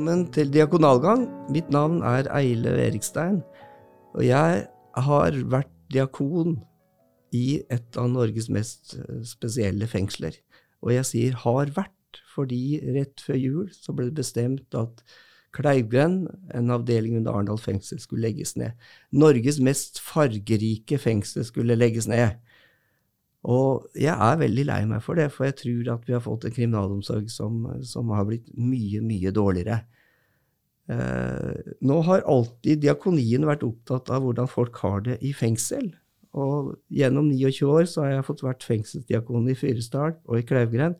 Velkommen 0.00 0.30
til 0.32 0.48
Diakonalgang. 0.48 1.26
Mitt 1.52 1.66
navn 1.68 1.98
er 2.00 2.24
Eile 2.32 2.70
Erikstein, 2.86 3.42
og 4.16 4.22
jeg 4.24 4.62
har 4.96 5.34
vært 5.52 5.68
diakon 5.92 6.54
i 7.36 7.60
et 7.68 7.98
av 8.00 8.08
Norges 8.08 8.48
mest 8.48 8.94
eh, 8.96 9.18
spesielle 9.28 9.84
fengsler. 9.84 10.38
Og 10.80 10.94
jeg 10.94 11.04
sier 11.04 11.36
'har 11.36 11.74
vært', 11.76 12.22
fordi 12.34 12.80
rett 12.96 13.20
før 13.20 13.36
jul 13.36 13.68
så 13.76 13.92
ble 13.92 14.06
det 14.08 14.14
bestemt 14.14 14.74
at 14.74 15.04
Kleivgrend, 15.52 16.28
en 16.54 16.70
avdeling 16.70 17.18
under 17.18 17.32
Arendal 17.32 17.58
fengsel, 17.58 18.00
skulle 18.00 18.22
legges 18.22 18.56
ned. 18.56 18.72
Norges 19.12 19.60
mest 19.60 20.00
fargerike 20.00 20.96
fengsel 20.98 21.44
skulle 21.44 21.76
legges 21.76 22.08
ned. 22.08 22.40
Og 23.42 23.86
jeg 23.96 24.16
er 24.16 24.36
veldig 24.36 24.64
lei 24.64 24.82
meg 24.88 25.02
for 25.02 25.14
det, 25.14 25.30
for 25.32 25.44
jeg 25.44 25.56
tror 25.56 25.94
at 25.94 26.08
vi 26.08 26.12
har 26.12 26.20
fått 26.20 26.44
en 26.44 26.52
kriminalomsorg 26.52 27.30
som, 27.30 27.66
som 27.82 28.08
har 28.08 28.24
blitt 28.24 28.48
mye, 28.56 29.00
mye 29.00 29.30
dårligere. 29.30 29.84
Eh, 30.90 31.72
nå 31.86 32.00
har 32.08 32.24
alltid 32.26 32.82
diakonien 32.82 33.46
vært 33.46 33.62
opptatt 33.66 34.10
av 34.10 34.24
hvordan 34.24 34.48
folk 34.50 34.80
har 34.82 35.04
det 35.06 35.20
i 35.26 35.32
fengsel. 35.36 35.92
Og 36.34 36.74
gjennom 36.94 37.30
29 37.30 37.70
år 37.70 37.88
så 37.90 38.04
har 38.04 38.12
jeg 38.14 38.26
fått 38.26 38.44
vært 38.46 38.66
fengselsdiakon 38.66 39.48
i 39.50 39.56
Fyresdal 39.58 40.16
og 40.26 40.38
i 40.38 40.46
Kleivgrend 40.46 40.98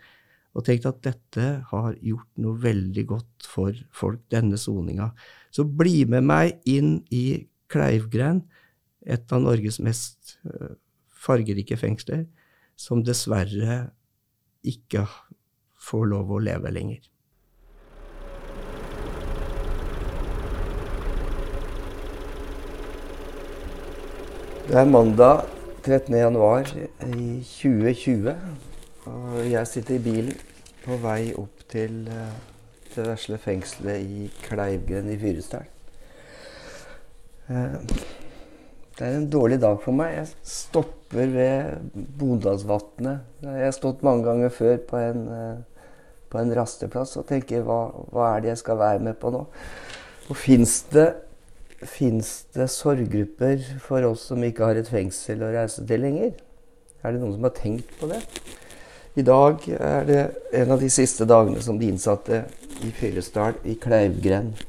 og 0.59 0.65
tenkt 0.67 0.89
at 0.89 0.99
dette 1.07 1.47
har 1.71 1.99
gjort 2.03 2.31
noe 2.43 2.59
veldig 2.59 3.05
godt 3.07 3.47
for 3.47 3.77
folk, 3.95 4.23
denne 4.35 4.59
soninga. 4.59 5.13
Så 5.55 5.63
bli 5.63 6.03
med 6.11 6.27
meg 6.27 6.59
inn 6.69 6.99
i 7.15 7.47
Kleivgren, 7.71 8.43
et 9.07 9.31
av 9.33 9.45
Norges 9.45 9.79
mest 9.79 10.35
uh, 10.43 10.75
fargerike 11.15 11.79
fengsler, 11.79 12.27
som 12.75 13.05
dessverre 13.07 13.85
ikke 14.67 15.07
får 15.81 16.11
lov 16.11 16.35
å 16.35 16.43
leve 16.43 16.75
lenger. 16.75 17.07
Det 24.71 24.79
er 24.79 24.87
mandag 24.87 25.41
13. 25.83 26.15
januar 26.15 26.69
i 27.03 27.41
2020. 27.43 28.35
Og 29.11 29.39
jeg 29.51 29.67
sitter 29.67 29.97
i 29.97 30.03
bilen 30.05 30.37
på 30.85 30.95
vei 31.03 31.33
opp 31.35 31.65
til 31.73 32.05
uh, 32.07 32.29
det 32.93 33.07
vesle 33.09 33.39
fengselet 33.43 34.05
i 34.05 34.29
Kleivgrend 34.45 35.11
i 35.11 35.17
Fyresdal. 35.19 35.65
Uh, 37.49 37.83
det 38.95 39.09
er 39.09 39.17
en 39.17 39.27
dårlig 39.33 39.59
dag 39.65 39.81
for 39.83 39.99
meg. 39.99 40.13
Jeg 40.21 40.53
stopper 40.53 41.35
ved 41.35 41.91
Bondalsvatnet. 42.21 43.27
Jeg 43.43 43.65
har 43.65 43.75
stått 43.75 44.05
mange 44.07 44.23
ganger 44.29 44.55
før 44.55 44.79
på 44.93 45.01
en, 45.01 45.27
uh, 45.35 45.89
på 46.31 46.45
en 46.45 46.55
rasteplass 46.61 47.17
og 47.19 47.27
tenker 47.33 47.67
hva, 47.67 47.81
hva, 48.15 48.37
er 48.37 48.47
det 48.47 48.55
jeg 48.55 48.63
skal 48.63 48.79
være 48.87 49.03
med 49.09 49.19
på 49.19 49.35
nå? 49.35 49.43
Og 50.31 50.39
fins 50.39 50.85
det 50.95 51.09
Fins 51.89 52.31
det 52.53 52.69
sorggrupper 52.69 53.63
for 53.81 54.05
oss 54.11 54.27
som 54.29 54.43
ikke 54.45 54.67
har 54.69 54.81
et 54.81 54.89
fengsel 54.91 55.41
å 55.45 55.53
reise 55.55 55.85
til 55.89 56.03
lenger? 56.05 56.35
Er 57.01 57.15
det 57.15 57.23
noen 57.23 57.39
som 57.39 57.47
har 57.47 57.55
tenkt 57.57 57.95
på 58.01 58.11
det? 58.11 58.21
I 59.17 59.25
dag 59.27 59.65
er 59.75 60.05
det 60.07 60.21
en 60.61 60.75
av 60.77 60.83
de 60.83 60.91
siste 60.93 61.27
dagene 61.27 61.63
som 61.65 61.79
de 61.81 61.89
innsatte 61.89 62.45
i 62.85 62.93
Fyresdal 62.95 63.57
i 63.67 63.75
Kleivgrend 63.81 64.61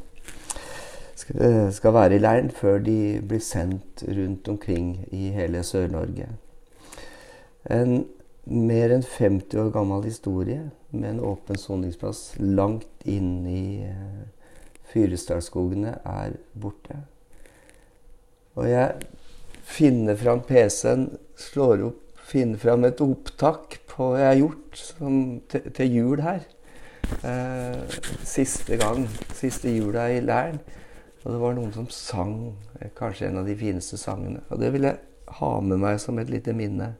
skal 1.71 1.93
være 1.93 2.17
i 2.17 2.21
leiren 2.21 2.49
før 2.51 2.79
de 2.83 3.19
blir 3.27 3.43
sendt 3.43 4.03
rundt 4.07 4.47
omkring 4.51 5.05
i 5.11 5.29
hele 5.35 5.63
Sør-Norge. 5.63 6.27
En 7.69 8.05
mer 8.45 8.91
enn 8.95 9.05
50 9.05 9.59
år 9.61 9.69
gammel 9.71 10.03
historie 10.07 10.71
med 10.89 11.09
en 11.13 11.23
åpen 11.31 11.59
soningsplass 11.61 12.33
langt 12.39 13.05
inn 13.05 13.45
i 13.47 13.83
eh, 13.85 14.23
Fyresdalsskogene 14.91 15.96
er 16.06 16.35
borte. 16.59 16.97
Og 18.59 18.68
jeg 18.68 19.06
finner 19.63 20.18
fram 20.19 20.41
PC-en, 20.44 21.07
slår 21.40 21.85
opp, 21.88 22.02
finner 22.31 22.59
fram 22.59 22.85
et 22.88 23.01
opptak 23.03 23.80
på 23.91 24.13
jeg 24.16 24.28
har 24.28 24.40
gjort 24.40 24.80
som, 24.80 25.16
til, 25.51 25.72
til, 25.75 25.96
jul 25.96 26.24
her. 26.24 26.44
Eh, 27.28 27.97
siste 28.28 28.78
gang. 28.80 29.07
Siste 29.35 29.72
jula 29.72 30.07
i 30.12 30.22
leiren. 30.24 30.62
Og 31.22 31.34
det 31.34 31.40
var 31.41 31.56
noen 31.57 31.74
som 31.75 31.88
sang 31.94 32.35
eh, 32.80 32.91
kanskje 32.97 33.30
en 33.30 33.41
av 33.41 33.50
de 33.50 33.56
fineste 33.59 34.00
sangene. 34.00 34.44
Og 34.50 34.62
det 34.62 34.72
vil 34.74 34.88
jeg 34.88 35.00
ha 35.40 35.51
med 35.63 35.81
meg 35.84 36.00
som 36.03 36.19
et 36.19 36.31
lite 36.31 36.56
minne. 36.56 36.94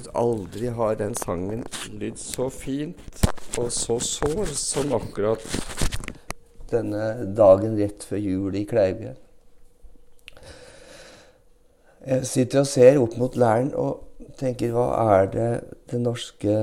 Syns 0.00 0.14
aldri 0.14 0.68
har 0.68 0.96
den 0.96 1.14
sangen 1.14 1.64
lydd 1.92 2.18
så 2.18 2.48
fint 2.48 3.24
og 3.58 3.70
så 3.70 3.98
sår 4.00 4.46
som 4.54 4.92
akkurat 4.94 5.42
denne 6.70 7.26
dagen 7.36 7.76
rett 7.76 8.02
før 8.02 8.18
jul 8.18 8.54
i 8.54 8.64
Kleivgrend. 8.64 9.18
Jeg 12.06 12.26
sitter 12.26 12.62
og 12.62 12.66
ser 12.66 13.00
opp 13.00 13.16
mot 13.18 13.36
læren 13.36 13.74
og 13.74 14.06
tenker 14.38 14.72
hva 14.72 14.86
er 15.18 15.26
det 15.34 15.48
den 15.90 16.06
norske, 16.06 16.54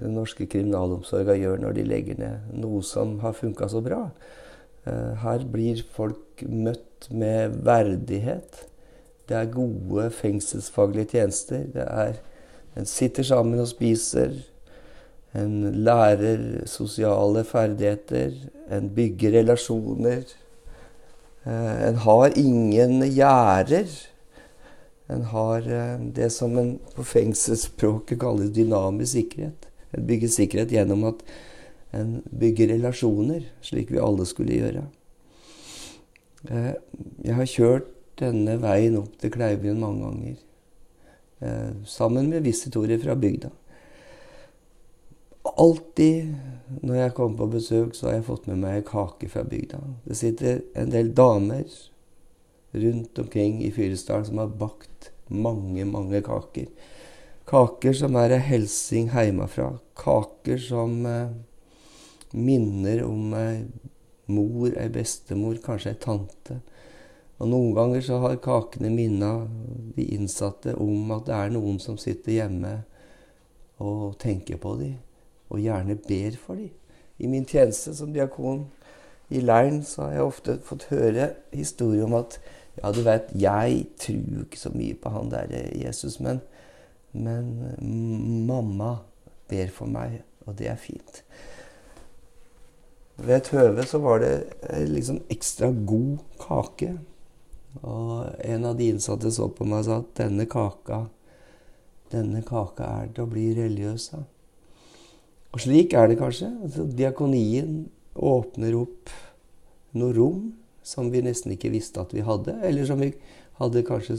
den 0.00 0.14
norske 0.14 0.46
kriminalomsorga 0.46 1.34
gjør 1.36 1.58
når 1.60 1.76
de 1.76 1.84
legger 1.84 2.16
ned 2.18 2.54
noe 2.56 2.80
som 2.82 3.18
har 3.20 3.36
funka 3.36 3.68
så 3.68 3.82
bra? 3.84 4.06
Eh, 4.86 5.12
her 5.20 5.44
blir 5.44 5.82
folk 5.92 6.40
møtt 6.48 7.10
med 7.10 7.58
verdighet. 7.66 8.64
Det 9.28 9.36
er 9.36 9.52
gode 9.52 10.08
fengselsfaglige 10.14 11.18
tjenester. 11.18 11.66
Det 11.74 11.84
er 11.84 12.22
en 12.78 12.86
sitter 12.86 13.26
sammen 13.26 13.60
og 13.60 13.68
spiser. 13.70 14.36
En 15.36 15.82
lærer 15.84 16.66
sosiale 16.70 17.44
ferdigheter. 17.44 18.36
En 18.70 18.90
bygger 18.94 19.38
relasjoner. 19.40 20.22
Eh, 21.44 21.88
en 21.88 21.98
har 22.04 22.38
ingen 22.38 23.02
gjerder. 23.02 23.90
En 25.08 25.24
har 25.32 25.68
eh, 25.68 26.00
det 26.14 26.30
som 26.32 26.58
en 26.58 26.78
på 26.94 27.04
fengselsspråket 27.04 28.20
kaller 28.20 28.52
dynamisk 28.54 29.12
sikkerhet. 29.12 29.68
En 29.96 30.06
bygger 30.06 30.28
sikkerhet 30.28 30.72
gjennom 30.72 31.06
at 31.08 31.22
en 31.96 32.18
bygger 32.28 32.74
relasjoner, 32.74 33.46
slik 33.64 33.90
vi 33.90 34.02
alle 34.02 34.26
skulle 34.28 34.58
gjøre. 34.58 34.84
Eh, 36.50 36.74
jeg 37.24 37.34
har 37.34 37.54
kjørt 37.54 37.94
denne 38.20 38.58
veien 38.60 38.98
opp 39.00 39.16
til 39.20 39.32
Kleivbyen 39.32 39.80
mange 39.80 40.04
ganger. 40.04 40.36
Eh, 41.38 41.84
sammen 41.86 42.28
med 42.30 42.42
visitorer 42.42 42.98
fra 42.98 43.14
bygda. 43.14 43.50
Alltid 45.42 46.34
når 46.82 46.94
jeg 46.94 47.14
kommer 47.14 47.38
på 47.38 47.52
besøk, 47.52 47.94
så 47.94 48.08
har 48.08 48.18
jeg 48.18 48.26
fått 48.26 48.48
med 48.50 48.60
meg 48.62 48.86
kake 48.88 49.30
fra 49.30 49.44
bygda. 49.46 49.78
Det 50.04 50.16
sitter 50.18 50.60
en 50.78 50.90
del 50.92 51.12
damer 51.14 51.64
rundt 52.72 53.18
omkring 53.18 53.62
i 53.64 53.70
Fyresdal 53.72 54.26
som 54.26 54.42
har 54.42 54.50
bakt 54.60 55.12
mange, 55.28 55.84
mange 55.88 56.20
kaker. 56.26 56.66
Kaker 57.48 57.94
som 57.96 58.16
er 58.20 58.34
ei 58.36 58.42
helsing 58.44 59.12
heimafra. 59.14 59.70
Kaker 59.96 60.58
som 60.60 60.98
eh, 61.06 61.30
minner 62.34 63.04
om 63.06 63.32
ei 63.38 63.62
mor, 64.28 64.74
ei 64.76 64.90
bestemor, 64.92 65.56
kanskje 65.64 65.94
ei 65.94 66.02
tante. 66.02 66.58
Og 67.38 67.50
noen 67.50 67.74
ganger 67.76 68.02
så 68.02 68.18
har 68.22 68.40
kakene 68.42 68.90
minna 68.90 69.32
de 69.94 70.06
innsatte 70.16 70.74
om 70.78 71.12
at 71.14 71.28
det 71.28 71.36
er 71.36 71.52
noen 71.54 71.78
som 71.82 71.98
sitter 72.00 72.34
hjemme 72.40 72.72
og 73.78 74.16
tenker 74.18 74.58
på 74.58 74.74
dem, 74.80 74.96
og 75.48 75.62
gjerne 75.62 75.94
ber 76.02 76.34
for 76.40 76.58
dem. 76.58 76.72
I 77.18 77.30
min 77.30 77.46
tjeneste 77.46 77.94
som 77.94 78.10
diakon 78.14 78.66
i 79.30 79.42
leiren 79.42 79.82
så 79.86 80.06
har 80.06 80.16
jeg 80.16 80.26
ofte 80.26 80.56
fått 80.66 80.88
høre 80.90 81.32
historier 81.54 82.06
om 82.06 82.16
at 82.18 82.38
ja, 82.78 82.90
du 82.94 83.02
vet, 83.02 83.30
jeg 83.34 83.84
tror 83.98 84.44
ikke 84.44 84.60
så 84.60 84.70
mye 84.74 84.96
på 84.98 85.10
han 85.10 85.30
der 85.32 85.50
Jesus, 85.74 86.18
men, 86.22 86.40
men 87.12 87.54
mamma 88.46 88.96
ber 89.50 89.70
for 89.74 89.90
meg, 89.90 90.20
og 90.46 90.58
det 90.58 90.70
er 90.70 90.78
fint. 90.78 91.22
Ved 93.18 93.34
et 93.34 93.50
høve 93.50 93.86
så 93.86 93.98
var 93.98 94.22
det 94.22 94.34
liksom 94.86 95.18
ekstra 95.30 95.72
god 95.86 96.18
kake. 96.38 96.92
Og 97.86 98.26
en 98.42 98.66
av 98.66 98.78
de 98.78 98.88
innsatte 98.90 99.30
så 99.34 99.46
på 99.52 99.66
meg 99.68 99.84
og 99.84 99.86
sa 99.86 100.00
at 100.02 100.16
denne 100.18 100.48
kaka 100.50 101.04
denne 102.12 102.42
kaka 102.46 102.88
er 103.02 103.10
til 103.12 103.26
å 103.26 103.30
bli 103.30 103.50
religiøs 103.56 104.10
av. 104.16 104.24
Og 105.52 105.62
slik 105.64 105.94
er 105.96 106.10
det 106.10 106.18
kanskje. 106.20 106.50
Altså, 106.64 106.86
diakonien 106.88 107.88
åpner 108.14 108.76
opp 108.78 109.12
noe 109.98 110.14
rom 110.16 110.40
som 110.84 111.10
vi 111.12 111.22
nesten 111.24 111.52
ikke 111.54 111.72
visste 111.72 112.00
at 112.00 112.14
vi 112.16 112.24
hadde, 112.24 112.54
eller 112.64 112.88
som 112.88 113.00
vi 113.00 113.12
hadde 113.58 113.84
kanskje 113.86 114.18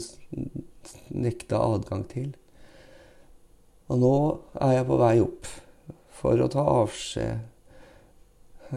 nekta 1.10 1.60
adgang 1.62 2.04
til. 2.10 2.30
Og 3.90 3.98
nå 3.98 4.14
er 4.62 4.76
jeg 4.78 4.86
på 4.86 4.98
vei 5.00 5.14
opp 5.22 5.48
for 6.20 6.38
å 6.38 6.50
ta 6.52 6.62
avskjed. 6.62 7.46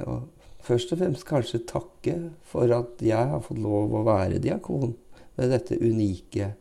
Og 0.07 0.23
først 0.63 0.93
og 0.93 1.01
fremst 1.01 1.27
kanskje 1.27 1.63
takke 1.67 2.17
for 2.47 2.71
at 2.71 3.01
jeg 3.03 3.31
har 3.31 3.43
fått 3.43 3.61
lov 3.61 3.93
å 3.95 4.05
være 4.07 4.41
diakon 4.43 4.95
ved 5.35 5.51
dette 5.51 5.79
unike 5.81 6.53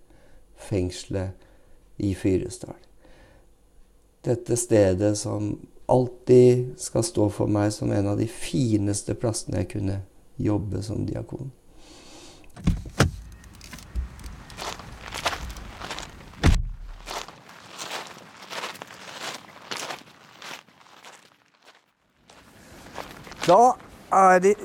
fengselet 0.69 2.03
i 2.03 2.15
Fyresdal. 2.19 2.79
Dette 4.23 4.57
stedet 4.59 5.17
som 5.19 5.55
alltid 5.91 6.73
skal 6.81 7.05
stå 7.05 7.29
for 7.35 7.51
meg 7.51 7.73
som 7.75 7.91
en 7.93 8.13
av 8.13 8.21
de 8.21 8.29
fineste 8.31 9.15
plassene 9.19 9.63
jeg 9.63 9.73
kunne 9.75 9.99
jobbe 10.41 10.83
som 10.83 11.07
diakon. 11.07 11.51
Da 23.43 23.75
er 24.13 24.43
det, 24.45 24.57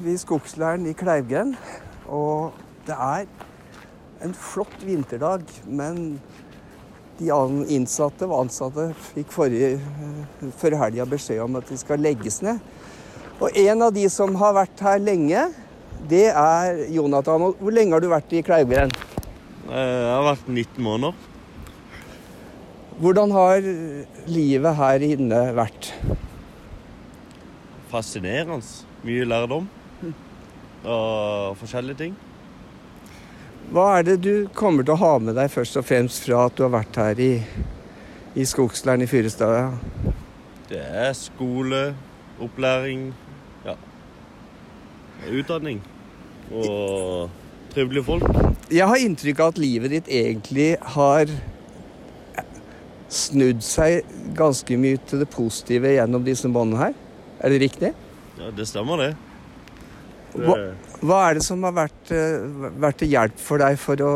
vi 0.00 0.14
i 0.14 0.20
skogsleiren 0.20 0.86
i 0.88 0.96
Kleivgrend, 0.96 1.56
og 2.08 2.52
det 2.86 2.96
er 2.96 3.24
en 4.24 4.34
flott 4.36 4.84
vinterdag. 4.84 5.46
Men 5.66 6.20
de 7.20 7.30
innsatte 7.72 8.28
og 8.28 8.46
ansatte 8.46 8.90
fikk 9.10 9.32
forrige, 9.34 9.80
før 10.60 10.78
helga 10.84 11.08
beskjed 11.08 11.42
om 11.44 11.58
at 11.60 11.68
de 11.68 11.80
skal 11.80 12.00
legges 12.00 12.40
ned. 12.44 12.60
Og 13.40 13.56
en 13.56 13.86
av 13.86 13.92
de 13.96 14.04
som 14.12 14.34
har 14.40 14.56
vært 14.56 14.84
her 14.84 15.00
lenge, 15.00 15.46
det 16.08 16.28
er 16.28 16.84
Jonathan. 16.92 17.50
Hvor 17.60 17.76
lenge 17.76 17.96
har 17.96 18.04
du 18.04 18.08
vært 18.12 18.32
i 18.36 18.44
Kleivgrend? 18.44 18.96
Jeg 19.70 20.08
har 20.10 20.24
vært 20.26 20.48
19 20.48 20.80
måneder. 20.84 21.28
Hvordan 23.00 23.32
har 23.32 23.64
livet 24.28 24.76
her 24.76 25.04
inne 25.06 25.44
vært? 25.56 25.92
Fascinerende. 27.90 28.62
Mye 29.04 29.26
lærdom 29.26 29.68
og 30.84 31.56
forskjellige 31.60 31.96
ting. 31.96 32.14
Hva 33.70 33.98
er 33.98 34.06
det 34.06 34.16
du 34.24 34.48
kommer 34.56 34.86
til 34.86 34.96
å 34.96 35.00
ha 35.02 35.10
med 35.22 35.36
deg 35.38 35.50
først 35.52 35.78
og 35.78 35.86
fremst 35.86 36.24
fra 36.24 36.46
at 36.48 36.56
du 36.58 36.64
har 36.64 36.72
vært 36.74 36.96
her 36.98 37.20
i, 37.22 37.32
i 38.34 38.46
skogsleiren 38.48 39.04
i 39.04 39.10
Fyresdal? 39.10 39.76
Det 40.70 40.80
er 40.80 41.12
skole, 41.18 41.94
opplæring, 42.42 43.10
ja. 43.66 43.76
Utdanning. 45.30 45.82
Og 46.50 47.30
trivelige 47.74 48.06
folk. 48.06 48.26
Jeg 48.70 48.86
har 48.90 49.04
inntrykk 49.04 49.42
av 49.44 49.52
at 49.52 49.62
livet 49.62 49.94
ditt 49.94 50.10
egentlig 50.10 50.72
har 50.96 51.30
snudd 53.10 53.62
seg 53.66 54.06
ganske 54.38 54.78
mye 54.78 54.98
til 55.10 55.22
det 55.22 55.30
positive 55.30 55.94
gjennom 55.94 56.26
disse 56.26 56.50
båndene 56.50 56.88
her. 56.88 56.98
Er 57.40 57.52
det 57.52 57.60
riktig? 57.62 57.92
Ja, 58.38 58.50
det 58.56 58.66
stemmer, 58.68 59.00
det. 59.00 59.10
Hva, 60.30 60.56
hva 61.02 61.20
er 61.26 61.38
det 61.38 61.44
som 61.44 61.62
har 61.66 61.72
vært, 61.74 62.12
vært, 62.12 63.00
til 63.00 63.10
hjelp 63.14 63.40
for 63.40 63.62
deg 63.62 63.78
for 63.80 64.02
å 64.04 64.12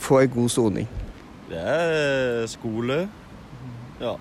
få 0.00 0.22
en 0.22 0.36
god 0.36 0.52
soning? 0.54 0.86
Det 1.50 1.60
er 1.60 2.46
skole. 2.48 3.02
Ja. 4.00 4.14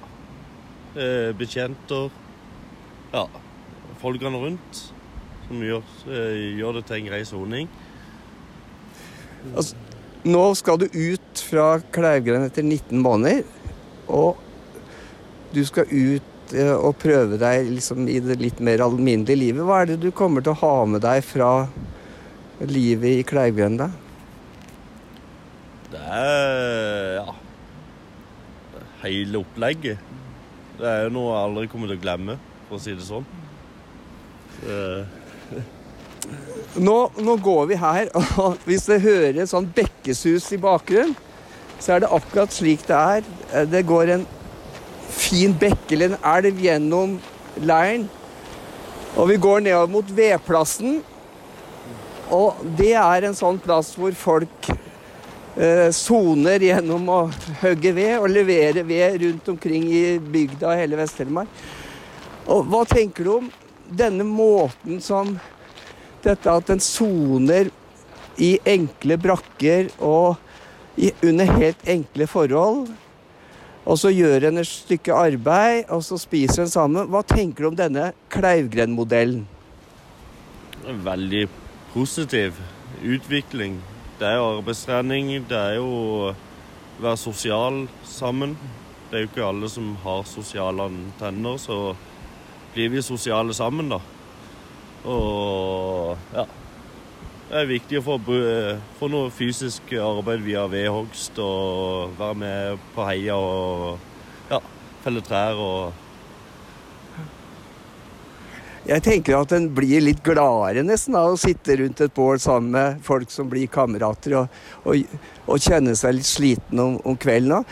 Bekjenter. 1.39 2.09
Ja. 3.13 3.27
Folkene 4.01 4.41
rundt 4.41 4.81
som 5.45 5.63
gjør, 5.63 5.87
gjør, 6.57 6.77
det 6.79 6.85
til 6.87 6.97
en 6.97 7.07
grei 7.09 7.21
soning. 7.27 7.71
Altså, 9.51 9.77
nå 10.23 10.43
skal 10.57 10.79
du 10.81 10.87
ut 10.87 11.43
fra 11.49 11.67
Kleivgrend 11.93 12.49
etter 12.49 12.65
19 12.65 13.01
måneder. 13.01 13.45
Og 14.11 14.39
du 15.55 15.61
skal 15.67 15.89
ut 15.91 16.30
å 16.53 16.91
prøve 16.97 17.39
deg 17.41 17.71
liksom 17.77 18.07
i 18.11 18.19
det 18.23 18.39
litt 18.41 18.61
mer 18.63 18.83
alminnelige 18.83 19.39
livet. 19.39 19.65
Hva 19.67 19.81
er 19.81 19.93
det 19.93 20.01
du 20.03 20.11
kommer 20.15 20.43
til 20.43 20.55
å 20.55 20.61
ha 20.61 20.75
med 20.89 21.03
deg 21.05 21.23
fra 21.25 21.51
livet 22.67 23.21
i 23.21 23.27
Kleivgrenda? 23.27 23.91
Det 25.91 26.01
er 26.01 27.15
ja 27.19 27.29
hele 29.01 29.41
opplegget. 29.41 29.97
Det 30.79 30.87
er 30.87 31.03
jo 31.05 31.13
noe 31.15 31.33
jeg 31.33 31.45
aldri 31.45 31.67
kommer 31.71 31.87
til 31.91 31.99
å 31.99 32.01
glemme, 32.01 32.37
for 32.69 32.77
å 32.77 32.81
si 32.81 32.91
det 32.95 33.05
sånn. 33.05 33.25
Nå, 36.85 36.97
nå, 37.17 37.33
går 37.41 37.65
vi 37.71 37.77
her, 37.81 38.11
og 38.41 38.51
hvis 38.69 38.85
det 38.89 39.03
hører 39.03 39.49
sånn 39.49 39.71
bekkesus 39.75 40.51
i 40.53 40.59
bakgrunnen, 40.61 41.15
så 41.81 41.95
er 41.95 42.03
det 42.03 42.13
akkurat 42.13 42.53
slik 42.53 42.81
det 42.85 42.97
er. 42.97 43.21
Det 43.71 43.81
går 43.89 44.05
en 44.13 44.25
fin 45.11 45.53
bekk 45.59 45.95
eller 45.95 46.13
en 46.13 46.27
elv 46.35 46.61
gjennom 46.63 47.15
leiren. 47.61 48.07
Og 49.19 49.27
vi 49.31 49.39
går 49.43 49.65
nedover 49.65 49.91
mot 49.91 50.13
vedplassen. 50.15 51.01
Og 52.31 52.61
det 52.79 52.93
er 52.95 53.27
en 53.27 53.35
sånn 53.35 53.59
plass 53.59 53.91
hvor 53.99 54.15
folk 54.15 54.71
soner 55.91 56.61
eh, 56.61 56.69
gjennom 56.69 57.09
å 57.11 57.19
hogge 57.61 57.91
ved 57.95 58.13
og 58.21 58.29
levere 58.31 58.85
ved 58.87 59.19
rundt 59.25 59.49
omkring 59.51 59.89
i 59.91 60.19
bygda 60.19 60.69
og 60.69 60.79
hele 60.79 60.99
Vest-Telemark. 60.99 61.49
Og 62.47 62.63
hva 62.71 62.85
tenker 62.87 63.27
du 63.27 63.33
om 63.35 63.49
denne 63.91 64.23
måten 64.23 65.01
som 65.03 65.35
dette 66.23 66.53
at 66.53 66.71
en 66.71 66.81
soner 66.81 67.69
i 68.41 68.55
enkle 68.63 69.17
brakker 69.19 69.91
og 69.99 70.39
i, 70.95 71.11
under 71.21 71.51
helt 71.59 71.83
enkle 71.89 72.27
forhold? 72.31 72.87
Og 73.81 73.97
så 73.97 74.11
gjør 74.13 74.45
en 74.49 74.61
et 74.61 74.69
stykke 74.69 75.15
arbeid, 75.15 75.89
og 75.89 76.03
så 76.05 76.19
spiser 76.21 76.65
en 76.65 76.73
sammen. 76.73 77.09
Hva 77.09 77.23
tenker 77.25 77.65
du 77.65 77.71
om 77.71 77.79
denne 77.79 78.11
Kleivgren-modellen? 78.33 79.47
Veldig 80.85 81.47
positiv 81.93 82.59
utvikling. 83.01 83.79
Det 84.19 84.29
er 84.29 84.37
jo 84.37 84.47
arbeidstrening, 84.59 85.33
det 85.49 85.57
er 85.57 85.79
jo 85.79 85.87
å 85.89 86.31
være 87.01 87.17
sosial 87.17 87.85
sammen. 88.05 88.53
Det 89.09 89.17
er 89.17 89.25
jo 89.25 89.31
ikke 89.31 89.47
alle 89.49 89.69
som 89.71 89.95
har 90.03 90.23
sosiale 90.29 90.85
antenner, 90.91 91.57
så 91.57 91.95
blir 92.75 92.93
vi 92.93 93.01
sosiale 93.03 93.53
sammen, 93.57 93.89
da. 93.91 93.99
Og 95.09 96.17
ja. 96.35 96.45
Det 97.51 97.59
er 97.59 97.67
viktig 97.67 97.97
å 97.99 98.03
få, 98.05 98.13
få 98.95 99.07
noe 99.11 99.27
fysisk 99.35 99.89
arbeid 99.99 100.39
via 100.45 100.61
vedhogst 100.71 101.35
og 101.43 102.13
være 102.15 102.37
med 102.39 102.85
på 102.93 103.03
heia 103.03 103.35
og 103.35 103.97
ja, 104.47 104.61
felle 105.03 105.23
trær 105.25 105.59
og 105.59 105.99
Jeg 108.87 109.03
tenker 109.03 109.35
at 109.35 109.51
en 109.57 109.67
blir 109.75 109.99
litt 109.99 110.23
gladere 110.23 110.85
nesten 110.87 111.19
av 111.19 111.33
å 111.33 111.41
sitte 111.43 111.75
rundt 111.83 111.99
et 112.01 112.15
bål 112.15 112.39
sammen 112.39 112.71
med 112.77 113.03
folk 113.03 113.27
som 113.35 113.51
blir 113.51 113.67
kamerater, 113.69 114.39
og, 114.39 114.63
og, 114.87 115.19
og 115.43 115.59
kjenne 115.61 115.93
seg 115.99 116.15
litt 116.17 116.31
sliten 116.31 116.79
om, 116.79 116.97
om 117.03 117.19
kvelden. 117.19 117.67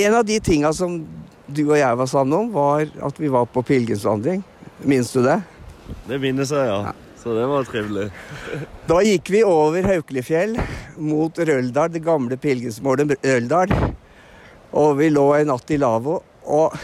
En 0.00 0.16
av 0.16 0.24
de 0.24 0.40
tinga 0.40 0.72
som 0.72 0.96
du 1.44 1.66
og 1.68 1.76
jeg 1.76 2.00
var 2.00 2.10
sammen 2.10 2.40
om, 2.40 2.52
var 2.56 2.88
at 2.88 3.20
vi 3.20 3.30
var 3.30 3.46
på 3.52 3.62
pilegrimsvandring. 3.68 4.42
Minnes 4.80 5.12
du 5.12 5.22
det? 5.28 5.42
Det 6.08 6.18
minnes 6.24 6.50
jeg, 6.50 6.72
ja. 6.72 6.82
ja. 6.88 7.03
Så 7.24 7.34
det 7.34 7.46
var 7.46 7.64
trivelig. 7.64 8.10
Da 8.90 8.98
gikk 9.00 9.30
vi 9.32 9.40
over 9.48 9.86
Haukelifjell 9.88 10.58
mot 11.00 11.38
Røldal, 11.38 11.88
det 11.94 12.02
gamle 12.04 12.36
pilegrimsmålet 12.36 13.14
Røldal. 13.24 13.72
Og 14.76 14.98
vi 14.98 15.08
lå 15.08 15.24
en 15.38 15.48
natt 15.48 15.72
i 15.72 15.80
lavvo. 15.80 16.18
Og 16.52 16.76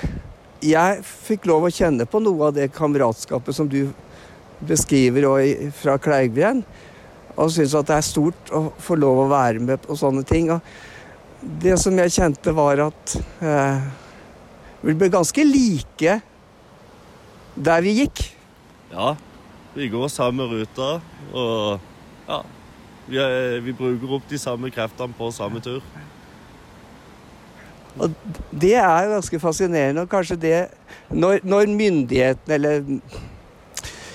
jeg 0.64 1.04
fikk 1.04 1.44
lov 1.50 1.68
å 1.68 1.73
kjenne 1.75 2.09
på 2.09 2.23
noe 2.25 2.49
av 2.49 2.56
det 2.56 2.70
kameratskapet 2.73 3.56
som 3.56 3.68
du 3.68 3.82
beskriver 4.64 5.28
fra 5.76 6.00
Kleivgren. 6.00 6.64
Og 7.37 7.52
syns 7.52 7.76
at 7.76 7.92
det 7.92 8.00
er 8.00 8.09
stort 8.09 8.56
å 8.56 8.70
få 8.80 8.97
lov 8.97 9.26
å 9.26 9.30
være 9.30 9.61
med 9.61 9.85
på 9.85 9.97
sånne 9.99 10.25
ting. 10.25 10.49
Og 10.56 11.44
det 11.61 11.76
som 11.85 12.00
jeg 12.00 12.16
kjente, 12.16 12.56
var 12.56 12.88
at 12.88 13.18
eh, 13.44 13.88
vi 14.88 14.97
ble 14.97 15.12
ganske 15.12 15.44
like 15.44 16.20
der 17.61 17.82
vi 17.85 17.99
gikk. 18.00 18.30
Ja, 18.88 19.18
vi 19.74 19.88
går 19.88 20.08
samme 20.08 20.46
ruta, 20.50 20.96
og 21.32 21.78
ja 22.28 22.40
vi, 23.10 23.18
er, 23.18 23.58
vi, 23.64 23.74
bruker 23.74 24.14
opp 24.16 24.28
de 24.30 24.38
samme 24.38 24.70
kreftene 24.70 25.16
på 25.18 25.30
samme 25.34 25.60
tur. 25.64 25.82
Og 27.98 28.14
Det 28.50 28.76
er 28.78 29.10
ganske 29.10 29.40
fascinerende. 29.42 30.02
og 30.02 30.08
kanskje 30.08 30.36
det 30.36 30.68
Når, 31.10 31.40
når 31.42 31.66
myndighetene 31.66 32.54
eller 32.54 32.84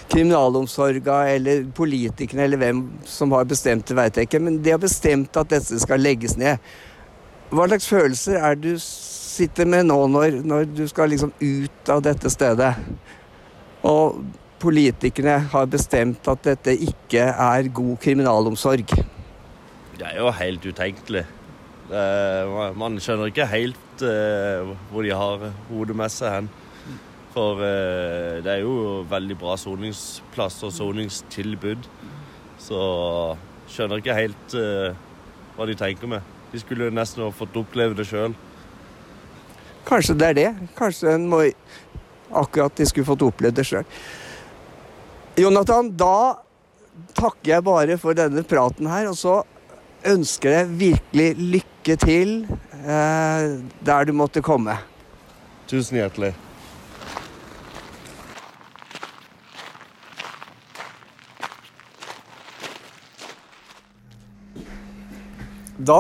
kriminalomsorga 0.09 1.17
eller 1.33 1.65
politikerne 1.75 2.43
eller 2.43 2.57
hvem 2.57 2.81
som 3.03 3.31
har 3.31 3.43
bestemt 3.43 3.87
det, 3.87 3.95
veit 3.95 4.15
jeg 4.15 4.29
ikke, 4.29 4.39
men 4.39 4.61
de 4.63 4.71
har 4.71 4.79
bestemt 4.79 5.37
at 5.37 5.49
dette 5.49 5.79
skal 5.79 5.99
legges 5.99 6.37
ned. 6.37 6.57
Hva 7.51 7.67
slags 7.67 7.87
følelser 7.87 8.39
er 8.39 8.55
du 8.55 8.77
sitter 8.79 9.67
med 9.67 9.89
nå 9.89 9.97
når, 10.07 10.39
når 10.47 10.69
du 10.71 10.87
skal 10.87 11.11
liksom 11.11 11.33
ut 11.41 11.91
av 11.91 12.01
dette 12.05 12.31
stedet? 12.31 12.71
Og 13.83 14.23
politikerne 14.65 15.37
har 15.51 15.69
bestemt 15.69 16.25
at 16.31 16.45
dette 16.45 16.73
ikke 16.87 17.21
er 17.29 17.69
god 17.73 17.97
kriminalomsorg. 18.01 18.93
Det 19.95 20.05
er 20.07 20.17
jo 20.17 20.31
helt 20.33 20.65
utenkelig. 20.65 21.23
Er, 21.93 22.73
man 22.77 22.97
skjønner 23.01 23.29
ikke 23.29 23.45
helt 23.51 24.03
uh, 24.03 24.73
hvor 24.89 25.05
de 25.05 25.13
har 25.13 25.49
hodet 25.69 25.97
med 25.97 26.13
seg 26.13 26.33
hen. 26.33 26.49
For 27.35 27.61
uh, 27.61 28.41
det 28.41 28.51
er 28.55 28.63
jo 28.63 29.03
veldig 29.11 29.37
bra 29.39 29.55
soningsplass 29.59 30.63
og 30.65 30.73
soningstilbud. 30.73 31.85
Så 32.65 32.81
skjønner 33.69 34.01
ikke 34.01 34.17
helt 34.17 34.57
uh, 34.57 34.97
hva 35.55 35.69
de 35.69 35.77
tenker 35.77 36.09
med. 36.09 36.33
De 36.51 36.61
skulle 36.63 36.89
nesten 36.93 37.25
ha 37.25 37.31
fått 37.35 37.55
oppleve 37.59 37.97
det 37.97 38.07
sjøl. 38.09 38.33
Kanskje 39.85 40.17
det 40.17 40.29
er 40.31 40.37
det. 40.41 40.51
Kanskje 40.77 41.13
en 41.13 41.29
må 41.29 41.43
akkurat 42.33 42.73
de 42.75 42.87
skulle 42.89 43.07
fått 43.07 43.27
oppleve 43.27 43.59
det 43.59 43.67
sjøl. 43.69 43.85
Jonathan, 45.35 45.89
da 45.91 46.39
takker 47.11 47.57
jeg 47.57 47.63
bare 47.67 47.97
for 47.99 48.15
denne 48.15 48.39
praten 48.47 48.87
her, 48.87 49.09
og 49.11 49.17
så 49.19 49.41
ønsker 50.07 50.53
jeg 50.53 50.69
virkelig 50.79 51.25
lykke 51.57 51.95
til 51.99 52.31
eh, 52.47 53.47
der 53.83 54.07
du 54.07 54.13
måtte 54.15 54.43
komme. 54.45 54.77
Tusen 55.67 55.99
hjertelig. 55.99 56.31
Da 65.85 65.99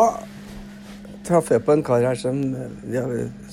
traff 1.27 1.51
jeg 1.51 1.65
på 1.65 1.75
en 1.75 1.83
kar 1.83 2.07
her 2.07 2.15
som, 2.15 2.39
ja, 2.87 3.03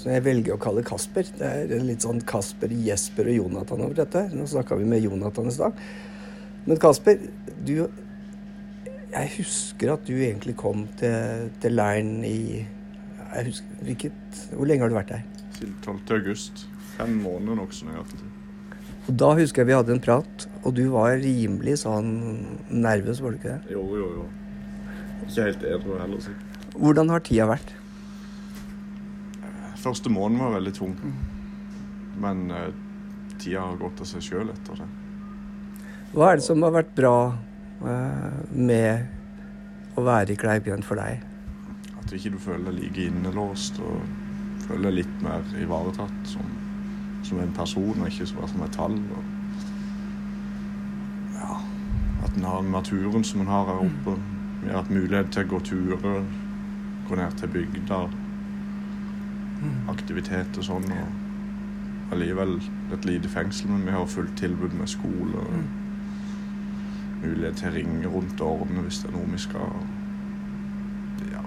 som, 0.03 0.13
jeg 0.13 0.25
velger 0.27 0.57
å 0.57 0.61
kalle 0.61 0.85
Kasper. 0.87 1.29
Det 1.39 1.49
er 1.49 1.85
litt 1.87 2.05
sånn 2.05 2.23
Kasper, 2.29 2.73
Jesper 2.87 3.31
og 3.33 3.39
Jonathan 3.39 3.85
over 3.87 3.99
dette. 4.03 4.27
Nå 4.35 4.47
snakka 4.51 4.79
vi 4.81 4.89
med 4.89 5.05
Jonathan 5.07 5.51
i 5.51 5.55
stad. 5.55 5.83
Men 6.67 6.81
Kasper, 6.83 7.19
du 7.67 7.77
Jeg 9.13 9.29
husker 9.35 9.93
at 9.93 10.07
du 10.09 10.15
egentlig 10.15 10.55
kom 10.57 10.87
til, 10.97 11.51
til 11.61 11.75
leiren 11.77 12.23
i 12.25 12.65
husker, 13.45 13.81
hvilket, 13.85 14.45
Hvor 14.53 14.69
lenge 14.69 14.87
har 14.87 14.93
du 14.93 14.97
vært 14.97 15.13
der? 15.13 15.27
Siden 15.59 15.75
12. 15.83 15.99
august. 16.17 16.65
Fem 16.97 17.19
måneder 17.21 17.61
nokså 17.61 17.89
nøyaktig. 17.89 18.31
Og 19.09 19.19
Da 19.19 19.33
husker 19.35 19.63
jeg 19.63 19.73
vi 19.73 19.77
hadde 19.77 19.95
en 19.97 20.01
prat, 20.03 20.47
og 20.63 20.75
du 20.77 20.85
var 20.93 21.17
rimelig 21.19 21.81
sånn 21.83 22.13
nervøs, 22.71 23.21
var 23.21 23.35
du 23.35 23.41
ikke 23.41 23.57
det? 23.57 23.75
Jo, 23.75 23.83
jo, 23.99 24.09
jo. 24.21 24.27
Ikke 25.27 25.47
helt 25.49 25.65
edru 25.67 25.97
heller, 25.99 26.23
sikkert. 26.23 26.69
Hvordan 26.79 27.11
har 27.13 27.25
tida 27.27 27.49
vært? 27.51 27.73
Første 29.83 30.11
måneden 30.13 30.45
var 30.45 30.57
veldig 30.57 30.75
tung. 30.77 30.97
Men 32.23 32.51
uh, 32.51 32.69
tida 33.39 33.65
har 33.67 33.81
gått 33.81 34.03
av 34.03 34.09
seg 34.09 34.25
sjøl 34.25 34.53
etter 34.53 34.83
det. 34.83 34.89
Hva 36.13 36.31
er 36.31 36.39
det 36.39 36.47
som 36.47 36.63
har 36.63 36.75
vært 36.75 36.93
bra 36.97 37.17
uh, 37.33 38.41
med 38.53 39.99
å 39.99 40.05
være 40.07 40.35
i 40.35 40.39
Kleivgrend 40.41 40.87
for 40.87 41.01
deg? 41.01 41.25
At 41.99 42.11
du 42.11 42.17
ikke 42.19 42.39
føler 42.43 42.69
deg 42.71 42.79
like 42.79 43.07
innelåst 43.09 43.81
og 43.83 44.03
føler 44.67 44.91
deg 44.91 44.99
litt 45.01 45.25
mer 45.25 45.43
ivaretatt 45.59 46.31
som, 46.31 46.55
som, 47.27 47.41
en 47.43 47.57
person, 47.57 47.97
og 47.97 48.07
ikke 48.09 48.29
bare 48.39 48.53
som 48.53 48.67
et 48.67 48.77
tall. 48.77 48.97
Og, 49.17 49.25
ja, 51.41 51.59
at 52.29 52.39
en 52.39 52.49
har 52.51 52.71
naturen 52.71 53.27
som 53.27 53.43
en 53.43 53.53
har 53.53 53.69
her 53.73 53.85
oppe. 53.89 54.17
Vi 54.63 54.71
har 54.71 54.83
hatt 54.83 54.95
mulighet 54.95 55.33
til 55.35 55.49
å 55.49 55.53
gå 55.57 55.63
turer 55.73 56.23
gå 57.09 57.19
ned 57.19 57.39
til 57.39 57.49
bygda. 57.49 57.99
Aktivitet 59.93 60.59
og 60.59 60.65
sånn. 60.67 60.89
Og 60.93 62.13
allikevel 62.13 62.59
et 62.93 63.07
lite 63.09 63.29
fengsel, 63.29 63.71
men 63.71 63.87
vi 63.87 63.95
har 63.95 64.07
fullt 64.11 64.37
tilbud 64.37 64.75
med 64.79 64.91
skole. 64.91 65.39
og 65.39 65.53
Mulighet 67.23 67.57
til 67.61 67.69
å 67.69 67.75
ringe 67.77 68.09
rundt 68.11 68.41
og 68.43 68.65
ordne 68.65 68.83
hvis 68.83 68.99
det 69.03 69.11
er 69.13 69.15
noe 69.15 69.31
vi 69.31 69.39
skal 69.39 69.77
Ja 71.31 71.43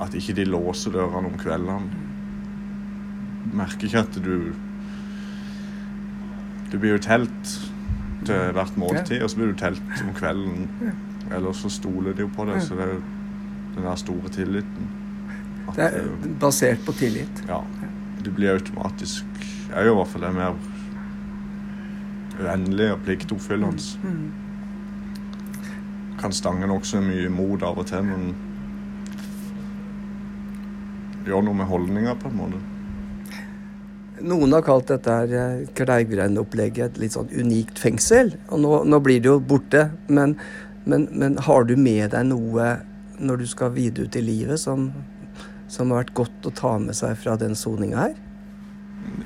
At 0.00 0.16
ikke 0.16 0.36
de 0.38 0.46
låser 0.48 0.94
dørene 0.94 1.28
om 1.28 1.36
kveldene. 1.38 2.02
Merker 3.52 3.86
ikke 3.86 4.06
at 4.06 4.20
du 4.24 4.54
Du 6.72 6.78
blir 6.78 6.96
jo 6.96 6.98
telt 6.98 7.70
til 8.24 8.52
hvert 8.56 8.76
måltid, 8.80 9.22
og 9.22 9.30
så 9.30 9.36
blir 9.36 9.52
du 9.52 9.58
telt 9.60 10.00
om 10.02 10.14
kvelden 10.16 10.68
Ellers 11.32 11.56
så 11.56 11.68
stoler 11.68 12.12
de 12.12 12.24
jo 12.24 12.30
på 12.36 12.44
det. 12.44 12.62
Så 12.62 12.74
det 12.74 12.88
er 12.88 13.00
den 13.76 13.84
der 13.84 13.94
store 13.94 14.28
tilliten. 14.28 14.88
Det 15.74 15.82
er 15.84 16.08
basert 16.40 16.84
på 16.86 16.94
tillit? 16.98 17.42
Ja. 17.48 17.60
Du 18.24 18.30
blir 18.32 18.54
automatisk 18.54 19.24
Jeg 19.68 19.76
er 19.76 19.88
jo 19.88 19.92
i 19.92 19.98
hvert 19.98 20.12
fall 20.12 20.24
det 20.24 20.30
mer 20.36 20.54
uendelig 22.34 22.88
og 22.94 23.02
pliktoppfyllende. 23.06 23.82
Mm. 24.02 24.26
Kan 26.18 26.32
stange 26.34 26.66
nokså 26.66 27.02
mye 27.04 27.28
mot 27.30 27.62
av 27.62 27.78
og 27.78 27.86
til, 27.86 28.02
men 28.06 28.32
gjør 31.26 31.44
noe 31.46 31.58
med 31.60 31.68
holdninga, 31.70 32.16
på 32.18 32.30
en 32.30 32.38
måte. 32.38 32.62
Noen 34.24 34.54
har 34.56 34.64
kalt 34.66 34.90
dette 34.90 35.14
her 35.14 35.34
eh, 35.38 35.64
Kleivgrend-opplegget 35.78 36.94
et 36.94 37.00
litt 37.02 37.14
sånn 37.14 37.30
unikt 37.34 37.78
fengsel. 37.82 38.34
Og 38.50 38.62
nå, 38.62 38.72
nå, 38.88 39.00
blir 39.04 39.22
det 39.22 39.30
jo 39.30 39.38
borte. 39.42 39.88
Men 40.08 40.36
men, 40.84 41.08
men, 41.12 41.38
har 41.38 41.64
du 41.64 41.76
med 41.80 42.12
deg 42.12 42.26
noe 42.28 42.74
når 43.24 43.40
du 43.40 43.46
skal 43.48 43.72
videre 43.72 44.04
ut 44.08 44.16
i 44.18 44.22
livet 44.24 44.60
som, 44.60 44.90
som 45.74 45.90
har 45.90 46.04
vært 46.04 46.14
godt 46.16 46.46
å 46.46 46.54
ta 46.54 46.76
med 46.82 46.96
seg 46.96 47.16
fra 47.18 47.34
den 47.40 47.56
soninga 47.58 48.06
her? 48.06 48.14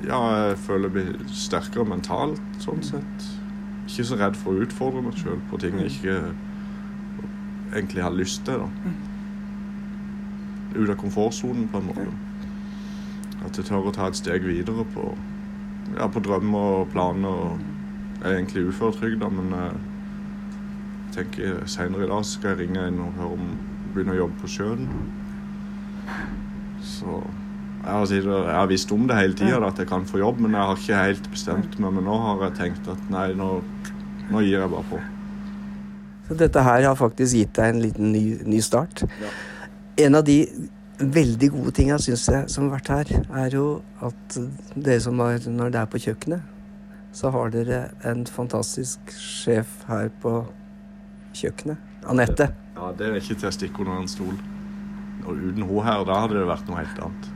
Ja, 0.07 0.19
jeg 0.49 0.57
føler 0.65 0.89
jeg 0.89 0.95
blir 0.95 1.33
sterkere 1.33 1.85
mentalt, 1.87 2.41
sånn 2.63 2.81
sett. 2.85 3.27
Ikke 3.85 4.05
så 4.05 4.17
redd 4.19 4.37
for 4.37 4.53
å 4.53 4.65
utfordre 4.65 5.03
meg 5.05 5.17
sjøl 5.19 5.39
på 5.49 5.59
ting 5.61 5.79
jeg 5.81 5.93
ikke 5.95 6.15
egentlig 7.75 8.03
har 8.03 8.15
lyst 8.15 8.45
til. 8.45 8.65
da. 8.65 8.69
Ut 10.75 10.89
av 10.89 10.97
komfortsonen, 11.01 11.67
på 11.69 11.81
en 11.81 11.89
måte. 11.89 12.07
At 13.45 13.57
jeg 13.57 13.69
tør 13.69 13.89
å 13.89 13.95
ta 13.95 14.09
et 14.09 14.19
steg 14.19 14.45
videre 14.45 14.85
på, 14.93 15.05
ja, 15.95 16.09
på 16.11 16.21
drømmer 16.25 16.81
og 16.81 16.91
planer. 16.93 17.57
Jeg 18.19 18.27
er 18.27 18.37
egentlig 18.37 18.67
uføretrygda, 18.69 19.29
men 19.31 19.55
jeg 19.55 19.71
tenker 21.15 21.63
Senere 21.65 22.05
i 22.05 22.11
dag 22.11 22.25
skal 22.27 22.53
jeg 22.53 22.65
ringe 22.65 22.87
inn 22.89 22.99
og 23.01 23.15
høre 23.17 23.37
om 23.37 23.51
begynne 23.93 24.13
å 24.17 24.23
jobbe 24.23 24.43
på 24.43 24.51
sjøen. 24.57 24.89
Så 26.85 27.19
jeg 27.79 28.25
har, 28.51 28.67
visst 28.67 28.91
om 28.91 29.05
det 29.07 29.15
hele 29.17 29.37
tida, 29.37 29.61
at 29.65 29.79
jeg 29.79 29.87
kan 29.87 30.05
få 30.07 30.19
jobb, 30.19 30.41
men 30.43 30.57
jeg 30.57 30.67
har 30.67 30.81
ikke 30.81 31.03
helt 31.05 31.29
bestemt 31.31 31.77
meg. 31.79 31.93
Men 31.95 32.05
nå 32.09 32.17
har 32.25 32.43
jeg 32.47 32.57
tenkt 32.59 32.89
at 32.91 33.05
nei, 33.13 33.29
nå, 33.37 33.53
nå 34.29 34.43
gir 34.43 34.59
jeg 34.59 34.73
bare 34.73 34.89
på. 34.89 34.99
Så 36.27 36.37
dette 36.37 36.61
her 36.61 36.83
har 36.85 36.99
faktisk 36.99 37.39
gitt 37.39 37.55
deg 37.57 37.71
en 37.73 37.81
liten 37.81 38.11
ny, 38.13 38.25
ny 38.45 38.59
start. 38.61 39.05
Ja. 39.21 39.31
En 40.05 40.19
av 40.19 40.27
de 40.27 40.43
veldig 40.99 41.49
gode 41.55 41.71
tinga 41.79 41.97
syns 42.03 42.27
jeg 42.29 42.51
som 42.51 42.67
har 42.67 42.77
vært 42.77 42.91
her, 42.93 43.25
er 43.45 43.55
jo 43.55 43.65
at 44.05 44.37
dere 44.75 44.99
som 45.01 45.19
er, 45.23 45.39
når 45.47 45.73
det 45.73 45.81
er 45.81 45.89
på 45.89 46.03
kjøkkenet, 46.03 46.55
så 47.15 47.31
har 47.33 47.49
dere 47.55 47.81
en 48.05 48.25
fantastisk 48.29 49.15
sjef 49.15 49.79
her 49.89 50.11
på 50.21 50.43
kjøkkenet. 51.39 51.79
Anette. 52.09 52.51
Ja, 52.75 52.91
det 52.95 53.07
er 53.07 53.17
ikke 53.19 53.39
til 53.39 53.49
å 53.49 53.55
stikke 53.55 53.85
under 53.85 54.03
en 54.03 54.11
stol. 54.11 54.35
Og 55.25 55.35
uten 55.35 55.67
hun 55.67 55.83
her, 55.85 56.05
da 56.07 56.23
hadde 56.23 56.39
det 56.39 56.47
vært 56.49 56.69
noe 56.69 56.79
helt 56.81 57.03
annet. 57.05 57.29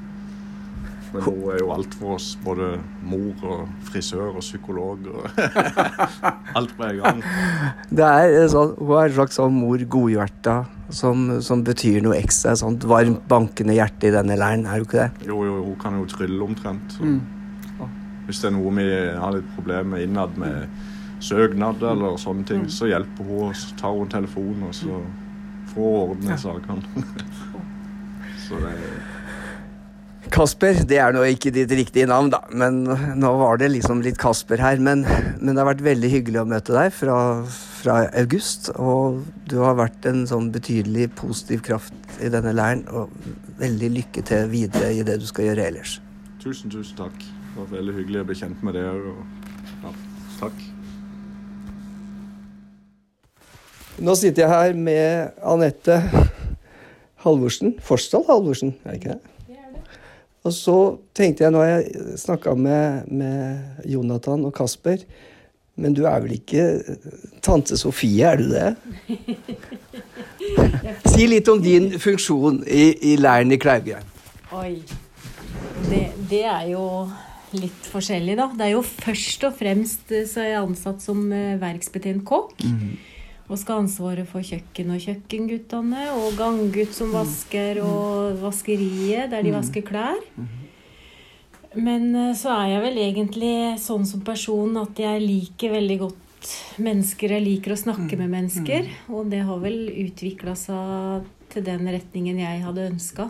Men 1.14 1.26
hun 1.28 1.42
er 1.54 1.60
jo 1.62 1.68
alt 1.76 1.96
for 2.00 2.16
oss. 2.16 2.32
Både 2.42 2.70
mor 3.06 3.44
og 3.46 3.68
frisør 3.86 4.32
og 4.32 4.42
psykolog 4.42 5.10
og 5.12 5.28
alt 6.58 6.74
på 6.78 6.88
en 6.88 7.02
gang. 7.04 7.22
Det 7.94 8.08
er 8.08 8.48
sånn, 8.50 8.74
hun 8.80 8.96
er 8.98 9.12
en 9.12 9.18
slags 9.20 9.38
sånn 9.38 9.54
mor 9.54 9.84
godhjerta 9.98 10.56
som, 10.94 11.28
som, 11.46 11.62
betyr 11.66 12.02
noe 12.06 12.18
ekstra. 12.18 12.56
Sånt 12.60 12.88
varmt, 12.90 13.22
bankende 13.30 13.78
hjerte 13.78 14.10
i 14.10 14.16
denne 14.16 14.38
leiren, 14.40 14.66
er 14.66 14.82
jo 14.82 14.90
ikke 14.90 15.04
det? 15.04 15.30
Jo, 15.30 15.44
jo, 15.46 15.60
hun 15.68 15.78
kan 15.82 16.00
jo 16.02 16.10
trylle 16.10 16.50
omtrent. 16.50 16.98
Mm. 17.04 17.22
Hvis 18.26 18.40
det 18.40 18.50
er 18.50 18.56
noe 18.56 18.72
vi 18.78 18.90
har 19.20 19.36
litt 19.36 19.50
problemer 19.54 19.96
med 19.96 20.06
innad 20.08 20.38
med 20.40 20.70
søknad 21.24 21.84
eller 21.88 22.18
sånne 22.20 22.48
ting, 22.48 22.66
så 22.72 22.88
hjelper 22.90 23.28
hun, 23.28 23.50
og 23.52 23.58
så 23.60 23.76
tar 23.80 23.96
hun 23.96 24.12
telefonen, 24.12 24.66
og 24.70 24.76
så 24.76 25.02
får 25.74 25.92
hun 25.92 26.16
ordne 26.16 26.40
sakene. 26.40 27.04
så 28.48 28.62
det 28.64 28.78
Kasper, 30.34 30.80
det 30.90 30.98
er 30.98 31.12
nå 31.14 31.22
ikke 31.30 31.52
ditt 31.54 31.72
riktige 31.76 32.08
navn, 32.10 32.32
da, 32.34 32.40
men 32.56 32.80
nå 33.20 33.32
var 33.38 33.60
det 33.62 33.68
liksom 33.74 34.00
litt 34.06 34.18
Kasper 34.22 34.62
her. 34.64 34.80
Men, 34.82 35.04
men 35.38 35.52
det 35.52 35.60
har 35.60 35.68
vært 35.68 35.84
veldig 35.86 36.10
hyggelig 36.10 36.42
å 36.42 36.48
møte 36.50 36.74
deg 36.74 36.94
fra, 36.96 37.18
fra, 37.84 37.98
august. 38.18 38.72
Og 38.80 39.22
du 39.52 39.60
har 39.62 39.78
vært 39.78 40.08
en 40.10 40.24
sånn 40.30 40.50
betydelig 40.56 41.10
positiv 41.20 41.62
kraft 41.68 42.18
i 42.24 42.32
denne 42.34 42.56
leiren. 42.56 42.86
Og 42.90 43.14
veldig 43.60 43.92
lykke 44.00 44.26
til 44.26 44.50
videre 44.54 44.94
i 44.96 45.06
det 45.06 45.20
du 45.22 45.28
skal 45.30 45.52
gjøre 45.52 45.68
ellers. 45.70 46.00
Tusen, 46.42 46.72
tusen 46.72 46.98
takk. 47.04 47.20
Det 47.20 47.60
var 47.60 47.74
veldig 47.76 47.98
hyggelig 48.00 48.24
å 48.24 48.30
bli 48.32 48.40
kjent 48.40 48.64
med 48.66 48.80
deg 48.80 48.90
òg. 48.90 49.20
Ja, 49.84 49.94
takk. 50.40 50.70
Nå 54.02 54.16
sitter 54.18 54.48
jeg 54.48 54.50
her 54.50 54.74
med 54.74 55.44
Anette, 55.46 56.00
Halvorsen. 57.24 57.78
Forsdal 57.84 58.26
Halvorsen, 58.28 58.76
er 58.84 58.94
det 58.94 59.02
ikke 59.02 59.16
det? 59.16 59.34
Og 60.44 60.52
så 60.52 60.78
tenkte 61.16 61.46
jeg, 61.46 61.54
nå 61.56 61.62
har 61.64 61.70
jeg 61.78 62.18
snakka 62.20 62.56
med, 62.60 63.08
med 63.08 63.86
Jonathan 63.88 64.44
og 64.44 64.52
Kasper 64.58 65.06
Men 65.80 65.96
du 65.96 66.04
er 66.06 66.20
vel 66.22 66.36
ikke 66.36 66.66
tante 67.42 67.78
Sofie, 67.80 68.28
er 68.28 68.42
du 68.42 68.52
det? 68.52 68.74
si 71.14 71.26
litt 71.30 71.48
om 71.50 71.62
din 71.64 71.94
funksjon 72.02 72.60
i, 72.68 72.92
i 73.14 73.16
leiren 73.18 73.56
i 73.56 73.58
Klauge. 73.58 74.04
Oi. 74.54 74.76
Det, 75.88 76.04
det, 76.30 76.44
er 76.44 76.68
jo 76.74 76.84
litt 77.58 77.90
forskjellig, 77.90 78.36
da. 78.38 78.52
Det 78.54 78.68
er 78.68 78.76
jo 78.76 78.84
først 78.86 79.48
og 79.48 79.58
fremst 79.58 80.14
så 80.30 80.44
er 80.44 80.52
jeg 80.52 80.62
ansatt 80.62 81.02
som 81.02 81.26
verksbetjent 81.62 82.22
kokk. 82.28 82.54
Mm. 82.62 82.94
Og 83.50 83.60
skal 83.60 83.76
ha 83.76 83.84
ansvaret 83.84 84.28
for 84.30 84.46
kjøkken 84.46 84.94
og 84.96 85.04
kjøkkenguttene. 85.04 86.08
Og 86.16 86.38
ganggutt 86.40 86.96
som 86.96 87.14
vasker, 87.16 87.82
og 87.84 88.40
vaskeriet 88.42 89.32
der 89.34 89.44
de 89.44 89.52
mm. 89.52 89.58
vasker 89.60 89.86
klær. 89.88 90.22
Men 91.74 92.12
eh, 92.16 92.34
så 92.38 92.54
er 92.56 92.76
jeg 92.76 92.84
vel 92.86 93.00
egentlig 93.04 93.56
sånn 93.82 94.06
som 94.08 94.24
person 94.26 94.78
at 94.82 95.00
jeg 95.02 95.24
liker 95.24 95.74
veldig 95.74 96.00
godt 96.06 96.52
mennesker. 96.84 97.38
Jeg 97.38 97.46
liker 97.46 97.74
å 97.74 97.80
snakke 97.80 98.20
med 98.20 98.32
mennesker. 98.34 98.90
Og 99.14 99.32
det 99.32 99.44
har 99.48 99.62
vel 99.64 99.88
utvikla 100.06 100.56
seg 100.60 101.30
til 101.54 101.66
den 101.66 101.88
retningen 101.90 102.42
jeg 102.42 102.64
hadde 102.66 102.90
ønska. 102.92 103.30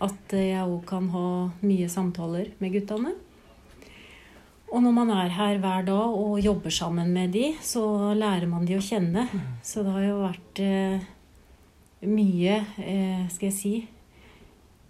At 0.00 0.32
jeg 0.36 0.62
òg 0.64 0.84
kan 0.88 1.10
ha 1.12 1.26
mye 1.60 1.90
samtaler 1.92 2.54
med 2.62 2.78
guttene. 2.78 3.16
Og 4.70 4.82
når 4.84 4.92
man 4.94 5.10
er 5.10 5.32
her 5.34 5.58
hver 5.58 5.86
dag 5.86 6.12
og 6.14 6.36
jobber 6.42 6.70
sammen 6.70 7.10
med 7.14 7.32
de, 7.34 7.48
så 7.62 7.82
lærer 8.14 8.46
man 8.46 8.66
de 8.68 8.76
å 8.78 8.82
kjenne. 8.84 9.24
Så 9.66 9.82
det 9.82 9.94
har 9.96 10.04
jo 10.06 10.20
vært 10.22 10.60
eh, 10.62 11.08
mye, 12.06 12.60
eh, 12.78 13.24
skal 13.32 13.50
jeg 13.50 13.56
si 13.56 13.74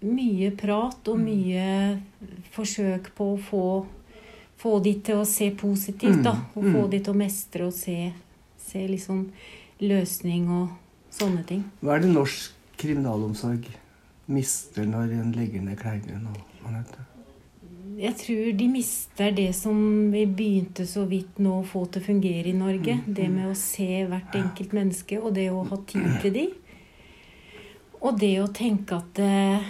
Mye 0.01 0.49
prat 0.57 1.09
og 1.13 1.19
mye 1.21 1.65
forsøk 2.55 3.11
på 3.19 3.25
å 3.35 3.41
få, 3.45 3.65
få 4.57 4.79
de 4.81 4.95
til 5.05 5.19
å 5.21 5.27
se 5.29 5.51
positivt, 5.53 6.23
da. 6.25 6.33
Og 6.57 6.65
få 6.73 6.87
de 6.89 7.03
til 7.05 7.13
å 7.13 7.21
mestre 7.21 7.67
og 7.69 7.75
se, 7.77 8.07
se 8.57 8.87
liksom 8.89 9.27
løsning 9.85 10.49
og 10.49 10.73
sånne 11.13 11.45
ting. 11.45 11.67
Hva 11.85 11.99
er 11.99 12.07
det 12.07 12.15
norsk 12.15 12.57
kriminalomsorg 12.81 13.69
mister 14.33 14.89
når 14.89 15.13
en 15.19 15.37
legger 15.37 15.69
ned 15.69 15.77
Kleivgrend 15.85 16.33
og 16.33 16.67
Anette? 16.71 17.10
Jeg 18.01 18.17
tror 18.17 18.53
de 18.57 18.67
mister 18.73 19.35
det 19.37 19.51
som 19.57 19.77
vi 20.13 20.25
begynte 20.27 20.87
så 20.89 21.05
vidt 21.09 21.41
nå 21.43 21.59
å 21.61 21.67
få 21.69 21.85
til 21.93 22.01
å 22.01 22.07
fungere 22.07 22.49
i 22.49 22.57
Norge. 22.57 22.97
Mm, 23.03 23.13
det 23.13 23.27
mm. 23.29 23.37
med 23.37 23.51
å 23.51 23.59
se 23.59 23.89
hvert 24.09 24.39
enkelt 24.41 24.73
menneske, 24.77 25.21
og 25.21 25.35
det 25.37 25.51
å 25.53 25.67
ha 25.69 25.79
tid 25.91 26.09
til 26.23 26.35
de. 26.39 26.47
Og 28.01 28.17
det 28.17 28.33
å 28.41 28.49
tenke 28.57 28.97
at 28.97 29.13
det, 29.21 29.61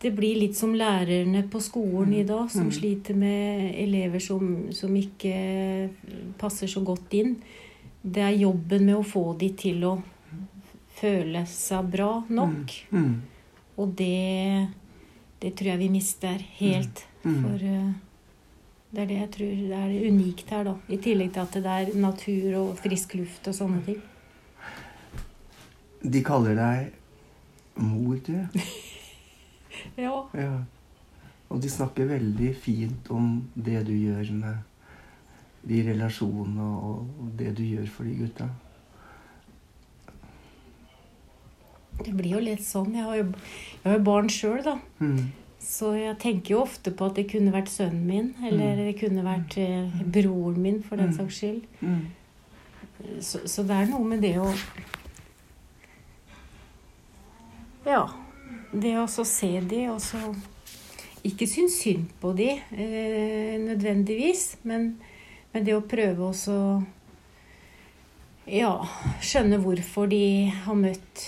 det 0.00 0.14
blir 0.16 0.40
litt 0.40 0.56
som 0.56 0.72
lærerne 0.76 1.44
på 1.52 1.60
skolen 1.60 2.14
i 2.16 2.24
dag, 2.24 2.48
som 2.52 2.70
mm. 2.70 2.74
sliter 2.78 3.20
med 3.20 3.68
elever 3.84 4.22
som, 4.24 4.72
som 4.72 4.96
ikke 4.96 5.36
passer 6.40 6.72
så 6.72 6.80
godt 6.86 7.18
inn. 7.20 7.36
Det 8.00 8.24
er 8.24 8.40
jobben 8.40 8.88
med 8.88 8.96
å 8.96 9.04
få 9.04 9.28
de 9.36 9.52
til 9.60 9.84
å 9.84 9.96
føle 10.96 11.44
seg 11.50 11.92
bra 11.92 12.10
nok. 12.32 12.72
Og 13.76 13.92
det, 13.98 14.68
det 15.42 15.52
tror 15.56 15.72
jeg 15.74 15.82
vi 15.84 15.88
mister 15.92 16.42
helt. 16.58 17.04
Mm. 17.22 17.40
For 17.42 17.64
uh, 17.64 17.94
det 18.90 19.02
er 19.02 19.10
det 19.10 19.18
jeg 19.18 19.30
tror 19.34 19.56
det 19.70 19.80
er 19.80 20.10
unikt 20.10 20.52
her, 20.54 20.68
da. 20.68 20.76
I 20.88 21.00
tillegg 21.02 21.32
til 21.34 21.42
at 21.42 21.58
det 21.58 21.72
er 21.72 21.96
natur 22.00 22.60
og 22.60 22.70
frisk 22.80 23.16
luft 23.18 23.48
og 23.50 23.56
sånne 23.56 23.82
ting. 23.88 23.98
De 26.06 26.22
kaller 26.24 26.56
deg 26.56 27.82
mor, 27.82 28.16
du. 28.24 28.32
ja. 30.06 30.14
ja. 30.32 30.52
Og 31.50 31.60
de 31.62 31.70
snakker 31.70 32.08
veldig 32.10 32.54
fint 32.58 33.10
om 33.12 33.42
det 33.54 33.82
du 33.86 33.92
gjør 33.94 34.32
med 34.38 35.66
de 35.66 35.82
relasjonene 35.88 36.66
og 36.88 37.32
det 37.38 37.52
du 37.58 37.64
gjør 37.66 37.90
for 37.90 38.06
de 38.06 38.14
gutta. 38.22 38.48
Det 42.02 42.12
blir 42.12 42.36
jo 42.36 42.44
litt 42.44 42.64
sånn. 42.64 42.94
Jeg 42.96 43.06
har 43.06 43.18
jo, 43.18 43.26
jeg 43.80 43.84
har 43.88 43.98
jo 43.98 44.06
barn 44.06 44.30
sjøl, 44.32 44.60
da. 44.66 44.76
Mm. 45.00 45.30
Så 45.66 45.94
jeg 45.98 46.18
tenker 46.22 46.54
jo 46.54 46.60
ofte 46.62 46.92
på 46.94 47.08
at 47.08 47.16
det 47.18 47.26
kunne 47.32 47.54
vært 47.54 47.72
sønnen 47.72 48.04
min, 48.06 48.28
eller 48.44 48.76
mm. 48.76 48.82
det 48.84 48.92
kunne 49.00 49.24
vært 49.26 49.56
eh, 49.58 49.96
broren 50.14 50.60
min, 50.62 50.82
for 50.84 51.00
den 51.00 51.10
mm. 51.10 51.16
saks 51.16 51.40
skyld. 51.40 51.64
Mm. 51.80 52.04
Så, 53.20 53.42
så, 53.44 53.64
det 53.66 53.74
er 53.76 53.90
noe 53.90 54.06
med 54.06 54.22
det 54.24 54.36
å 54.40 54.50
Ja. 57.86 58.04
Det 58.76 58.92
å 58.98 59.06
se 59.08 59.50
de, 59.62 59.84
og 59.92 60.00
så 60.02 60.20
ikke 61.26 61.46
synes 61.48 61.78
synd 61.80 62.10
på 62.20 62.32
de 62.36 62.50
eh, 62.54 63.56
nødvendigvis, 63.62 64.58
men, 64.68 64.92
men, 65.52 65.64
det 65.66 65.74
å 65.74 65.86
prøve 65.86 66.30
også 66.30 66.58
Ja, 68.46 68.74
skjønne 69.24 69.58
hvorfor 69.62 70.06
de 70.10 70.52
har 70.66 70.78
møtt 70.78 71.24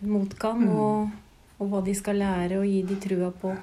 motgang, 0.00 0.62
mm. 0.62 0.76
og, 0.76 1.58
og 1.58 1.72
hva 1.72 1.82
de 1.86 1.94
skal 1.96 2.20
lære, 2.22 2.60
og 2.60 2.68
gi 2.68 2.82
de 2.86 3.00
trua 3.02 3.32
på 3.34 3.54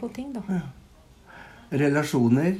på 0.00 0.08
ting, 0.16 0.32
da. 0.32 0.40
Ja. 0.48 0.62
Relasjoner 1.80 2.54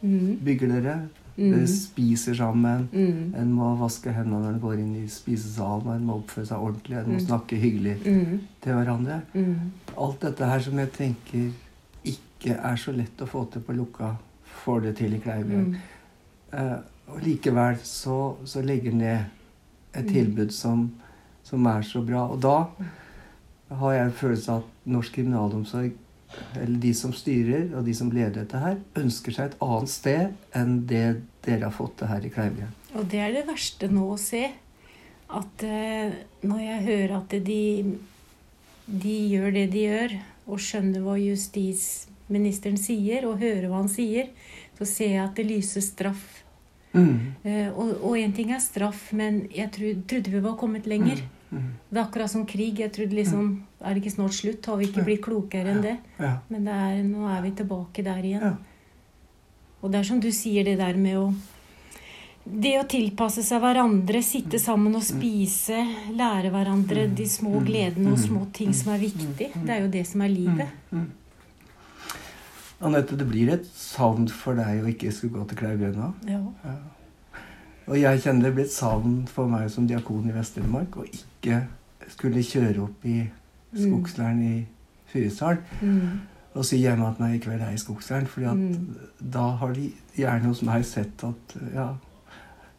mm. 0.00 0.38
bygger 0.44 0.72
dere. 0.72 0.94
Mm. 1.36 1.50
Dere 1.50 1.66
spiser 1.68 2.36
sammen. 2.38 2.86
Mm. 2.92 3.34
En 3.40 3.52
må 3.52 3.74
vaske 3.80 4.12
hendene 4.14 4.40
når 4.46 4.54
en 4.54 4.62
går 4.62 4.80
inn 4.80 4.94
i 5.02 5.04
spisesalen. 5.10 5.92
En 5.98 6.06
må 6.08 6.18
oppføre 6.22 6.48
seg 6.48 6.64
ordentlig. 6.68 6.96
En 7.00 7.10
må 7.10 7.18
mm. 7.18 7.26
snakke 7.26 7.60
hyggelig 7.60 7.98
til 8.04 8.78
hverandre. 8.78 9.20
Alt 9.94 10.24
dette 10.24 10.50
her 10.50 10.64
som 10.64 10.80
jeg 10.80 10.92
tenker 10.96 11.50
ikke 12.14 12.56
er 12.56 12.80
så 12.80 12.94
lett 12.96 13.22
å 13.24 13.28
få 13.28 13.46
til 13.52 13.64
på 13.64 13.76
lukka, 13.76 14.14
får 14.64 14.86
det 14.86 14.96
til 15.00 15.16
i 15.16 15.20
Kleivgrend. 15.22 15.78
Uh, 16.54 16.78
og 17.10 17.22
likevel 17.24 17.80
så, 17.84 18.18
så 18.48 18.62
legger 18.64 18.94
ned 18.94 19.24
et 19.94 20.06
tilbud 20.10 20.52
som, 20.54 20.86
som 21.44 21.66
er 21.70 21.84
så 21.86 22.02
bra. 22.04 22.26
Og 22.32 22.40
da 22.42 22.56
har 23.74 23.94
jeg 23.94 24.08
en 24.08 24.16
følelse 24.18 24.52
av 24.52 24.64
at 24.64 24.88
norsk 24.94 25.14
kriminalomsorg 25.18 25.92
eller 26.58 26.80
de 26.82 26.90
som 26.96 27.12
styrer, 27.14 27.68
og 27.76 27.84
de 27.86 27.94
som 27.94 28.10
leder 28.12 28.40
dette 28.40 28.58
her, 28.58 28.78
ønsker 28.98 29.34
seg 29.34 29.52
et 29.52 29.60
annet 29.62 29.92
sted 29.92 30.56
enn 30.56 30.80
det 30.90 31.06
dere 31.44 31.68
har 31.68 31.74
fått 31.74 31.98
til 32.00 32.10
her 32.10 32.26
i 32.26 32.32
Kleivgrend. 32.32 32.82
Og 32.94 33.06
det 33.10 33.20
er 33.22 33.34
det 33.34 33.46
verste 33.48 33.90
nå 33.92 34.08
å 34.14 34.20
se. 34.20 34.48
At 35.34 35.64
eh, 35.66 36.14
når 36.46 36.60
jeg 36.62 36.84
hører 36.88 37.16
at 37.18 37.36
de, 37.46 37.62
de 38.86 39.16
gjør 39.34 39.54
det 39.56 39.66
de 39.72 39.84
gjør, 39.88 40.16
og 40.44 40.60
skjønner 40.60 41.04
hva 41.04 41.16
justisministeren 41.16 42.78
sier, 42.80 43.26
og 43.28 43.40
hører 43.40 43.70
hva 43.70 43.80
han 43.82 43.92
sier, 43.92 44.30
så 44.78 44.88
ser 44.88 45.14
jeg 45.14 45.24
at 45.24 45.38
det 45.38 45.48
lyser 45.48 45.84
straff. 45.84 46.43
Mm. 46.94 47.14
Eh, 47.42 47.70
og 47.74 48.16
én 48.16 48.34
ting 48.34 48.52
er 48.54 48.62
straff, 48.62 49.08
men 49.12 49.44
jeg 49.54 49.72
trodde 49.74 50.30
vi 50.30 50.42
var 50.44 50.58
kommet 50.60 50.86
lenger. 50.86 51.24
Mm. 51.50 51.72
Det 51.90 51.98
er 51.98 52.04
akkurat 52.04 52.30
som 52.30 52.46
krig. 52.46 52.78
Jeg 52.80 52.92
trodde 52.94 53.14
liksom 53.14 53.64
Er 53.84 53.94
det 53.94 54.00
ikke 54.02 54.14
snart 54.16 54.34
slutt? 54.34 54.66
Har 54.66 54.78
vi 54.80 54.86
ikke 54.88 55.04
blitt 55.04 55.22
klokere 55.22 55.74
enn 55.74 55.82
det? 55.84 55.98
Men 56.48 56.64
det 56.64 56.72
er, 56.72 57.02
nå 57.04 57.26
er 57.28 57.42
vi 57.44 57.50
tilbake 57.58 58.02
der 58.02 58.24
igjen. 58.24 58.54
Og 59.82 59.92
det 59.92 59.98
er 59.98 60.06
som 60.08 60.20
du 60.20 60.30
sier, 60.32 60.64
det 60.64 60.78
der 60.80 60.96
med 60.96 61.18
å 61.20 61.26
det 62.44 62.74
å 62.76 62.84
tilpasse 62.84 63.40
seg 63.44 63.60
hverandre, 63.62 64.20
sitte 64.20 64.58
sammen 64.60 64.92
og 64.98 65.04
spise, 65.04 65.78
lære 66.12 66.50
hverandre 66.52 67.06
de 67.08 67.24
små 67.28 67.62
gledene 67.64 68.12
og 68.12 68.20
små 68.20 68.42
ting 68.52 68.74
som 68.76 68.92
er 68.92 69.00
viktig, 69.00 69.48
det 69.64 69.72
er 69.72 69.80
jo 69.80 69.88
det 69.88 70.02
som 70.04 70.20
er 70.20 70.32
livet. 70.32 70.74
Anette, 72.84 73.16
det 73.16 73.26
blir 73.28 73.52
et 73.54 73.64
savn 73.78 74.26
for 74.28 74.58
deg 74.58 74.82
å 74.82 74.90
ikke 74.90 75.12
skulle 75.14 75.38
gå 75.38 75.46
til 75.48 75.60
Kleivgrenda? 75.62 76.10
Ja. 76.28 76.40
ja. 76.64 76.74
Og 77.84 77.96
jeg 78.00 78.20
kjenner 78.24 78.48
det 78.48 78.54
blir 78.56 78.66
et 78.68 78.74
savn 78.74 79.16
for 79.28 79.48
meg 79.50 79.70
som 79.72 79.88
diakon 79.88 80.28
i 80.28 80.34
Vest-Telemark 80.34 81.00
å 81.00 81.06
ikke 81.08 81.64
skulle 82.12 82.44
kjøre 82.44 82.84
opp 82.84 83.04
i 83.08 83.18
mm. 83.24 84.44
i 84.44 84.54
Fyresdal 85.12 85.60
mm. 85.80 86.08
og 86.54 86.66
si 86.66 86.80
hjemme 86.82 87.06
at 87.08 87.20
nei, 87.22 87.34
i 87.36 87.42
kveld 87.42 87.60
er 87.60 87.72
jeg 87.72 87.80
i 87.80 87.84
skogsleiren. 87.84 88.26
fordi 88.26 88.46
mm. 88.46 88.96
da 89.36 89.46
har 89.60 89.74
de 89.76 89.90
gjerne 90.16 90.50
hos 90.50 90.62
meg 90.66 90.84
sett 90.88 91.24
at 91.24 91.56
ja, 91.74 91.88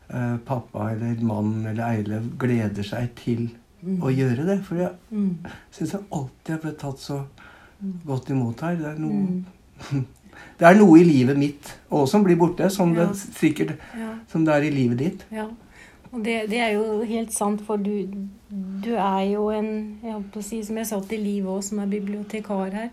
eh, 0.10 0.38
pappa 0.46 0.91
eller 0.94 1.22
mannen 1.22 1.65
eller 1.72 1.86
Eilev 1.89 2.32
gleder 2.41 2.86
seg 2.86 3.13
til 3.22 3.48
mm. 3.82 4.00
å 4.02 4.13
gjøre 4.13 4.48
det. 4.50 4.60
For 4.68 4.82
jeg 4.82 4.94
mm. 5.10 5.52
syns 5.78 5.98
jeg 5.98 6.10
alltid 6.10 6.56
har 6.56 6.63
blitt 6.65 6.82
tatt 6.82 7.04
så 7.04 7.22
mm. 7.24 8.00
godt 8.06 8.34
imot 8.36 8.65
her. 8.65 8.80
Det 8.82 8.89
er 8.94 9.04
noe 9.06 9.44
det 10.59 10.69
er 10.69 10.79
noe 10.79 11.01
i 11.01 11.05
livet 11.07 11.38
mitt 11.39 11.75
òg 11.91 12.07
som 12.09 12.25
blir 12.25 12.39
borte, 12.39 12.69
som 12.73 12.95
ja. 12.95 13.09
det 13.09 13.19
sikkert 13.39 13.75
ja. 13.97 14.15
som 14.31 14.47
det 14.47 14.55
er 14.55 14.67
i 14.67 14.73
livet 14.73 15.01
ditt. 15.03 15.29
Ja. 15.33 15.49
Og 16.15 16.23
det, 16.23 16.45
det, 16.49 16.59
er 16.63 16.75
jo 16.77 17.03
helt 17.03 17.33
sant, 17.35 17.61
for 17.67 17.81
du, 17.81 18.07
du 18.49 18.93
er 18.95 19.21
jo 19.33 19.49
en 19.51 19.69
jeg 19.99 20.13
holdt 20.13 20.31
på 20.31 20.39
å 20.39 20.45
si, 20.47 20.61
Som 20.63 20.79
jeg 20.79 20.88
sa 20.88 20.99
til 21.03 21.25
Liv 21.25 21.47
òg, 21.51 21.63
som 21.65 21.81
er 21.83 21.91
bibliotekar 21.91 22.75
her. 22.75 22.91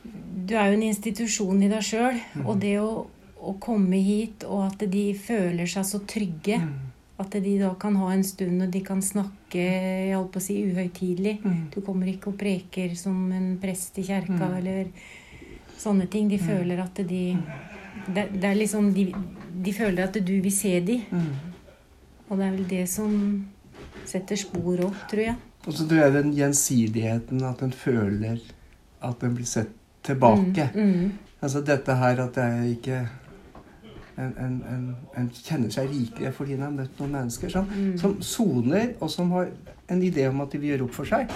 Du 0.00 0.54
er 0.56 0.70
jo 0.70 0.78
en 0.78 0.86
institusjon 0.86 1.60
i 1.60 1.68
deg 1.68 1.84
sjøl. 1.84 2.16
Mm. 2.38 2.46
Og 2.46 2.62
det 2.62 2.76
å, 2.80 2.92
å, 3.36 3.56
komme 3.60 4.00
hit, 4.00 4.46
og 4.48 4.70
at 4.70 4.86
de 4.88 5.10
føler 5.20 5.68
seg 5.68 5.84
så 5.88 6.02
trygge 6.08 6.62
mm. 6.62 6.78
At 7.20 7.34
de 7.44 7.50
da 7.60 7.74
kan 7.76 7.98
ha 8.00 8.06
en 8.14 8.22
stund, 8.24 8.62
og 8.64 8.70
de 8.72 8.80
kan 8.80 9.02
snakke 9.04 9.60
jeg 9.60 10.14
holdt 10.14 10.30
på 10.32 10.40
å 10.40 10.44
si, 10.46 10.54
uhøytidelig. 10.70 11.34
Mm. 11.42 11.58
Du 11.74 11.82
kommer 11.84 12.08
ikke 12.08 12.30
og 12.30 12.38
preker 12.40 12.94
som 12.96 13.18
en 13.36 13.50
prest 13.60 13.98
i 14.00 14.06
kjerka 14.06 14.48
eller 14.56 14.88
sånne 15.80 16.06
ting. 16.12 16.28
De 16.30 16.38
føler 16.40 16.82
at 16.84 17.00
de 17.08 17.24
det, 18.06 18.26
det 18.32 18.44
er 18.44 18.58
liksom 18.58 18.92
de, 18.94 19.08
de 19.64 19.72
føler 19.74 20.06
at 20.06 20.18
du 20.26 20.34
vil 20.40 20.52
se 20.54 20.76
de. 20.84 21.00
Og 22.28 22.38
det 22.38 22.46
er 22.46 22.52
vel 22.54 22.68
det 22.70 22.84
som 22.90 23.14
setter 24.06 24.38
spor 24.38 24.84
òg, 24.86 25.06
tror 25.10 25.24
jeg. 25.24 25.38
Og 25.66 25.74
så 25.76 25.86
tror 25.86 26.04
jeg 26.04 26.12
den 26.14 26.30
gjensidigheten, 26.34 27.42
at 27.44 27.62
en 27.62 27.72
føler 27.72 28.38
at 29.04 29.24
en 29.24 29.34
blir 29.34 29.48
sett 29.48 29.72
tilbake. 30.06 30.70
Mm. 30.74 31.10
Altså 31.40 31.60
dette 31.64 31.96
her 31.96 32.22
at 32.24 32.36
det 32.36 32.44
er 32.44 32.62
ikke 32.70 33.00
en, 34.20 34.32
en, 34.36 34.56
en, 34.68 34.86
en 35.16 35.28
kjenner 35.32 35.72
seg 35.72 35.88
rikere 35.88 36.32
fordi 36.36 36.56
en 36.56 36.66
har 36.66 36.72
møtt 36.74 36.98
noen 37.00 37.14
mennesker 37.16 37.52
som, 37.52 37.68
som 38.00 38.18
soner, 38.24 38.94
og 39.00 39.10
som 39.12 39.32
har 39.36 39.48
en 39.90 40.02
idé 40.04 40.26
om 40.28 40.42
at 40.44 40.52
de 40.52 40.60
vil 40.60 40.74
gjøre 40.74 40.86
opp 40.88 40.96
for 40.96 41.08
seg. 41.08 41.32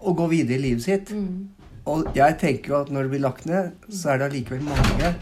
Og 0.00 0.16
gå 0.16 0.28
videre 0.32 0.58
i 0.58 0.64
livet 0.68 0.84
sitt. 0.84 1.12
Og 1.90 2.12
jeg 2.14 2.36
tenker 2.38 2.72
jo 2.72 2.80
at 2.82 2.92
når 2.94 3.06
det 3.06 3.12
blir 3.14 3.24
lagt 3.24 3.48
ned, 3.48 3.72
så 3.90 4.12
er 4.12 4.20
det 4.20 4.28
allikevel 4.30 4.62
mange 4.66 5.14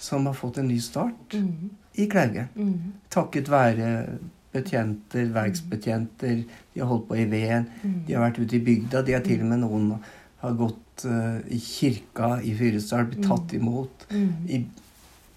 som 0.00 0.26
har 0.28 0.36
fått 0.36 0.60
en 0.60 0.68
ny 0.68 0.78
start 0.80 1.36
i 1.36 2.06
Klauge. 2.12 2.48
Takket 3.12 3.50
være 3.52 3.90
betjenter, 4.56 5.28
verksbetjenter, 5.34 6.42
de 6.72 6.80
har 6.80 6.88
holdt 6.88 7.08
på 7.10 7.18
i 7.20 7.26
veden, 7.28 7.68
de 8.06 8.14
har 8.14 8.24
vært 8.24 8.40
ute 8.40 8.56
i 8.56 8.64
bygda, 8.64 9.02
de 9.04 9.16
har 9.16 9.24
til 9.24 9.42
og 9.44 9.50
med 9.50 9.60
noen 9.64 9.90
har 10.40 10.56
gått 10.56 11.04
uh, 11.08 11.38
i 11.52 11.58
kirka 11.60 12.36
i 12.44 12.54
Fyresdal, 12.56 13.08
blitt 13.10 13.26
tatt 13.26 13.52
imot. 13.56 14.06
I, 14.48 14.62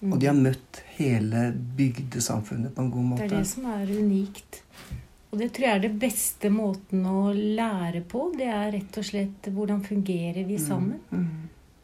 og 0.08 0.16
de 0.22 0.30
har 0.30 0.38
møtt 0.38 0.82
hele 0.96 1.50
bygdesamfunnet 1.76 2.72
på 2.76 2.86
en 2.86 2.92
god 2.94 3.08
måte. 3.14 3.28
Det 3.28 3.36
er 3.36 3.44
det 3.44 3.52
som 3.52 3.68
er 3.74 3.90
unikt. 3.92 4.62
Og 5.30 5.38
det 5.38 5.52
tror 5.54 5.68
jeg 5.68 5.78
er 5.78 5.84
det 5.84 5.94
beste 6.02 6.50
måten 6.50 7.06
å 7.06 7.30
lære 7.34 8.02
på. 8.10 8.32
Det 8.38 8.50
er 8.50 8.72
rett 8.74 8.98
og 8.98 9.06
slett 9.06 9.50
hvordan 9.54 9.84
fungerer 9.86 10.42
vi 10.48 10.58
sammen. 10.62 11.00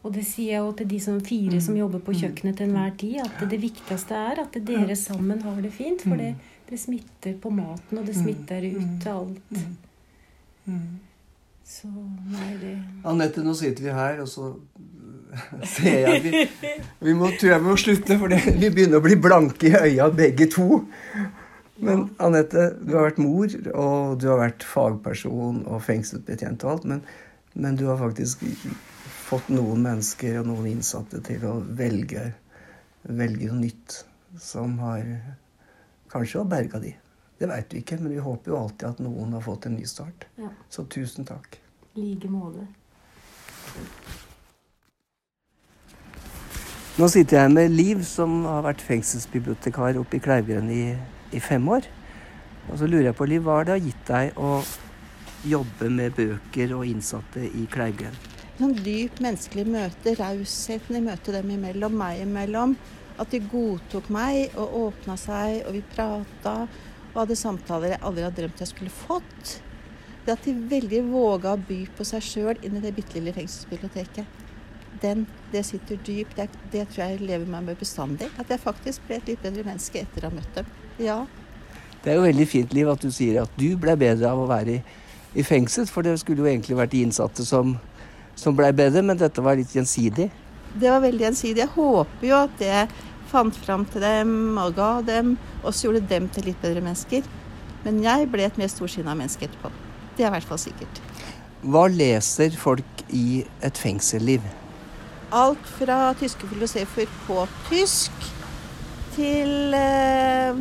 Og 0.05 0.13
det 0.13 0.23
sier 0.25 0.55
jeg 0.55 0.61
jo 0.61 0.73
til 0.77 0.89
de 0.89 0.99
som 1.01 1.21
fire 1.25 1.59
som 1.61 1.77
jobber 1.77 2.01
på 2.05 2.13
kjøkkenet 2.13 2.57
til 2.57 2.67
enhver 2.67 2.91
tid, 2.97 3.21
at 3.23 3.39
det 3.49 3.57
viktigste 3.61 4.17
er 4.17 4.41
at 4.43 4.57
dere 4.67 4.97
sammen 4.97 5.41
har 5.41 5.61
det 5.61 5.71
fint. 5.73 6.03
For 6.05 6.17
det, 6.21 6.35
det 6.69 6.81
smitter 6.81 7.37
på 7.41 7.53
maten, 7.53 8.01
og 8.01 8.05
det 8.05 8.17
smitter 8.17 8.65
ut 8.65 8.99
til 9.01 9.11
alt. 9.13 9.55
Så 11.65 11.89
nei, 11.89 12.51
det 12.61 12.75
Anette, 13.09 13.41
nå 13.41 13.55
sitter 13.57 13.87
vi 13.87 13.93
her, 13.97 14.21
og 14.21 14.29
så 14.29 14.51
ser 15.75 15.97
jeg 16.03 16.21
vi, 16.21 16.43
vi 17.07 17.15
må, 17.17 17.31
tror 17.33 17.55
jeg 17.55 17.63
vi 17.63 17.69
må 17.71 17.77
slutte, 17.81 18.17
for 18.21 18.29
det, 18.29 18.43
vi 18.61 18.69
begynner 18.69 19.01
å 19.01 19.05
bli 19.05 19.17
blanke 19.17 19.71
i 19.71 19.73
øya 19.89 20.11
begge 20.13 20.45
to. 20.53 20.83
Men 21.75 22.09
Anette, 22.23 22.69
du 22.79 22.93
har 22.95 23.09
vært 23.09 23.19
mor, 23.19 23.51
og 23.75 24.19
du 24.21 24.27
har 24.31 24.39
vært 24.39 24.63
fagperson 24.63 25.63
og 25.67 25.81
fengselsbetjent 25.83 26.63
og 26.63 26.71
alt, 26.71 26.85
men, 26.91 27.01
men 27.53 27.79
du 27.79 27.87
har 27.89 27.99
faktisk 27.99 28.45
fått 29.25 29.49
noen 29.51 29.83
mennesker 29.83 30.39
og 30.39 30.47
noen 30.51 30.69
innsatte 30.71 31.19
til 31.25 31.43
å 31.49 31.57
velge, 31.75 32.29
velge 33.09 33.49
noe 33.49 33.65
nytt 33.65 33.97
som 34.39 34.77
har 34.83 35.03
kanskje 36.11 36.39
har 36.39 36.47
berga 36.51 36.79
de. 36.79 36.93
Det 37.39 37.49
veit 37.51 37.73
vi 37.73 37.81
ikke, 37.83 37.97
men 37.99 38.13
vi 38.15 38.23
håper 38.23 38.53
jo 38.53 38.59
alltid 38.61 38.87
at 38.87 39.01
noen 39.03 39.33
har 39.35 39.43
fått 39.43 39.67
en 39.67 39.75
ny 39.75 39.83
start. 39.89 40.27
Ja. 40.39 40.51
Så 40.71 40.85
tusen 40.87 41.27
takk. 41.27 41.59
i 41.95 42.01
like 42.01 42.29
måte. 42.31 42.67
Nå 46.95 47.07
sitter 47.11 47.41
jeg 47.41 47.51
med 47.51 47.73
Liv, 47.75 48.03
som 48.07 48.45
har 48.47 48.63
vært 48.63 48.83
fengselsbibliotekar 48.83 49.99
oppe 49.99 50.15
i 50.15 50.23
Kleivgrend 50.23 50.71
i, 50.71 50.83
i 51.33 51.41
fem 51.43 51.65
år. 51.69 51.87
Og 52.69 52.79
så 52.81 52.89
lurer 52.89 53.09
jeg 53.09 53.17
på, 53.17 53.27
Liv, 53.29 53.45
hva 53.45 53.59
har 53.59 53.69
det 53.69 53.81
gitt 53.85 54.07
deg 54.09 54.37
å 54.41 54.59
jobbe 55.45 55.89
med 55.93 56.15
bøker 56.17 56.73
og 56.77 56.87
innsatte 56.89 57.43
i 57.45 57.65
Kleivgrend? 57.71 58.31
Sånn 58.55 58.75
dyp 58.85 59.19
menneskelig 59.23 59.65
møte, 59.67 60.15
rausheten 60.15 60.97
i 60.97 61.03
møtet 61.03 61.35
dem 61.35 61.49
imellom, 61.57 61.97
meg 61.99 62.23
imellom. 62.23 62.77
At 63.19 63.31
de 63.31 63.41
godtok 63.51 64.07
meg 64.11 64.55
og 64.59 64.77
åpna 64.79 65.17
seg, 65.19 65.61
og 65.67 65.75
vi 65.75 65.83
prata 65.93 66.55
og 67.15 67.21
hadde 67.21 67.37
samtaler 67.39 67.93
jeg 67.93 68.03
aldri 68.03 68.25
hadde 68.25 68.41
drømt 68.41 68.63
jeg 68.63 68.71
skulle 68.71 68.91
fått. 68.91 69.57
Det 70.25 70.33
at 70.33 70.47
de 70.47 70.55
veldig 70.71 71.03
våga 71.11 71.53
å 71.55 71.61
by 71.67 71.81
på 71.95 72.07
seg 72.07 72.23
sjøl 72.25 72.63
inn 72.65 72.79
i 72.79 72.83
det 72.83 72.95
bitte 72.97 73.15
lille 73.19 73.35
fengselsbiblioteket. 73.35 74.41
Den, 75.03 75.23
det 75.51 75.61
sitter 75.67 75.99
dypt. 76.07 76.35
Det, 76.39 76.47
det 76.73 76.87
tror 76.89 77.05
jeg 77.05 77.21
lever 77.21 77.47
meg 77.51 77.69
med 77.69 77.79
bestandig. 77.79 78.31
At 78.41 78.51
jeg 78.51 78.63
faktisk 78.63 79.05
ble 79.07 79.19
et 79.19 79.31
litt 79.31 79.43
bedre 79.43 79.67
menneske 79.67 80.01
etter 80.01 80.25
å 80.25 80.31
ha 80.31 80.39
møtt 80.39 80.57
dem. 80.57 80.71
Ja. 81.01 81.25
Det 82.03 82.13
er 82.13 82.19
jo 82.19 82.27
veldig 82.27 82.45
fint, 82.47 82.73
Liv, 82.77 82.89
at 82.91 83.01
du 83.01 83.09
sier 83.13 83.41
at 83.41 83.57
du 83.57 83.71
ble 83.81 83.95
bedre 83.97 84.29
av 84.29 84.43
å 84.43 84.49
være 84.49 84.77
i, 84.77 84.81
i 85.41 85.45
fengsel. 85.45 85.87
For 85.89 86.05
det 86.05 86.19
skulle 86.21 86.43
jo 86.43 86.49
egentlig 86.49 86.77
vært 86.77 86.93
de 86.93 87.01
innsatte 87.07 87.45
som, 87.47 87.75
som 88.37 88.57
ble 88.57 88.69
bedre, 88.77 89.01
men 89.05 89.17
dette 89.19 89.43
var 89.43 89.57
litt 89.57 89.73
gjensidig. 89.75 90.29
Det 90.75 90.91
var 90.91 91.01
veldig 91.03 91.25
gjensidig. 91.29 91.63
Jeg 91.63 91.73
håper 91.73 92.29
jo 92.29 92.37
at 92.37 92.59
det 92.61 92.85
fant 93.31 93.57
fram 93.65 93.87
til 93.89 94.03
dem 94.05 94.59
og 94.61 94.75
ga 94.77 94.91
dem, 95.07 95.33
og 95.63 95.73
så 95.73 95.87
gjorde 95.87 96.05
dem 96.11 96.29
til 96.31 96.49
litt 96.51 96.61
bedre 96.61 96.83
mennesker. 96.83 97.25
Men 97.85 97.99
jeg 98.03 98.29
ble 98.33 98.45
et 98.45 98.59
mer 98.61 98.69
storsinna 98.71 99.15
menneske 99.17 99.47
etterpå. 99.47 99.71
Det 100.15 100.23
er 100.25 100.31
i 100.31 100.35
hvert 100.37 100.47
fall 100.47 100.61
sikkert. 100.61 101.01
Hva 101.65 101.87
leser 101.89 102.53
folk 102.59 103.03
i 103.09 103.41
et 103.65 103.81
fengsel-liv? 103.81 104.43
Alt 105.33 105.65
fra 105.79 106.13
tyske 106.19 106.47
filosofer 106.47 107.09
på 107.25 107.43
tysk 107.67 108.27
til 109.15 109.73
eh, 109.73 110.59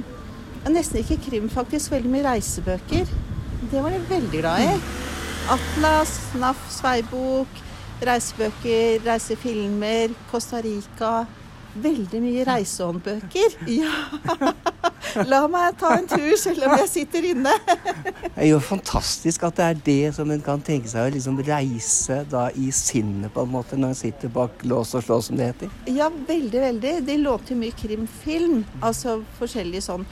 nesten 0.75 1.01
ikke 1.03 1.21
krim, 1.29 1.49
faktisk. 1.53 1.93
Veldig 1.95 2.11
mye 2.13 2.27
reisebøker. 2.27 3.15
Det 3.71 3.83
var 3.83 3.95
jeg 3.95 4.09
veldig 4.11 4.41
glad 4.43 4.67
i. 4.67 4.75
Atlas, 5.55 6.17
NAF, 6.41 6.61
Sveibok, 6.73 7.63
reisebøker, 8.05 9.01
reisefilmer, 9.07 10.15
Costa 10.31 10.61
Rica. 10.65 11.25
Veldig 11.75 12.21
mye 12.23 12.47
reisehåndbøker. 12.49 13.59
Ja. 13.81 13.93
La 15.29 15.45
meg 15.47 15.77
ta 15.79 15.93
en 15.95 16.09
tur 16.11 16.33
selv 16.41 16.65
om 16.67 16.73
jeg 16.81 16.89
sitter 16.91 17.27
inne. 17.29 17.53
Det 18.25 18.33
er 18.35 18.49
jo 18.49 18.59
fantastisk 18.63 19.45
at 19.47 19.59
det 19.61 19.67
er 19.67 19.83
det 19.87 20.15
som 20.17 20.31
en 20.35 20.43
kan 20.43 20.63
tenke 20.65 20.91
seg 20.91 21.07
å 21.07 21.13
liksom 21.15 21.37
reise 21.47 22.17
da 22.33 22.49
i 22.59 22.73
sinnet, 22.75 23.31
på 23.35 23.45
en 23.45 23.53
måte, 23.53 23.79
når 23.79 23.93
en 23.93 23.99
sitter 24.01 24.33
bak 24.35 24.65
lås 24.67 24.95
og 24.99 25.05
slå, 25.07 25.21
som 25.23 25.39
det 25.39 25.53
heter. 25.53 25.71
Ja, 25.95 26.09
veldig, 26.11 26.61
veldig. 26.67 26.95
De 27.07 27.19
lånte 27.23 27.59
mye 27.59 27.77
krimfilm. 27.79 28.65
Altså 28.83 29.21
forskjellige 29.39 29.87
sånn 29.87 30.09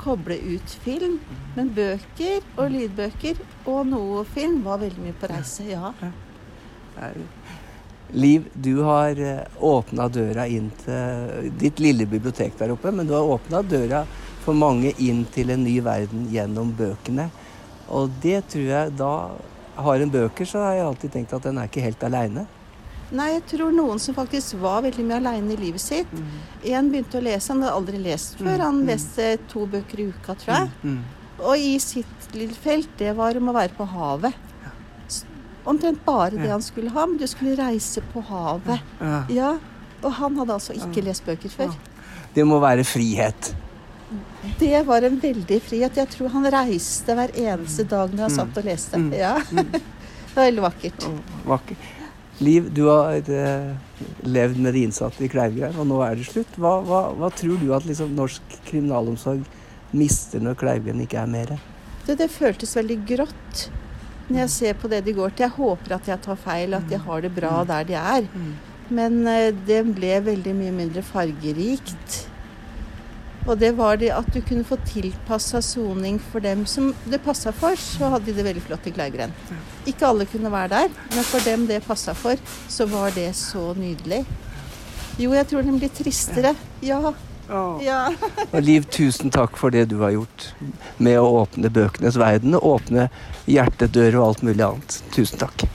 koble 0.00 0.36
ut 0.54 0.76
film. 0.84 1.18
Men 1.56 1.72
bøker 1.76 2.44
og 2.56 2.70
lydbøker 2.74 3.40
og 3.70 3.86
noe 3.90 4.24
film 4.34 4.62
var 4.66 4.82
veldig 4.82 5.06
mye 5.06 5.16
på 5.20 5.30
reise, 5.30 5.66
ja. 5.70 5.92
Liv, 8.14 8.44
du 8.54 8.84
har 8.86 9.18
åpna 9.58 10.06
døra 10.12 10.44
inn 10.46 10.68
til 10.84 11.48
ditt 11.58 11.80
lille 11.82 12.06
bibliotek 12.06 12.54
der 12.60 12.74
oppe, 12.74 12.92
men 12.94 13.08
du 13.08 13.16
har 13.16 13.26
åpna 13.26 13.62
døra 13.66 14.04
for 14.44 14.54
mange 14.54 14.92
inn 15.00 15.24
til 15.34 15.50
en 15.54 15.64
ny 15.64 15.78
verden 15.82 16.28
gjennom 16.30 16.74
bøkene. 16.76 17.30
Og 17.88 18.12
det 18.22 18.44
tror 18.52 18.70
jeg 18.70 18.94
da 19.00 19.16
Har 19.74 19.98
en 19.98 20.10
bøker, 20.10 20.46
så 20.46 20.60
har 20.62 20.74
jeg 20.76 20.84
alltid 20.86 21.10
tenkt 21.10 21.32
at 21.34 21.42
den 21.42 21.56
er 21.58 21.66
ikke 21.66 21.82
helt 21.82 22.04
aleine. 22.06 22.44
Nei, 23.14 23.28
jeg 23.36 23.44
tror 23.54 23.72
noen 23.74 24.00
som 24.02 24.14
faktisk 24.16 24.56
var 24.62 24.80
veldig 24.82 25.04
mye 25.06 25.18
aleine 25.20 25.54
i 25.54 25.58
livet 25.60 25.80
sitt. 25.82 26.10
En 26.66 26.88
begynte 26.90 27.20
å 27.20 27.22
lese, 27.22 27.52
han 27.52 27.62
hadde 27.62 27.76
aldri 27.78 28.00
lest 28.02 28.38
før. 28.40 28.58
Han 28.64 28.80
leste 28.88 29.28
to 29.52 29.66
bøker 29.70 30.00
i 30.02 30.08
uka, 30.10 30.34
tror 30.40 30.54
jeg. 30.56 30.96
Og 31.44 31.58
i 31.58 31.76
sitt 31.82 32.34
lille 32.34 32.54
felt, 32.54 32.90
det 32.98 33.12
var 33.18 33.36
om 33.38 33.50
å 33.52 33.54
være 33.56 33.74
på 33.78 33.86
havet. 33.94 34.34
Omtrent 35.64 36.02
bare 36.04 36.36
det 36.36 36.50
han 36.52 36.62
skulle 36.62 36.90
ha, 36.92 37.06
men 37.08 37.16
du 37.20 37.26
skulle 37.30 37.54
reise 37.56 38.02
på 38.12 38.20
havet. 38.28 38.80
Ja, 39.32 39.54
Og 40.04 40.12
han 40.18 40.34
hadde 40.36 40.52
altså 40.58 40.74
ikke 40.76 41.00
lest 41.06 41.24
bøker 41.24 41.48
før. 41.48 41.70
Det 42.34 42.44
må 42.44 42.58
være 42.60 42.84
frihet. 42.84 43.54
Det 44.60 44.82
var 44.86 45.06
en 45.06 45.16
veldig 45.22 45.60
frihet. 45.64 45.96
Jeg 45.96 46.10
tror 46.12 46.28
han 46.34 46.44
reiste 46.52 47.14
hver 47.16 47.32
eneste 47.40 47.86
dag 47.88 48.12
når 48.12 48.26
han 48.26 48.34
satt 48.34 48.58
og 48.60 48.66
leste. 48.68 49.00
Ja. 49.16 49.38
Det 50.34 50.40
var 50.40 50.48
veldig 50.50 50.62
vakkert. 50.64 51.04
Vakker. 51.46 51.76
Liv, 52.42 52.66
du 52.74 52.88
har 52.88 53.14
eh, 53.30 53.74
levd 54.26 54.58
med 54.58 54.74
de 54.74 54.82
innsatte 54.88 55.22
i 55.22 55.30
Kleivgrend, 55.30 55.78
og 55.78 55.86
nå 55.86 56.00
er 56.02 56.18
det 56.18 56.26
slutt. 56.26 56.58
Hva, 56.58 56.80
hva, 56.82 57.04
hva 57.14 57.30
tror 57.30 57.60
du 57.60 57.68
at 57.76 57.86
liksom, 57.86 58.16
norsk 58.18 58.58
kriminalomsorg 58.66 59.44
mister 59.94 60.42
når 60.42 60.58
Kleivgrend 60.58 61.04
ikke 61.04 61.20
er 61.22 61.30
mer? 61.30 61.54
Det, 62.04 62.18
det 62.18 62.28
føltes 62.34 62.74
veldig 62.76 62.98
grått 63.06 63.68
når 64.24 64.38
jeg 64.40 64.52
ser 64.54 64.76
på 64.80 64.88
det 64.88 65.02
de 65.06 65.14
går 65.14 65.34
til. 65.34 65.46
Jeg 65.46 65.56
håper 65.58 65.96
at 65.98 66.06
jeg 66.08 66.22
tar 66.24 66.38
feil, 66.40 66.74
at 66.76 66.86
de 66.90 66.98
har 67.06 67.24
det 67.24 67.30
bra 67.36 67.58
der 67.68 67.86
de 67.88 67.98
er. 68.00 68.28
Men 68.88 69.20
eh, 69.30 69.50
det 69.66 69.82
ble 69.94 70.18
veldig 70.26 70.54
mye 70.58 70.74
mindre 70.74 71.04
fargerikt. 71.06 72.24
Og 73.44 73.58
det 73.60 73.74
var 73.76 73.98
det 74.00 74.08
at 74.16 74.28
du 74.32 74.40
kunne 74.40 74.64
få 74.64 74.78
tilpassa 74.88 75.60
soning 75.62 76.16
for 76.30 76.40
dem 76.40 76.62
som 76.66 76.94
det 77.04 77.20
passa 77.24 77.52
for, 77.52 77.76
så 77.76 78.08
hadde 78.14 78.30
de 78.30 78.38
det 78.38 78.46
veldig 78.46 78.62
flott 78.64 78.86
i 78.88 78.92
Kleivgrend. 78.96 79.36
Ikke 79.90 80.08
alle 80.08 80.24
kunne 80.30 80.52
være 80.52 80.70
der, 80.72 80.94
men 81.12 81.26
for 81.28 81.44
dem 81.44 81.66
det 81.68 81.82
passa 81.84 82.14
for, 82.16 82.40
så 82.72 82.86
var 82.88 83.12
det 83.16 83.28
så 83.36 83.74
nydelig. 83.76 84.22
Jo, 85.20 85.34
jeg 85.36 85.46
tror 85.50 85.62
den 85.62 85.78
blir 85.78 85.92
tristere. 85.94 86.54
Ja, 86.82 87.12
Ja. 87.84 88.06
Og 88.54 88.62
Liv, 88.64 88.86
tusen 88.88 89.28
takk 89.30 89.58
for 89.60 89.68
det 89.74 89.90
du 89.90 89.98
har 90.00 90.14
gjort 90.14 90.46
med 90.96 91.18
å 91.20 91.26
åpne 91.42 91.68
bøkenes 91.68 92.16
verden. 92.16 92.56
og 92.56 92.64
Åpne 92.78 93.10
hjertedører 93.44 94.16
og 94.16 94.28
alt 94.30 94.44
mulig 94.48 94.64
annet. 94.64 94.96
Tusen 95.12 95.42
takk. 95.42 95.66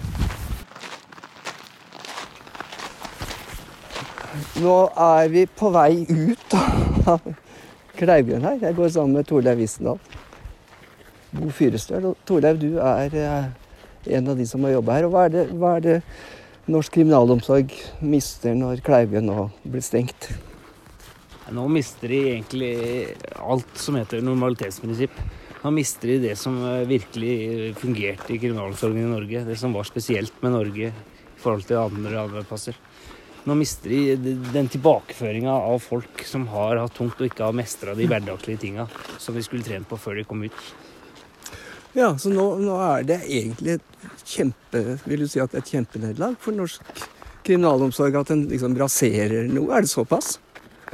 Nå 4.59 4.73
er 4.97 5.29
vi 5.29 5.45
på 5.45 5.69
vei 5.71 5.91
ut 6.09 6.57
av 7.99 8.05
Kleivgrend 8.05 8.45
her. 8.45 8.59
Jeg 8.61 8.75
går 8.77 8.91
sammen 8.93 9.19
med 9.19 9.27
Torleiv 9.27 9.59
Wissendal. 9.59 9.99
Bo 11.31 11.49
Fyrestøl. 11.53 12.13
Torleiv, 12.25 12.59
du 12.59 12.79
er 12.79 13.15
eh, 13.15 13.49
en 14.15 14.29
av 14.31 14.37
de 14.37 14.45
som 14.47 14.63
har 14.63 14.77
jobba 14.77 14.97
her. 14.97 15.07
Og 15.07 15.13
hva 15.13 15.25
er, 15.27 15.33
det, 15.33 15.45
hva 15.59 15.75
er 15.77 15.85
det 15.85 15.97
norsk 16.69 16.93
kriminalomsorg 16.95 17.73
mister 18.01 18.55
når 18.57 18.83
Kleivgrend 18.85 19.29
nå 19.29 19.49
blir 19.63 19.83
stengt? 19.83 20.31
Nå 21.51 21.65
mister 21.73 22.11
de 22.11 22.19
egentlig 22.35 22.73
alt 23.41 23.77
som 23.81 23.97
heter 23.97 24.23
normalitetsprinsipp. 24.23 25.15
Nå 25.59 25.71
mister 25.75 26.13
de 26.13 26.19
det 26.29 26.35
som 26.39 26.55
eh, 26.63 26.87
virkelig 26.87 27.73
fungerte 27.81 28.35
i 28.35 28.41
kriminalomsorgen 28.41 29.03
i 29.03 29.13
Norge. 29.15 29.45
Det 29.49 29.59
som 29.59 29.75
var 29.75 29.87
spesielt 29.89 30.35
med 30.45 30.55
Norge 30.55 30.93
i 30.93 31.41
forhold 31.41 31.67
til 31.67 31.81
andre 31.81 32.23
arbeidsplasser. 32.23 32.77
Nå 33.47 33.55
mister 33.55 33.89
de 33.89 34.33
den 34.53 34.67
tilbakeføringa 34.71 35.51
av 35.51 35.79
folk 35.79 36.23
som 36.27 36.47
har 36.51 36.81
hatt 36.81 36.95
tungt 36.97 37.21
og 37.21 37.29
ikke 37.29 37.47
har 37.47 37.55
mestra 37.55 37.95
de 37.95 38.07
hverdagslige 38.09 38.63
tinga 38.65 38.87
som 39.17 39.37
vi 39.37 39.43
skulle 39.45 39.63
trent 39.63 39.87
på 39.89 39.97
før 39.99 40.19
de 40.19 40.25
kom 40.27 40.43
ut. 40.43 40.65
Ja, 41.97 42.11
så 42.19 42.29
nå, 42.29 42.43
nå 42.61 42.75
er 42.85 43.07
det 43.07 43.21
egentlig 43.25 43.79
et 43.79 44.25
kjempe, 44.27 44.99
vil 45.09 45.23
du 45.23 45.29
si 45.31 45.41
at 45.41 45.55
et 45.57 45.71
kjempenederlag 45.71 46.35
for 46.43 46.53
norsk 46.53 46.83
kriminalomsorg 47.47 48.19
at 48.19 48.33
den 48.33 48.45
liksom 48.51 48.75
raserer 48.77 49.47
noe? 49.49 49.71
Er 49.73 49.87
det 49.87 49.91
såpass? 49.91 50.35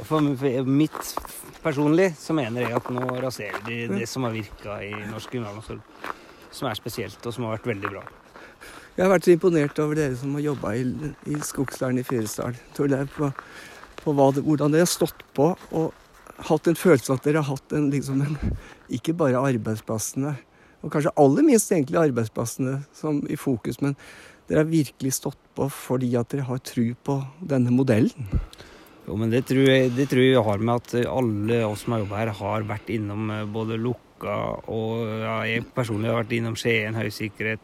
For 0.06 0.24
mitt 0.64 1.12
personlig 1.64 2.12
så 2.20 2.36
mener 2.36 2.64
jeg 2.64 2.78
at 2.78 2.88
nå 2.94 3.08
raserer 3.20 3.60
de 3.66 3.82
det 3.92 4.08
som 4.08 4.24
har 4.24 4.32
virka 4.36 4.78
i 4.84 4.92
norsk 5.10 5.34
kriminalomsorg. 5.34 5.82
Som 6.54 6.70
er 6.70 6.78
spesielt, 6.78 7.20
og 7.26 7.34
som 7.34 7.44
har 7.44 7.58
vært 7.58 7.68
veldig 7.74 7.92
bra. 7.92 8.06
Jeg 8.96 9.04
har 9.04 9.10
vært 9.12 9.26
så 9.26 9.34
imponert 9.34 9.78
over 9.82 9.98
dere 9.98 10.16
som 10.16 10.32
har 10.38 10.40
jobba 10.40 10.70
i, 10.72 10.84
i 11.28 11.38
Skogsdalen 11.44 12.00
i 12.00 12.04
Fyresdal. 12.06 12.54
På, 13.12 13.28
på 14.00 14.14
det, 14.32 14.44
hvordan 14.46 14.72
dere 14.72 14.86
har 14.86 14.88
stått 14.88 15.20
på 15.36 15.50
og 15.76 15.90
hatt 16.48 16.70
en 16.70 16.78
følelse 16.80 17.12
at 17.12 17.26
dere 17.26 17.42
har 17.42 17.50
hatt 17.58 17.74
en, 17.76 17.90
liksom 17.92 18.22
en, 18.24 18.38
ikke 18.92 19.12
bare 19.20 19.42
arbeidsplassene, 19.52 20.32
og 20.80 20.94
kanskje 20.94 21.12
aller 21.20 21.44
minst 21.44 21.72
egentlig 21.72 21.98
arbeidsplassene 22.06 22.78
som 22.96 23.20
i 23.28 23.36
fokus, 23.40 23.82
men 23.84 23.98
dere 24.48 24.62
har 24.62 24.70
virkelig 24.70 25.12
stått 25.18 25.44
på 25.58 25.68
fordi 25.72 26.14
at 26.16 26.32
dere 26.32 26.46
har 26.48 26.64
tru 26.64 26.94
på 26.96 27.18
denne 27.52 27.74
modellen. 27.76 28.32
Jo, 29.04 29.18
men 29.20 29.28
det 29.28 29.44
tror 29.50 29.68
jeg, 29.68 29.92
det 29.92 30.08
tror 30.08 30.24
jeg 30.24 30.46
har 30.48 30.64
med 30.64 30.80
at 30.80 30.96
alle 31.12 31.60
oss 31.68 31.84
som 31.84 31.98
har 31.98 32.06
jobba 32.06 32.22
her, 32.22 32.32
har 32.40 32.66
vært 32.72 32.88
innom 32.96 33.28
eh, 33.30 33.44
både 33.44 33.76
lukka 33.76 34.40
og 34.72 35.04
ja, 35.20 35.36
jeg 35.52 35.68
personlig 35.76 36.08
har 36.08 36.22
vært 36.22 36.34
innom 36.38 36.56
Skien 36.56 36.96
høysikkerhet 36.96 37.60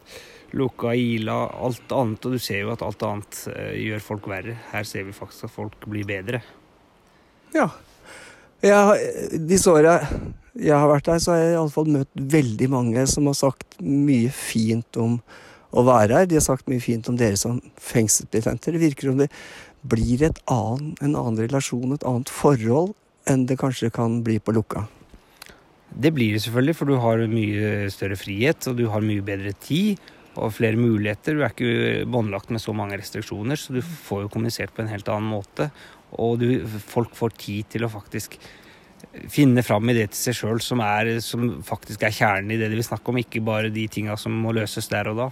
lukka 0.58 0.94
Ila, 0.98 1.38
alt 1.64 1.92
annet. 1.94 2.26
Og 2.26 2.36
du 2.36 2.42
ser 2.42 2.64
jo 2.64 2.74
at 2.74 2.84
alt 2.84 3.02
annet 3.06 3.40
uh, 3.52 3.72
gjør 3.78 4.04
folk 4.04 4.28
verre. 4.30 4.58
Her 4.72 4.86
ser 4.88 5.06
vi 5.08 5.16
faktisk 5.16 5.48
at 5.48 5.56
folk 5.56 5.88
blir 5.88 6.06
bedre. 6.08 6.42
Ja. 7.56 7.70
Jeg, 8.62 9.40
disse 9.48 9.72
åra 9.72 9.98
jeg 10.52 10.76
har 10.76 10.88
vært 10.90 11.08
der, 11.08 11.20
så 11.22 11.32
har 11.32 11.40
jeg 11.40 11.54
iallfall 11.56 11.88
møtt 11.88 12.22
veldig 12.34 12.68
mange 12.72 13.04
som 13.08 13.28
har 13.30 13.36
sagt 13.38 13.78
mye 13.80 14.28
fint 14.36 14.98
om 15.00 15.16
å 15.72 15.84
være 15.86 16.18
her. 16.20 16.28
De 16.28 16.36
har 16.36 16.44
sagt 16.44 16.68
mye 16.68 16.82
fint 16.84 17.08
om 17.08 17.16
dere 17.16 17.38
som 17.40 17.60
fengselsbetjenter. 17.80 18.76
Det 18.76 18.82
virker 18.82 19.08
som 19.08 19.22
det 19.22 19.30
blir 19.82 20.26
annen, 20.28 20.92
en 21.00 21.16
annen 21.16 21.40
relasjon, 21.40 21.94
et 21.96 22.04
annet 22.06 22.30
forhold, 22.30 22.92
enn 23.26 23.46
det 23.48 23.58
kanskje 23.60 23.90
kan 23.94 24.20
bli 24.26 24.38
på 24.42 24.54
lukka. 24.54 24.84
Det 25.92 26.12
blir 26.14 26.36
det 26.36 26.44
selvfølgelig, 26.44 26.76
for 26.76 26.88
du 26.88 26.98
har 27.00 27.24
mye 27.32 27.88
større 27.92 28.16
frihet, 28.20 28.68
og 28.68 28.76
du 28.78 28.86
har 28.92 29.04
mye 29.04 29.24
bedre 29.24 29.52
tid 29.64 30.00
og 30.36 30.54
flere 30.56 30.80
muligheter. 30.80 31.36
Du 31.36 31.42
er 31.44 31.52
ikke 31.52 32.06
båndlagt 32.08 32.52
med 32.52 32.62
så 32.62 32.74
mange 32.76 32.96
restriksjoner, 33.00 33.58
så 33.58 33.76
du 33.76 33.82
får 33.82 34.24
jo 34.24 34.32
kommunisert 34.32 34.72
på 34.74 34.84
en 34.84 34.92
helt 34.92 35.08
annen 35.12 35.28
måte. 35.32 35.68
Og 36.20 36.40
du, 36.40 36.48
folk 36.88 37.16
får 37.16 37.36
tid 37.40 37.72
til 37.74 37.86
å 37.86 37.92
faktisk 37.92 38.38
finne 39.32 39.64
fram 39.66 39.90
i 39.90 39.96
det 39.96 40.10
til 40.12 40.30
seg 40.30 40.38
sjøl 40.38 40.60
som, 40.64 40.80
som, 41.24 41.48
faktisk 41.66 42.04
er 42.06 42.14
kjernen 42.16 42.54
i 42.54 42.60
det 42.60 42.70
de 42.72 42.78
vil 42.78 42.86
snakke 42.86 43.12
om, 43.12 43.18
ikke 43.20 43.44
bare 43.44 43.72
de 43.72 43.84
tinga 43.92 44.16
som 44.20 44.36
må 44.44 44.54
løses 44.56 44.88
der 44.92 45.10
og 45.12 45.18
da. 45.20 45.28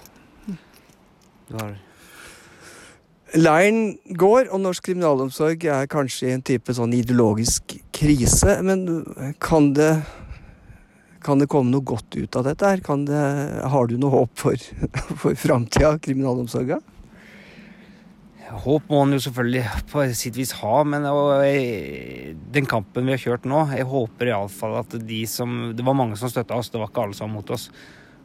Har... 1.56 1.78
Leiren 3.38 3.94
går, 4.18 4.48
og 4.50 4.60
norsk 4.64 4.88
kriminalomsorg 4.88 5.64
er 5.70 5.90
kanskje 5.90 6.28
i 6.28 6.34
en 6.34 6.44
type 6.44 6.74
sånn 6.74 6.96
ideologisk 6.98 7.76
krise. 7.94 8.56
Men 8.66 9.04
kan 9.42 9.70
det 9.76 9.92
kan 11.24 11.40
det 11.40 11.50
komme 11.52 11.72
noe 11.72 11.84
godt 11.84 12.16
ut 12.16 12.36
av 12.38 12.46
dette? 12.48 12.66
her? 12.66 12.80
Det, 13.06 13.24
har 13.72 13.90
du 13.90 13.98
noe 14.00 14.14
håp 14.14 14.32
for, 14.40 14.70
for 15.20 15.36
framtida 15.38 15.96
kriminalomsorga? 16.02 16.80
Håp 18.50 18.88
må 18.90 19.04
man 19.04 19.14
jo 19.14 19.22
selvfølgelig 19.22 19.62
på 19.92 20.04
sitt 20.18 20.34
vis 20.34 20.56
ha, 20.58 20.80
men 20.82 21.04
jeg, 21.46 22.34
den 22.50 22.66
kampen 22.66 23.06
vi 23.06 23.14
har 23.14 23.22
kjørt 23.22 23.46
nå 23.46 23.60
Jeg 23.76 23.86
håper 23.86 24.32
iallfall 24.32 24.74
at 24.80 24.96
de 25.06 25.20
som 25.30 25.70
Det 25.76 25.86
var 25.86 25.94
mange 25.94 26.18
som 26.18 26.32
støtta 26.32 26.58
oss, 26.58 26.72
det 26.72 26.80
var 26.80 26.90
ikke 26.90 27.04
alle 27.04 27.18
som 27.18 27.28
var 27.28 27.36
mot 27.36 27.52
oss. 27.54 27.68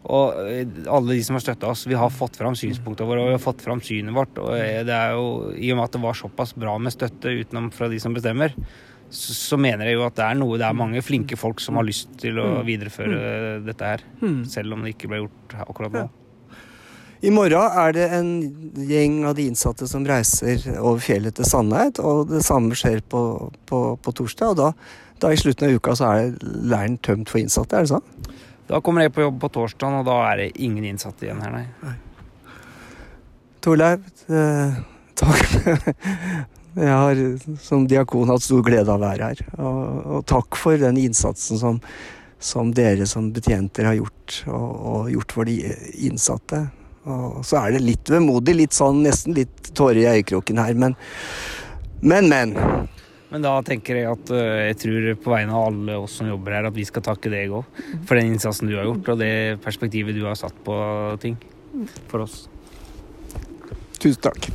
Og 0.06 0.40
eh, 0.50 0.66
alle 0.90 1.18
de 1.18 1.22
som 1.26 1.38
har 1.38 1.46
støtta 1.46 1.70
oss, 1.70 1.86
vi 1.90 1.98
har 1.98 2.14
fått 2.14 2.40
fram 2.42 2.58
synspunktene 2.58 3.10
våre 3.10 3.24
og 3.24 3.32
vi 3.32 3.38
har 3.38 3.46
fått 3.46 3.64
fram 3.66 3.82
synet 3.86 4.18
vårt. 4.18 4.42
Og 4.42 4.52
det 4.56 4.98
er 4.98 5.14
jo, 5.18 5.54
I 5.54 5.72
og 5.74 5.80
med 5.80 5.88
at 5.88 5.96
det 5.98 6.04
var 6.04 6.18
såpass 6.18 6.54
bra 6.58 6.76
med 6.82 6.94
støtte 6.94 7.34
utenom 7.42 7.72
fra 7.74 7.90
de 7.92 8.02
som 8.02 8.14
bestemmer, 8.18 8.54
så, 9.10 9.34
så, 9.38 9.58
mener 9.62 9.90
jeg 9.90 10.00
jo 10.00 10.06
at 10.06 10.16
det 10.18 10.26
er 10.26 10.38
noe 10.40 10.58
Det 10.60 10.66
er 10.68 10.78
mange 10.78 11.02
flinke 11.06 11.38
folk 11.40 11.62
som 11.64 11.78
har 11.80 11.86
lyst 11.88 12.10
til 12.22 12.40
å 12.42 12.48
mm. 12.58 12.62
videreføre 12.68 13.18
mm. 13.18 13.66
dette 13.68 13.90
her. 13.94 14.06
Mm. 14.22 14.40
Selv 14.50 14.76
om 14.76 14.86
det 14.86 14.96
ikke 14.96 15.12
ble 15.12 15.24
gjort 15.24 15.58
akkurat 15.66 15.96
nå. 15.96 16.06
I 17.26 17.32
morgen 17.34 17.78
er 17.82 17.94
det 17.96 18.06
en 18.14 18.32
gjeng 18.86 19.22
av 19.26 19.38
de 19.38 19.48
innsatte 19.50 19.88
som 19.90 20.04
reiser 20.06 20.68
over 20.76 21.00
fjellet 21.02 21.34
til 21.38 21.48
Sandeid. 21.48 22.02
Og 22.04 22.28
det 22.30 22.44
samme 22.46 22.76
skjer 22.78 23.02
på, 23.10 23.22
på, 23.70 23.82
på 23.98 24.16
torsdag. 24.20 24.52
Og 24.52 24.60
da, 24.60 24.72
da, 25.24 25.32
i 25.32 25.40
slutten 25.40 25.70
av 25.70 25.80
uka 25.80 25.96
så 25.98 26.12
er 26.12 26.36
leiren 26.44 27.00
tømt 27.06 27.32
for 27.32 27.42
innsatte, 27.42 27.78
er 27.78 27.88
det 27.88 27.94
sånn? 27.96 28.34
Da 28.70 28.82
kommer 28.82 29.06
jeg 29.06 29.14
på 29.16 29.24
jobb 29.24 29.40
på 29.44 29.52
torsdag, 29.54 30.02
og 30.02 30.10
da 30.10 30.20
er 30.32 30.42
det 30.42 30.50
ingen 30.66 30.86
innsatte 30.90 31.28
igjen 31.28 31.42
her, 31.46 31.54
nei. 31.54 31.66
nei. 31.86 31.96
Torleiv, 33.66 34.06
eh, 34.30 34.78
takk. 35.18 35.46
Jeg 36.76 36.92
har 36.92 37.20
som 37.64 37.86
diakon 37.88 38.32
hatt 38.32 38.44
stor 38.44 38.64
glede 38.66 38.92
av 38.92 39.00
å 39.00 39.06
være 39.06 39.30
her. 39.32 39.44
Og, 39.56 39.84
og 40.18 40.26
takk 40.28 40.58
for 40.60 40.80
den 40.80 41.00
innsatsen 41.00 41.60
som, 41.62 41.78
som, 42.40 42.74
dere 42.76 43.08
som 43.08 43.30
betjenter 43.36 43.88
har 43.88 43.96
gjort, 44.00 44.42
og, 44.50 44.72
og, 44.76 45.12
gjort 45.14 45.38
for 45.38 45.48
de 45.48 45.60
innsatte. 46.08 46.66
Og 47.06 47.40
så 47.46 47.62
er 47.62 47.76
det 47.76 47.86
litt 47.86 48.10
vemodig, 48.12 48.58
litt 48.58 48.76
sånn, 48.76 49.04
nesten 49.06 49.38
litt 49.38 49.72
tårer 49.78 50.02
i 50.02 50.10
øyekroken 50.18 50.60
her, 50.60 50.76
men 50.76 50.98
men, 52.06 52.28
men. 52.30 52.54
Men 53.30 53.44
da 53.44 53.56
tenker 53.66 53.98
jeg 53.98 54.10
at 54.10 54.32
uh, 54.36 54.42
jeg 54.68 54.78
tror 54.84 55.08
på 55.24 55.32
vegne 55.34 55.56
av 55.56 55.72
alle 55.72 55.98
oss 56.04 56.20
som 56.20 56.30
jobber 56.30 56.54
her, 56.58 56.68
at 56.70 56.76
vi 56.76 56.86
skal 56.88 57.04
takke 57.06 57.32
deg 57.34 57.56
òg 57.56 57.80
for 58.06 58.20
den 58.20 58.36
innsatsen 58.36 58.70
du 58.70 58.76
har 58.78 58.86
gjort, 58.88 59.10
og 59.16 59.24
det 59.24 59.58
perspektivet 59.66 60.16
du 60.16 60.22
har 60.28 60.38
satt 60.40 60.56
på 60.68 60.78
ting 61.24 61.40
for 62.12 62.28
oss. 62.28 62.46
Tusen 63.98 64.22
takk. 64.28 64.52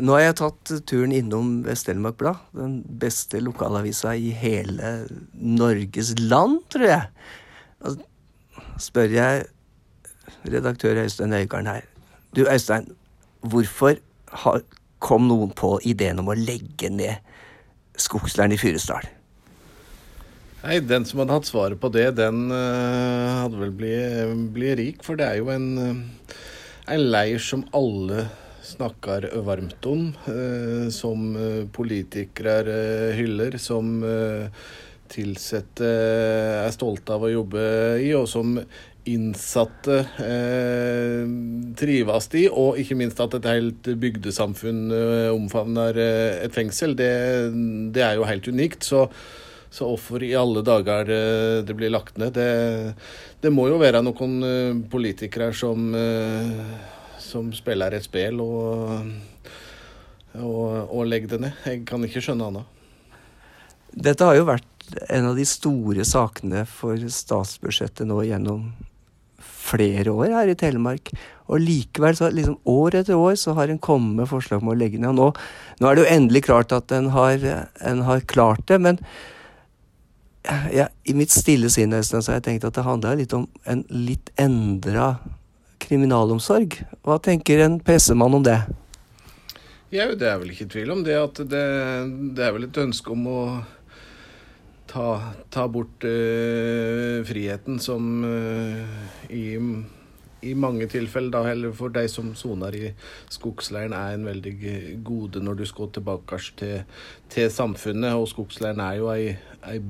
Nå 0.00 0.14
har 0.16 0.22
jeg 0.22 0.38
tatt 0.40 0.72
turen 0.88 1.12
innom 1.14 1.60
Vest-Telemark 1.66 2.18
Blad, 2.20 2.40
den 2.56 2.80
beste 3.00 3.40
lokalavisa 3.42 4.14
i 4.16 4.30
hele 4.36 5.06
Norges 5.32 6.14
land, 6.20 6.60
tror 6.72 6.88
jeg. 6.88 7.28
Og 7.88 8.00
spør 8.82 9.14
jeg 9.14 9.46
redaktør 10.48 11.02
Øystein 11.04 11.32
Øygarden 11.32 11.70
her 11.70 11.86
Du 12.36 12.44
Øystein, 12.44 12.90
hvorfor 13.40 13.94
har, 14.42 14.60
kom 14.98 15.28
noen 15.28 15.54
på 15.56 15.78
ideen 15.86 16.18
om 16.18 16.28
å 16.28 16.36
legge 16.36 16.90
ned 16.92 17.22
skogsleiren 17.98 18.52
i 18.54 18.60
Fyresdal? 18.60 19.06
Nei, 20.62 20.80
Den 20.80 21.06
som 21.06 21.22
hadde 21.22 21.38
hatt 21.38 21.48
svaret 21.48 21.80
på 21.80 21.90
det, 21.94 22.10
den 22.18 22.50
uh, 22.50 23.44
hadde 23.44 23.60
vel 23.62 23.72
blitt 23.78 24.44
bli 24.54 24.74
rik. 24.80 25.04
For 25.06 25.18
det 25.18 25.28
er 25.28 25.40
jo 25.40 25.52
en, 25.54 25.68
uh, 25.78 26.36
en 26.90 27.04
leir 27.14 27.38
som 27.42 27.64
alle 27.76 28.26
snakker 28.68 29.30
varmt 29.42 29.86
om, 29.86 30.12
eh, 30.26 30.90
som 30.90 31.36
eh, 31.36 31.64
politikere 31.72 32.58
eh, 32.60 33.16
hyller, 33.16 33.58
som 33.58 34.02
ansatte 35.08 35.88
er 35.88 36.74
stolte 36.74 37.14
av 37.16 37.22
å 37.24 37.30
jobbe 37.32 37.62
i, 38.04 38.10
og 38.12 38.26
som 38.28 38.58
innsatte 39.08 40.02
trives 41.80 42.28
i, 42.36 42.42
og 42.52 42.76
ikke 42.76 42.98
minst 43.00 43.22
at 43.24 43.38
et 43.38 43.48
helt 43.48 43.88
bygdesamfunn 44.02 44.92
omfavner 45.32 45.96
et 46.02 46.52
fengsel, 46.52 46.92
det, 46.98 47.08
det, 47.96 48.04
er 48.04 48.20
jo 48.20 48.28
helt 48.28 48.50
unikt. 48.52 48.84
Så, 48.84 49.06
så 49.72 49.88
hvorfor 49.88 50.20
i 50.28 50.34
alle 50.36 50.60
dager 50.66 51.08
det 51.64 51.78
blir 51.78 51.94
lagt 51.94 52.20
ned? 52.20 52.36
Det, 52.36 52.92
det 53.40 53.54
må 53.54 53.70
jo 53.72 53.80
være 53.80 54.04
noen 54.04 54.84
politikere 54.92 55.54
som, 55.56 55.88
som 57.28 57.52
spiller 57.56 57.94
et 57.96 58.06
spill 58.06 58.40
og, 58.44 59.06
og, 60.40 60.64
og 60.88 61.06
legger 61.08 61.36
det 61.36 61.42
ned. 61.44 61.62
Jeg 61.68 61.84
kan 61.88 62.04
ikke 62.06 62.24
skjønne 62.24 62.50
annet. 62.50 62.74
Dette 63.98 64.26
har 64.26 64.36
jo 64.38 64.48
vært 64.48 64.66
en 65.12 65.30
av 65.30 65.36
de 65.36 65.44
store 65.48 66.04
sakene 66.08 66.64
for 66.68 67.00
statsbudsjettet 67.12 68.08
nå 68.08 68.22
gjennom 68.24 68.70
flere 69.38 70.12
år 70.12 70.32
her 70.32 70.52
i 70.52 70.56
Telemark. 70.58 71.10
Og 71.48 71.62
likevel, 71.62 72.16
så 72.16 72.30
liksom 72.32 72.58
år 72.68 73.00
etter 73.00 73.16
år, 73.16 73.34
så 73.40 73.54
har 73.56 73.68
en 73.68 73.80
kommet 73.80 74.22
med 74.22 74.30
forslag 74.30 74.62
om 74.62 74.72
å 74.72 74.76
legge 74.76 75.00
ned. 75.00 75.12
Og 75.12 75.18
nå, 75.18 75.28
nå 75.80 75.88
er 75.88 75.96
det 75.96 76.04
jo 76.04 76.14
endelig 76.14 76.44
klart 76.48 76.72
at 76.76 76.92
en 76.96 77.10
har, 77.14 77.44
en 77.84 78.04
har 78.08 78.24
klart 78.28 78.64
det. 78.70 78.80
Men 78.84 79.00
ja, 80.72 80.88
i 81.04 81.16
mitt 81.16 81.32
stille 81.34 81.70
sinn 81.72 81.92
har 81.92 82.04
jeg 82.04 82.44
tenkt 82.46 82.68
at 82.68 82.76
det 82.76 82.86
handla 82.86 83.16
litt 83.18 83.34
om 83.36 83.48
en 83.68 83.84
litt 83.92 84.32
endra 84.40 85.16
kriminalomsorg. 85.88 86.78
Hva 87.06 87.18
tenker 87.22 87.64
en 87.64 87.80
pressemann 87.84 88.36
om 88.36 88.44
det? 88.46 88.60
Ja, 89.88 90.10
det 90.12 90.28
er 90.28 90.36
vel 90.42 90.52
ikke 90.52 90.68
tvil 90.68 90.92
om 90.92 91.02
det. 91.04 91.16
At 91.16 91.40
det, 91.48 91.64
det 92.36 92.44
er 92.44 92.54
vel 92.56 92.68
et 92.68 92.80
ønske 92.82 93.14
om 93.14 93.28
å 93.32 93.40
ta, 94.88 95.06
ta 95.50 95.68
bort 95.68 96.04
uh, 96.04 97.24
friheten 97.28 97.78
som 97.80 98.24
uh, 98.24 98.82
i, 99.32 99.56
i, 100.40 100.54
mange 100.54 100.88
tilfeller, 100.92 101.32
da, 101.32 101.42
heller 101.48 101.72
for 101.76 101.92
de 101.94 102.04
som 102.10 102.34
soner 102.36 102.76
i 102.76 102.84
skogsleiren, 103.32 103.96
er 103.96 104.16
en 104.16 104.28
veldig 104.28 104.54
gode 105.06 105.44
når 105.44 105.62
du 105.62 105.66
skal 105.68 105.92
tilbake 105.94 106.40
til, 106.60 106.84
til 107.32 107.50
samfunnet. 107.52 108.16
Og 108.16 108.28
skogsleiren 108.32 108.84
er 108.84 109.00
jo 109.00 109.08
ei, 109.14 109.34
ei, 109.72 109.80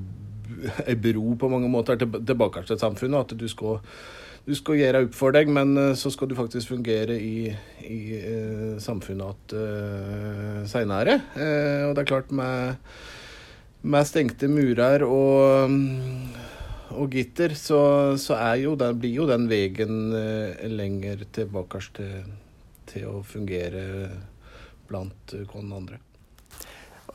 ei, 0.87 0.95
bro 0.95 1.35
på 1.39 1.51
mange 1.53 1.71
måter 1.75 1.99
tilbake 1.99 2.67
til 2.71 2.79
samfunnet. 2.79 3.27
At 3.27 3.39
du 3.39 3.49
skal, 3.51 3.83
du 4.49 4.55
skal 4.57 4.81
gjøre 4.81 5.05
opp 5.05 5.15
for 5.17 5.37
deg, 5.37 5.53
men 5.53 5.77
uh, 5.77 5.93
så 5.99 6.11
skal 6.15 6.31
du 6.31 6.35
faktisk 6.39 6.73
fungere 6.73 7.19
i, 7.21 7.53
i 7.85 8.01
samfunnet 8.81 9.53
igjen 9.53 10.67
seinere. 10.69 11.21
og 11.87 11.95
det 11.97 12.03
er 12.03 12.09
klart 12.09 12.33
med 12.35 12.77
med 13.87 14.09
stengte 14.09 14.49
murer 14.51 15.05
og, 15.07 15.71
og 16.99 17.15
gitter, 17.15 17.55
så, 17.59 18.17
så 18.19 18.39
jo 18.59 18.75
den, 18.79 18.99
blir 18.99 19.15
jo 19.21 19.29
den 19.29 19.47
veien 19.51 20.13
eh, 20.17 20.67
lenger 20.73 21.25
tilbake 21.33 21.83
til, 21.97 22.29
til, 22.91 23.07
å 23.09 23.23
fungere 23.23 23.87
blant 24.89 25.37
noen 25.37 25.75
andre. 25.83 26.03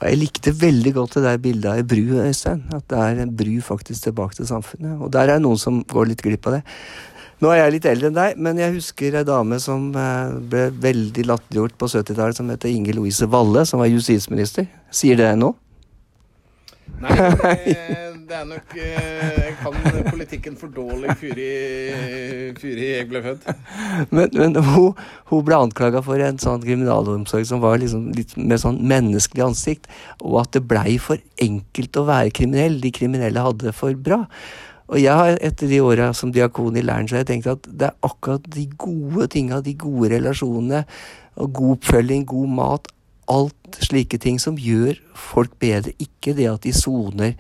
Jeg 0.04 0.20
likte 0.20 0.52
veldig 0.58 0.92
godt 0.98 1.16
det 1.16 1.24
der 1.24 1.38
bildet 1.40 1.70
av 1.70 1.80
ei 1.80 1.86
bru, 1.88 2.18
Øystein. 2.26 2.64
At 2.76 2.90
det 2.92 2.98
er 3.00 3.22
en 3.24 3.36
bru 3.40 3.54
faktisk 3.64 4.04
tilbake 4.04 4.36
til 4.36 4.50
samfunnet. 4.50 4.98
Og 5.00 5.12
der 5.14 5.32
er 5.32 5.40
noen 5.40 5.60
som 5.62 5.80
går 5.88 6.10
litt 6.10 6.24
glipp 6.26 6.50
av 6.50 6.58
det. 6.58 6.64
Nå 7.44 7.50
er 7.52 7.60
jeg 7.60 7.74
litt 7.76 7.88
eldre 7.92 8.08
enn 8.08 8.16
deg, 8.16 8.38
men 8.40 8.60
jeg 8.62 8.72
husker 8.78 9.18
ei 9.20 9.26
dame 9.28 9.58
som 9.60 9.90
eh, 10.00 10.36
ble 10.48 10.70
veldig 10.86 11.26
latterliggjort 11.28 11.76
på 11.76 11.90
70-tallet, 11.92 12.38
som 12.40 12.48
heter 12.54 12.72
Inger 12.72 12.96
Louise 12.96 13.28
Valle, 13.28 13.66
som 13.68 13.84
var 13.84 13.92
justisminister. 13.92 14.70
Sier 14.96 15.20
det 15.20 15.34
nå? 15.42 15.50
Nei, 17.04 17.18
det, 18.30 18.38
er 18.38 18.48
nok 18.48 18.74
eh, 18.80 19.20
Jeg 19.42 19.54
kan 19.60 19.76
politikken 20.08 20.56
for 20.60 20.72
dårlig 20.72 21.18
før 21.20 21.44
jeg 22.80 23.08
ble 23.12 23.24
født. 23.28 23.48
Men, 24.14 24.32
men 24.40 24.56
hun, 24.64 24.94
hun, 25.28 25.44
ble 25.44 25.60
anklaga 25.66 26.04
for 26.06 26.24
en 26.24 26.40
sånn 26.40 26.64
kriminalomsorg 26.64 27.48
som 27.50 27.64
var 27.64 27.82
liksom 27.84 28.12
litt 28.16 28.38
med 28.40 28.62
sånn 28.64 28.80
menneskelig 28.88 29.50
ansikt, 29.50 29.92
og 30.24 30.46
at 30.46 30.56
det 30.56 30.64
blei 30.70 30.96
for 30.96 31.20
enkelt 31.44 32.00
å 32.00 32.08
være 32.08 32.36
kriminell. 32.40 32.80
De 32.84 32.94
kriminelle 32.96 33.50
hadde 33.52 33.68
det 33.68 33.76
for 33.76 34.00
bra. 34.00 34.24
Og 34.94 35.00
jeg 35.02 35.18
har 35.18 35.40
etter 35.42 35.72
de 35.72 35.80
åra 35.82 36.12
som 36.14 36.30
diakon 36.34 36.78
i 36.78 36.84
leiren, 36.86 37.08
så 37.10 37.18
har 37.18 37.24
jeg 37.24 37.32
tenkt 37.32 37.50
at 37.50 37.66
det 37.66 37.88
er 37.90 38.06
akkurat 38.06 38.46
de 38.54 38.68
gode 38.78 39.26
tinga, 39.34 39.58
de 39.66 39.74
gode 39.74 40.12
relasjonene, 40.14 40.84
og 41.42 41.56
god 41.58 41.72
oppfølging, 41.80 42.28
god 42.30 42.52
mat, 42.60 42.92
alt 43.34 43.80
slike 43.82 44.20
ting 44.22 44.38
som 44.42 44.60
gjør 44.60 45.00
folk 45.18 45.56
bedre. 45.62 45.96
Ikke 45.98 46.36
det 46.38 46.46
at 46.52 46.66
de 46.68 46.76
soner 46.78 47.34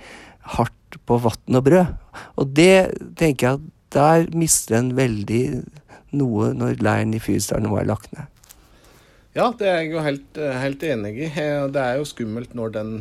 hardt 0.57 0.97
på 1.05 1.19
vann 1.21 1.59
og 1.59 1.65
brød. 1.67 1.93
Og 2.41 2.49
det 2.57 2.75
tenker 3.19 3.47
jeg 3.47 3.59
at 3.59 3.69
der 3.93 4.27
mister 4.33 4.79
en 4.79 4.93
veldig 4.97 5.43
noe 6.17 6.51
når 6.57 6.81
leiren 6.81 7.13
i 7.13 7.21
Fyresdal 7.21 7.61
nå 7.65 7.77
er 7.77 7.89
lagt 7.89 8.09
ned. 8.17 8.29
Ja, 9.33 9.51
det 9.57 9.69
er 9.69 9.79
jeg 9.81 9.93
jo 9.93 10.01
helt, 10.05 10.37
helt, 10.37 10.83
enig 10.85 11.15
i. 11.17 11.29
Det 11.33 11.81
er 11.81 11.97
jo 11.97 12.05
skummelt 12.05 12.53
når 12.57 12.73
den 12.75 12.91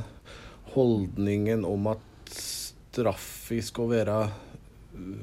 holdningen 0.73 1.67
om 1.69 1.91
at 1.93 2.05
straffi 2.93 3.63
å 3.81 3.89
være 3.89 4.21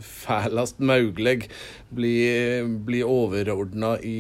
fælest 0.01 0.82
mulig, 0.82 1.45
Bli, 1.93 2.13
bli 2.86 3.05
overordna 3.05 3.95
i 4.01 4.17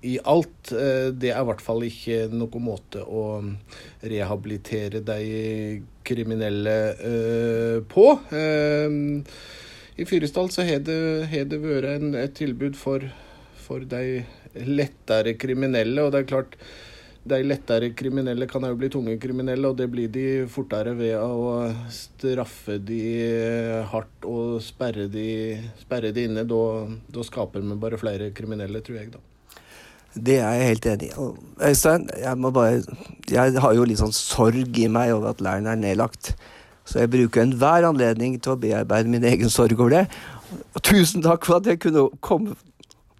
i 0.00 0.18
alt. 0.24 0.72
Eh, 0.72 1.10
det 1.10 1.32
er 1.32 1.42
i 1.42 1.48
hvert 1.48 1.62
fall 1.64 1.84
ikke 1.86 2.28
noen 2.30 2.64
måte 2.64 3.02
å 3.02 3.40
rehabilitere 4.06 5.02
de 5.02 5.82
kriminelle 6.06 6.76
uh, 7.02 7.78
på. 7.90 8.04
I 9.98 10.06
Fyresdal 10.08 10.48
så 10.54 10.64
har 10.64 10.84
det, 10.86 11.00
det 11.50 11.58
vært 11.60 12.06
et 12.16 12.36
tilbud 12.38 12.78
for, 12.78 13.02
for, 13.60 13.84
de 13.84 14.22
lettere 14.64 15.34
kriminelle. 15.36 16.06
Og 16.06 16.14
det 16.14 16.22
er 16.22 16.30
klart, 16.30 16.54
de 17.28 17.38
lettere 17.44 17.92
kriminelle 17.96 18.48
kan 18.50 18.64
jo 18.66 18.76
bli 18.78 18.90
tunge 18.92 19.16
kriminelle, 19.20 19.70
og 19.70 19.78
det 19.78 19.88
blir 19.92 20.10
de 20.12 20.26
fortere 20.50 20.94
ved 20.98 21.14
å 21.20 21.62
straffe 21.92 22.78
de 22.82 23.02
hardt 23.92 24.28
og 24.28 24.58
sperre 24.64 25.08
de, 25.12 25.28
sperre 25.80 26.12
de 26.16 26.28
inne. 26.28 26.46
Da, 26.48 26.62
da 27.14 27.26
skaper 27.26 27.64
vi 27.64 27.78
bare 27.80 28.00
flere 28.00 28.30
kriminelle, 28.36 28.82
tror 28.84 29.00
jeg, 29.00 29.12
da. 29.16 29.24
Det 30.18 30.38
er 30.40 30.54
jeg 30.56 30.68
helt 30.72 30.86
enig 30.90 31.08
i. 31.08 31.26
Øystein, 31.68 32.06
jeg 32.16 32.52
bare 32.52 32.82
Jeg 33.30 33.60
har 33.60 33.74
jo 33.76 33.84
litt 33.86 34.00
sånn 34.00 34.14
sorg 34.16 34.78
i 34.80 34.88
meg 34.90 35.12
over 35.14 35.34
at 35.34 35.42
leiren 35.44 35.68
er 35.68 35.78
nedlagt. 35.78 36.32
Så 36.88 37.02
jeg 37.02 37.12
bruker 37.12 37.44
enhver 37.44 37.84
anledning 37.84 38.38
til 38.40 38.54
å 38.54 38.60
bearbeide 38.60 39.12
min 39.12 39.26
egen 39.28 39.52
sorg 39.52 39.76
over 39.78 39.92
det. 39.92 40.04
Og 40.74 40.82
tusen 40.82 41.22
takk 41.22 41.44
for 41.44 41.60
at 41.60 41.68
jeg 41.68 41.82
kunne 41.84 42.08
komme 42.24 42.56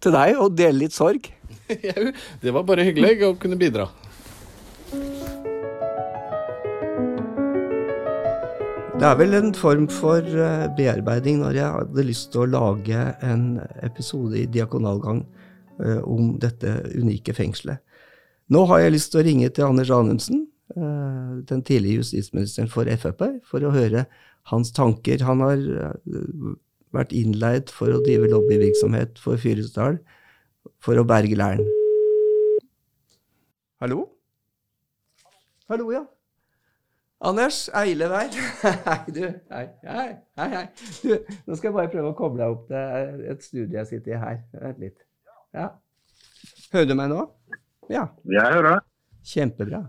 til 0.02 0.14
deg 0.16 0.40
og 0.40 0.56
dele 0.56 0.86
litt 0.86 0.96
sorg. 0.96 1.28
det 2.42 2.54
var 2.54 2.66
bare 2.68 2.86
hyggelig 2.88 3.24
å 3.26 3.34
kunne 3.40 3.58
bidra. 3.60 3.88
Det 8.98 9.06
er 9.06 9.18
vel 9.20 9.36
en 9.38 9.52
form 9.54 9.84
for 9.92 10.22
eh, 10.26 10.64
bearbeiding 10.74 11.44
når 11.44 11.58
jeg 11.60 11.74
hadde 11.76 12.06
lyst 12.08 12.32
til 12.34 12.46
å 12.46 12.52
lage 12.56 13.04
en 13.22 13.60
episode 13.86 14.40
i 14.40 14.48
Diakonalgang 14.50 15.22
Eh, 15.78 15.98
om 16.02 16.32
dette 16.42 16.72
unike 16.98 17.30
fengselet. 17.36 17.78
Nå 18.50 18.64
har 18.66 18.80
jeg 18.82 18.94
lyst 18.96 19.12
til 19.12 19.20
å 19.20 19.26
ringe 19.26 19.48
til 19.54 19.68
Anders 19.68 19.92
Anundsen, 19.94 20.48
eh, 20.74 21.34
den 21.46 21.62
tidligere 21.62 22.02
justisministeren 22.02 22.70
for 22.72 22.84
Frp, 22.84 23.22
for 23.46 23.62
å 23.62 23.70
høre 23.70 24.06
hans 24.50 24.72
tanker. 24.72 25.22
Han 25.22 25.38
har 25.38 25.58
vært 26.90 27.12
innleid 27.12 27.70
for 27.70 27.94
å 27.94 28.02
drive 28.02 28.26
lobbyvirksomhet 28.26 29.18
for 29.22 29.36
Fyresdal 29.36 30.00
for 30.82 30.98
å 30.98 31.06
berge 31.08 31.38
leiren. 31.38 31.66
Hallo? 33.82 34.04
Hallo, 35.70 35.90
ja. 35.94 36.04
Anders 37.28 37.66
Eilevær. 37.74 38.30
Hei, 38.86 39.12
du. 39.14 39.24
Hei, 39.50 39.66
hei, 39.82 40.08
hei. 40.38 40.48
hei. 40.54 40.64
Du, 41.02 41.14
nå 41.46 41.58
skal 41.58 41.68
jeg 41.68 41.76
bare 41.76 41.90
prøve 41.92 42.12
å 42.12 42.16
koble 42.18 42.42
deg 42.42 42.54
opp 42.54 42.68
til 42.70 43.24
et 43.32 43.42
studie 43.42 43.78
jeg 43.80 43.90
sitter 43.90 44.14
i 44.14 44.20
her. 44.22 44.40
Vent 44.54 44.82
litt. 44.82 44.98
Ja. 45.56 45.72
Hører 46.72 46.90
du 46.90 46.94
meg 46.98 47.10
nå? 47.10 47.24
Ja. 47.90 48.06
Jeg 48.22 48.54
hører 48.54 48.68
deg. 48.76 48.86
Kjempebra. 49.28 49.82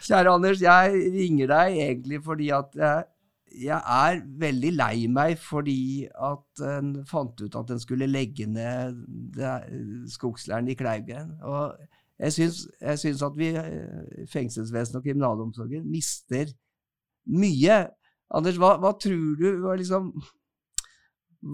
Kjære 0.00 0.34
Anders, 0.36 0.60
jeg 0.64 1.00
ringer 1.16 1.50
deg 1.50 1.80
egentlig 1.86 2.20
fordi 2.24 2.50
at 2.56 2.76
jeg, 2.76 3.08
jeg 3.50 3.80
er 3.80 4.20
veldig 4.40 4.70
lei 4.76 5.06
meg 5.10 5.38
fordi 5.42 6.06
at 6.06 6.62
en 6.66 6.92
fant 7.08 7.40
ut 7.42 7.56
at 7.58 7.72
en 7.74 7.80
skulle 7.82 8.08
legge 8.10 8.46
ned 8.46 9.00
skogsleiren 10.10 10.70
i 10.70 10.76
Kleivgrend. 10.78 11.34
Og 11.42 11.74
jeg 12.20 12.32
syns, 12.36 13.22
at 13.22 13.38
vi, 13.38 13.52
fengselsvesenet 14.32 14.98
og 15.00 15.06
kriminalomsorgen, 15.06 15.88
mister 15.90 16.52
mye. 17.26 17.78
Anders, 18.30 18.60
hva, 18.60 18.76
hva 18.78 18.92
tror 19.02 19.34
du 19.40 19.48
hva, 19.64 19.74
liksom, 19.80 20.12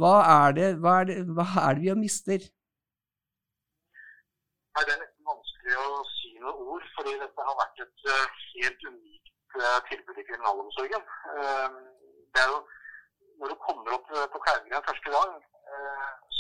hva, 0.01 0.17
er 0.47 0.57
det, 0.59 0.69
hva, 0.83 0.99
er 1.01 1.11
det, 1.11 1.19
hva 1.33 1.47
er 1.63 1.79
det 1.79 1.87
vi 1.87 1.95
mister? 2.03 2.49
Det 4.77 4.93
er 4.93 5.01
nesten 5.01 5.31
vanskelig 5.31 5.79
å 5.81 6.03
si 6.11 6.35
noe 6.43 6.53
ord, 6.75 6.85
fordi 6.99 7.15
dette 7.23 7.47
har 7.49 7.57
vært 7.63 7.85
et 7.87 8.11
uh, 8.11 8.43
helt 8.59 8.85
unikt 8.91 9.26
tilbud 9.89 10.19
i 10.21 10.27
kriminalomsorgen. 10.29 11.05
Uh, 11.35 11.69
det 12.33 12.41
er 12.45 12.49
jo, 12.55 12.59
Når 13.39 13.47
du 13.53 13.57
kommer 13.67 13.89
opp 13.97 14.09
på 14.33 14.39
Kleivgren 14.45 14.87
første 14.89 15.11
gang, 15.17 15.33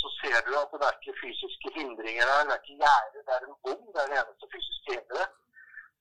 så 0.00 0.08
ser 0.18 0.38
du 0.46 0.52
at 0.60 0.70
det 0.80 0.86
er 0.88 0.96
ikke 0.96 1.20
fysiske 1.22 1.68
hindringer 1.76 2.24
der. 2.30 2.46
Det 2.46 2.54
er 2.54 2.62
ikke 2.62 2.78
gjerde, 2.84 3.18
det 3.26 3.32
er 3.34 3.42
en 3.44 3.58
bom. 3.64 3.82
Det 3.94 4.00
er 4.02 4.08
det 4.10 4.16
eneste 4.20 4.46
fysiske 4.54 4.88
hinderet. 4.94 5.34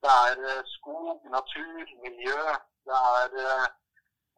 Det 0.03 0.13
er 0.25 0.61
skog, 0.75 1.19
natur, 1.35 1.83
miljø. 2.05 2.39
Det 2.87 2.97
er 3.13 3.29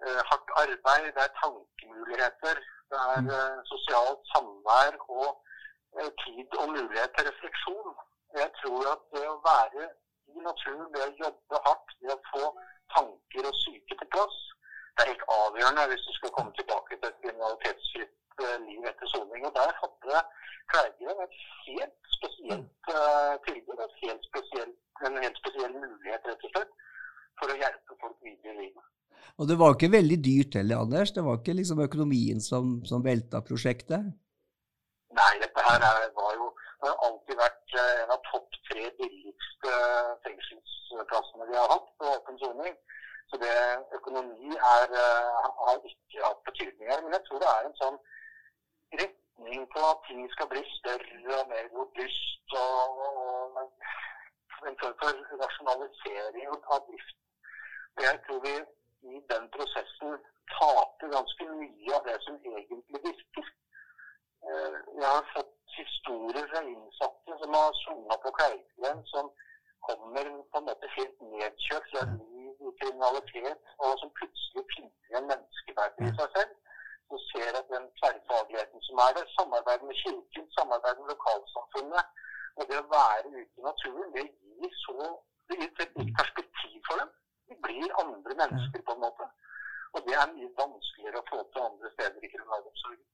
eh, 0.05 0.21
hardt 0.29 0.49
arbeid, 0.61 1.05
det 1.15 1.23
er 1.25 1.37
tankemuligheter, 1.41 2.55
det 2.89 2.99
er 3.13 3.21
eh, 3.37 3.57
sosialt 3.71 4.21
samvær 4.33 4.93
og 5.17 5.29
eh, 5.97 6.11
tid 6.23 6.49
og 6.61 6.67
mulighet 6.75 7.11
til 7.15 7.27
refleksjon. 7.29 7.91
Jeg 8.41 8.49
tror 8.59 8.81
at 8.93 9.01
det 9.13 9.25
å 9.33 9.41
være 9.51 9.83
i 10.33 10.43
naturen, 10.43 10.89
det 10.93 11.03
å 11.05 11.15
jobbe 11.23 11.61
hardt, 11.67 11.95
det 12.01 12.13
å 12.13 12.19
få 12.31 12.51
tanker 12.95 13.49
og 13.49 13.59
syke 13.63 13.97
til 13.99 14.09
plass, 14.15 14.37
det 14.97 15.05
er 15.05 15.11
helt 15.13 15.25
avgjørende 15.35 15.87
hvis 15.91 16.05
du 16.07 16.13
skal 16.17 16.33
komme 16.35 16.53
tilbake 16.57 16.97
til 16.97 17.09
et 17.09 17.21
kriminalitetsfritt 17.23 18.43
eh, 18.43 18.57
liv 18.65 18.87
etter 18.91 19.11
soning. 19.13 19.45
Og 19.45 19.53
der 19.57 19.73
hadde 19.81 20.21
Kleivgrend 20.71 21.23
et 21.23 21.35
helt 21.67 22.11
spesielt 22.17 22.91
eh, 22.91 23.35
tilbud, 23.45 23.83
et 23.85 23.99
helt 24.03 24.25
spesielt, 24.29 24.77
en 25.07 25.19
helt 25.23 25.39
spesiell 25.39 25.73
mulighet, 25.75 26.25
rett 26.31 26.45
og 26.49 26.55
slett, 26.55 26.73
for 27.39 27.53
å 27.53 27.59
hjelpe 27.61 27.99
folk 28.01 28.17
videre 28.25 28.55
i 28.55 28.65
livet. 28.65 28.87
Og 29.37 29.49
det 29.49 29.57
var 29.61 29.75
ikke 29.75 29.93
veldig 29.93 30.17
dyrt 30.25 30.57
heller, 30.57 30.81
Anders. 30.81 31.13
Det 31.13 31.23
var 31.23 31.37
ikke 31.39 31.55
liksom 31.59 31.83
økonomien 31.85 32.41
som, 32.41 32.79
som 32.89 33.05
velta 33.05 33.43
prosjektet? 33.45 34.09
Nei, 35.17 35.33
dette 35.43 35.65
her 35.69 35.85
er, 35.91 36.07
var 36.17 36.33
jo 36.39 36.49
har 36.85 36.95
alltid 37.07 37.39
vært 37.41 37.75
eh, 37.81 37.95
en 38.03 38.13
av 38.15 38.21
topp 38.31 38.57
tre 38.69 38.85
billigste 38.99 39.73
fengselsplassene 40.25 41.49
vi 41.49 41.57
har 41.59 41.73
hatt 41.73 41.89
på 41.99 42.11
åpen 42.15 42.39
soning. 42.43 42.77
Så 43.29 43.39
det 43.43 43.55
økonomi 43.99 44.53
er, 44.55 44.85
eh, 45.03 45.47
har 45.63 45.89
ikke 45.91 46.25
hatt 46.27 46.43
betydning 46.49 46.91
her. 46.91 47.01
Men 47.03 47.17
jeg 47.17 47.25
tror 47.27 47.43
det 47.43 47.49
er 47.53 47.65
en 47.69 47.79
sånn 47.81 47.99
retning 49.01 49.67
på 49.73 49.85
at 49.91 50.05
ting 50.07 50.23
skal 50.35 50.51
bli 50.53 50.63
større 50.77 51.41
og 51.41 51.49
mer 51.53 51.71
robust. 51.75 52.57
Og, 52.63 53.01
og 53.07 54.67
en 54.69 54.79
form 54.81 54.97
for 55.01 55.13
rasjonalisering 55.43 56.49
av 56.73 56.81
driften. 56.87 57.23
Og 57.97 58.01
jeg 58.07 58.19
tror 58.25 58.39
vi 58.45 58.55
i 59.15 59.21
den 59.31 59.45
prosessen 59.55 60.17
taper 60.53 61.13
ganske 61.17 61.49
mye 61.59 61.95
av 61.97 62.07
det 62.07 62.17
som 62.25 62.39
egentlig 62.51 63.01
virker. 63.09 63.47
Eh, 64.47 64.77
Jeg 65.01 65.09
har 65.15 65.25
fått 65.35 65.46
historier 65.81 66.45
fra 66.51 66.61
innsatte 66.73 67.37
som 67.41 67.57
har 67.59 67.77
sona 67.83 68.17
på 68.23 68.31
Kleivgrend, 68.37 69.03
som 69.13 69.25
kommer 69.87 70.25
på 70.51 70.57
en 70.59 70.69
måte 70.69 70.93
helt 70.97 71.19
nedkjørt 71.33 71.89
fra 71.91 72.03
liv 72.11 72.69
i 72.69 72.73
kriminalitet, 72.79 73.61
og 73.83 73.99
som 74.01 74.15
plutselig 74.19 74.63
finner 74.73 75.11
igjen 75.11 75.29
menneskeverdet 75.31 76.09
i 76.09 76.15
seg 76.19 76.37
selv. 76.37 76.55
Og 77.13 77.21
ser 77.29 77.55
at 77.59 77.69
den 77.73 77.85
tverrfagligheten 77.99 78.81
som 78.87 79.01
er 79.05 79.13
der, 79.17 79.27
samarbeidet 79.39 79.85
med 79.89 79.99
kirken, 80.03 80.49
samarbeidet 80.57 81.03
med 81.03 81.13
lokalsamfunnet, 81.13 82.05
og 82.57 82.63
det 82.69 82.79
å 82.81 82.89
være 82.97 83.31
ute 83.39 83.61
i 83.61 83.67
naturen, 83.69 84.13
det 84.15 84.25
gir 84.27 84.73
så 84.83 84.95
det 85.47 85.59
gir 85.59 85.83
et 85.83 85.99
nytt 85.99 86.15
perspektiv 86.19 86.79
for 86.87 87.01
dem. 87.01 87.11
De 87.49 87.55
blir 87.65 87.99
andre 88.03 88.33
mennesker, 88.41 88.81
på 88.87 88.95
en 88.95 89.03
måte. 89.05 89.27
Og 89.95 89.99
det 90.07 90.15
er 90.21 90.33
mye 90.33 90.49
vanskeligere 90.61 91.21
å 91.21 91.27
få 91.29 91.39
til 91.53 91.67
andre 91.69 91.91
steder 91.95 92.25
i 92.25 92.31
kriminalomsorgen. 92.33 93.05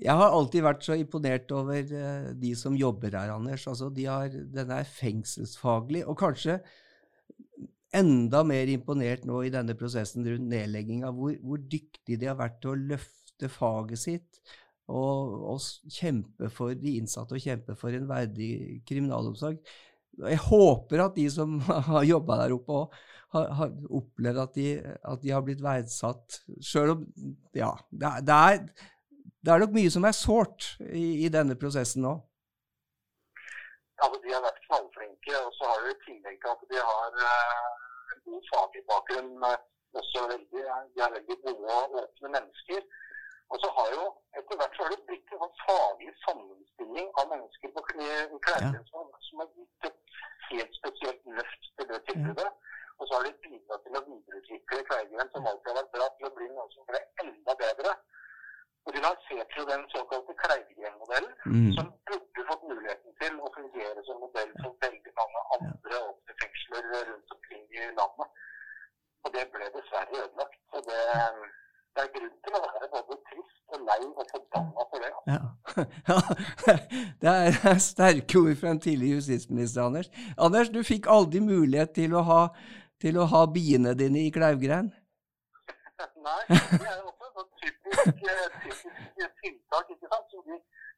Jeg 0.00 0.16
har 0.16 0.32
alltid 0.32 0.64
vært 0.64 0.84
så 0.86 0.96
imponert 0.96 1.50
over 1.52 1.80
eh, 1.80 2.30
de 2.40 2.52
som 2.56 2.76
jobber 2.78 3.16
her, 3.18 3.32
Anders. 3.34 3.66
Altså, 3.68 3.90
de 3.92 4.06
har, 4.08 4.30
den 4.30 4.72
er 4.72 4.88
fengselsfaglig, 4.88 6.06
og 6.08 6.16
kanskje 6.20 6.60
enda 7.96 8.44
mer 8.46 8.70
imponert 8.70 9.26
nå 9.26 9.42
i 9.44 9.52
denne 9.52 9.74
prosessen 9.78 10.24
rundt 10.26 10.48
nedlegginga, 10.52 11.10
hvor, 11.14 11.34
hvor 11.42 11.60
dyktige 11.60 12.20
de 12.20 12.30
har 12.30 12.38
vært 12.38 12.60
til 12.62 12.72
å 12.72 12.80
løfte 12.94 13.50
faget 13.50 14.00
sitt 14.00 14.40
og, 14.90 15.34
og 15.54 15.92
kjempe 15.92 16.50
for 16.54 16.74
de 16.78 16.96
innsatte 17.00 17.36
og 17.36 17.42
kjempe 17.42 17.76
for 17.78 17.94
en 17.94 18.08
verdig 18.10 18.80
kriminalomsorg. 18.88 19.58
Jeg 20.20 20.42
håper 20.46 21.04
at 21.04 21.16
de 21.18 21.26
som 21.32 21.58
har 21.90 22.06
jobba 22.06 22.40
der 22.42 22.56
oppe 22.56 22.78
òg, 22.82 22.96
har, 23.30 23.50
har 23.60 23.74
opplevd 24.00 24.40
at 24.42 24.56
de, 24.56 24.70
at 25.12 25.20
de 25.22 25.34
har 25.34 25.44
blitt 25.46 25.60
verdsatt. 25.62 26.40
Sjøl 26.66 26.96
om 26.96 27.04
Ja, 27.54 27.74
det 27.90 28.16
det 28.26 28.38
er 28.38 28.64
det 29.40 29.52
er 29.52 29.62
nok 29.62 29.76
mye 29.76 29.90
som 29.94 30.04
er 30.08 30.16
sårt 30.16 30.66
i, 30.80 31.24
i 31.24 31.28
denne 31.32 31.56
prosessen 31.60 32.04
nå. 32.06 32.14
Ja, 34.00 34.08
de 34.08 34.32
har 34.32 34.44
vært 34.44 34.62
knallflinke, 34.66 35.34
og 35.44 35.52
så 35.56 35.68
har 35.70 35.82
du 35.84 35.90
i 35.90 35.98
tillegg 36.06 36.38
til 36.40 36.52
at 36.54 36.62
de 36.72 36.78
har 36.90 37.18
eh, 37.28 37.68
en 38.14 38.22
god 38.28 38.48
faglig 38.52 38.82
bakgrunn, 38.92 39.34
eh, 39.50 39.58
også 40.00 40.24
veldig, 40.30 40.64
de 40.94 41.04
er 41.04 41.14
veldig 41.18 41.36
gode 41.44 41.76
og 41.76 41.98
åpne 42.04 42.32
mennesker. 42.36 42.80
Og 43.50 43.58
så 43.62 43.68
har 43.76 43.88
jo 43.96 44.04
etter 44.38 44.58
hvert 44.60 44.76
så 44.76 44.84
har 44.86 44.92
det 44.94 45.06
blitt 45.08 45.32
en 45.34 45.40
sånn 45.42 45.56
faglig 45.64 46.12
sammenstilling 46.24 47.08
av 47.20 47.32
mennesker 47.32 47.72
på 47.74 47.82
Kle- 47.88 48.60
ja. 48.62 48.70
som, 48.92 49.08
som 49.26 49.42
har 49.42 49.48
gitt 49.58 49.88
et 49.88 50.20
helt 50.50 50.76
spesielt 50.78 51.32
løft 51.38 51.72
til 51.78 51.88
det 51.90 51.98
tilbudet. 52.10 52.50
Og 53.00 53.08
så 53.08 53.16
har 53.16 53.26
de 53.26 53.32
bidratt 53.42 53.82
til 53.86 53.98
å 53.98 54.04
videreutvikle 54.06 54.86
Kleivgrend, 54.90 55.32
som 55.34 55.48
alltid 55.50 55.72
har 55.72 55.78
vært 55.80 55.92
bra, 55.96 56.08
til 56.16 56.28
å 56.28 56.32
bli 56.36 56.48
noe 56.52 56.68
som 56.76 56.86
ble 56.90 57.00
enda 57.24 57.56
bedre. 57.64 57.94
Og 58.86 58.90
de 58.94 59.00
lanserte 59.06 59.54
jo 59.60 59.64
den 59.72 59.82
såkalte 59.94 60.32
Kleivgren-modellen, 60.42 61.34
Mm. 61.52 61.72
som 61.76 61.86
burde 62.08 62.40
fått 62.50 62.62
muligheten 62.70 63.10
til 63.20 63.32
å 63.44 63.48
fungere 63.56 64.00
som 64.08 64.16
modell 64.24 64.52
for 64.62 64.72
veldig 64.84 65.12
mange 65.20 65.40
andre 65.56 65.96
åpne 66.10 66.32
fengsler 66.42 66.82
rundt 67.10 67.34
omkring 67.36 67.64
i 67.76 67.80
landet. 68.00 68.28
Og 69.24 69.28
det 69.34 69.44
ble 69.52 69.66
dessverre 69.76 70.14
ødelagt. 70.24 70.56
Så 70.72 70.78
det, 70.88 71.00
det 71.94 72.00
er 72.04 72.12
grunn 72.14 72.36
til 72.44 72.52
å 72.56 72.62
være 72.66 72.86
både 72.94 73.14
trist 73.28 73.74
og 73.74 73.80
lei 73.88 74.00
og 74.20 74.24
forbanna 74.32 74.82
for 74.90 74.98
det. 75.04 75.12
Ja. 75.32 75.40
ja. 76.10 76.18
Det 77.22 77.34
er 77.74 77.78
sterke 77.90 78.38
ord 78.44 78.56
fra 78.62 78.72
en 78.74 78.80
tidligere 78.86 79.20
justisminister, 79.20 79.82
Anders. 79.84 80.08
Anders, 80.38 80.72
du 80.72 80.80
fikk 80.92 81.04
aldri 81.16 81.40
mulighet 81.44 81.92
til 82.00 82.16
å 82.16 82.24
ha, 82.30 82.40
til 83.00 83.20
å 83.20 83.28
ha 83.34 83.44
biene 83.58 83.92
dine 83.94 84.24
i 84.24 84.32
Kleivgrein? 84.34 84.88
Nei, 86.26 86.42
det 86.48 86.86
er 86.88 86.96
jo 86.96 87.10
også 87.10 87.26
et 87.28 87.34
sånt 87.36 87.52
typisk, 87.60 87.89
eh, 87.89 87.89
typisk 87.89 87.89
tiltak, 89.42 89.86
ikke 89.94 90.08
sant. 90.12 90.26
Som 90.32 90.42
de 90.48 90.56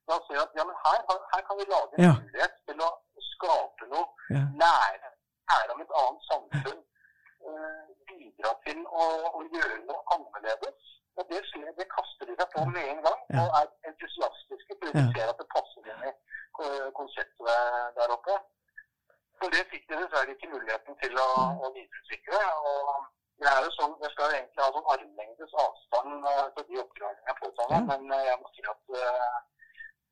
da 0.09 0.14
ser 0.26 0.38
at 0.44 0.50
ja, 0.59 0.64
men 0.68 0.76
her, 0.84 0.98
her 1.32 1.42
kan 1.48 1.57
vi 1.61 1.64
lage 1.74 1.92
en 1.98 2.05
Ja. 2.07 2.12
mulighet 2.22 2.55
til 2.68 2.78
å 2.88 2.90
skape 3.32 3.84
noe, 3.94 4.07
Ja. 4.36 4.42
lære, 4.62 5.09
lære 5.50 5.70
om 5.74 5.80
et 5.86 5.92
annet 6.03 6.22
samfunn, 6.32 6.80
Uh, 7.42 7.86
bidra 8.07 8.50
til 8.66 8.78
å, 9.03 9.05
å 9.38 9.40
gjøre 9.55 9.76
noe 9.88 10.03
annerledes. 10.14 10.78
Og 11.18 11.22
det, 11.30 11.40
skjer- 11.48 11.72
det 11.78 11.86
kaster 11.90 12.24
de 12.28 12.34
seg 12.38 12.48
på 12.55 12.62
med 12.74 12.84
en 12.92 13.00
gang, 13.07 13.20
Ja. 13.34 13.40
og 13.42 13.48
er 13.61 13.66
entusiastiske 13.90 14.76
fordi 14.78 14.92
de 14.98 15.03
ser 15.16 15.26
at 15.32 15.38
det 15.42 15.48
passer 15.55 15.82
inn 15.90 16.05
i 16.07 16.12
eh, 16.62 16.86
konseptet 17.00 17.50
der 17.98 18.14
oppe. 18.16 18.34
For 19.40 19.48
det 19.55 19.64
fikk 19.72 19.88
de 19.90 19.94
dessverre 19.98 20.30
ikke 20.36 20.53
muligheten 20.55 20.94
til 21.03 21.18
å, 21.18 21.26
å 21.64 21.66
videreutvikle. 21.74 22.40
og 22.70 22.86
det 23.43 23.51
er 23.53 23.64
jo 23.66 23.70
sånn, 23.76 23.95
Jeg 24.05 24.12
skal 24.14 24.34
egentlig 24.36 24.62
ha 24.64 24.70
sånn 24.74 24.90
armlengdes 24.95 25.55
avstand 25.64 26.28
eh, 26.30 26.47
til 26.57 26.68
de 26.70 26.80
oppdragene 26.84 27.30
jeg 27.30 27.40
påtar 27.43 27.70
meg, 27.72 27.78
Ja. 27.80 27.86
men 27.90 28.16
eh, 28.16 28.26
jeg 28.30 28.40
må 28.43 28.51
si 28.55 28.64
at 28.72 28.82
uh, 29.03 29.38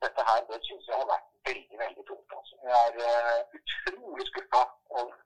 dette 0.05 0.27
her 0.29 0.45
det 0.51 0.61
syns 0.67 0.89
jeg 0.91 1.01
har 1.01 1.09
vært 1.15 1.29
veldig 1.49 1.81
veldig 1.85 2.05
tungt. 2.11 2.37
Altså. 2.39 2.55
Jeg 2.67 2.77
er 2.85 2.95
uh, 3.07 3.59
utrolig 3.61 4.27
skuffa 4.31 4.63
over 5.01 5.19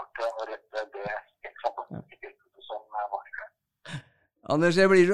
at 0.00 0.22
å 0.26 0.46
rette 0.50 0.84
det 0.94 1.08
helt 1.10 1.64
fantastiske 1.64 2.20
tilbudet 2.22 2.66
som 2.68 3.00
eh, 3.00 3.08
var 3.14 3.24
i 3.26 3.34
kveld. 3.38 4.04
Anders, 4.54 4.78
jeg 4.78 4.90
blir, 4.92 5.10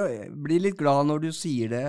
blir 0.46 0.66
litt 0.68 0.78
glad 0.80 1.08
når 1.08 1.24
du 1.26 1.30
sier 1.34 1.72
det 1.72 1.86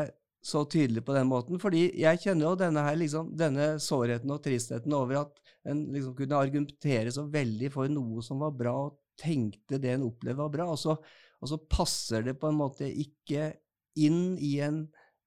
så 0.47 0.63
tydelig 0.69 1.03
på 1.03 1.15
den 1.15 1.27
måten, 1.27 1.59
fordi 1.59 1.89
jeg 1.99 2.21
kjenner 2.23 2.47
jo 2.47 2.59
denne, 2.59 2.83
her, 2.85 2.95
liksom, 2.95 3.33
denne 3.35 3.73
sårheten 3.83 4.31
og 4.31 4.39
tristheten 4.45 4.93
over 4.95 5.25
at 5.25 5.41
en 5.67 5.81
liksom 5.91 6.13
kunne 6.15 6.39
argumentere 6.39 7.11
så 7.11 7.25
veldig 7.27 7.71
for 7.73 7.91
noe 7.91 8.23
som 8.23 8.39
var 8.39 8.53
bra, 8.55 8.75
og 8.87 8.95
tenkte 9.19 9.79
det 9.81 9.95
en 9.95 10.05
opplevde 10.07 10.41
var 10.41 10.53
bra, 10.53 10.69
og 10.73 10.79
så, 10.81 10.95
og 11.41 11.51
så 11.51 11.57
passer 11.71 12.25
det 12.27 12.37
på 12.39 12.51
en 12.51 12.59
måte 12.59 12.87
ikke 12.87 13.51
inn 13.97 14.37
i 14.37 14.57
en 14.65 14.83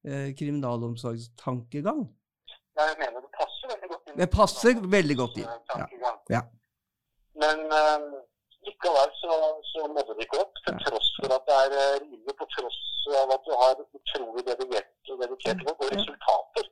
eh, 0.07 0.31
kriminalomsorgstankegang. 0.37 2.03
Jeg 2.79 2.97
mener 2.99 3.19
det 3.19 3.31
passer 3.35 3.71
veldig 3.73 3.89
godt 3.91 4.09
inn. 4.09 4.17
Det 4.21 4.29
passer 4.33 4.83
veldig 4.97 5.17
godt 5.21 5.39
inn, 5.43 5.55
ja. 5.75 5.87
Ja. 6.37 6.41
Men 7.41 7.65
eh, 7.79 8.05
likevel 8.67 9.11
så, 9.19 9.33
så 9.71 9.87
nådde 9.95 10.15
det 10.17 10.27
ikke 10.27 10.41
opp, 10.45 10.63
til 10.65 10.79
tross 10.85 11.11
for 11.19 11.35
at 11.37 11.45
det 11.49 11.59
er 11.65 11.77
eh, 11.81 11.99
rimelig, 12.05 12.35
på 12.39 12.47
tross 12.55 12.79
av 13.21 13.31
at 13.35 13.43
du 13.47 13.53
har 13.57 13.79
utrolig 13.81 14.43
dedikerte, 14.47 15.15
dedikert 15.23 15.63
folk, 15.67 15.79
og 15.83 15.93
resultater. 15.95 16.67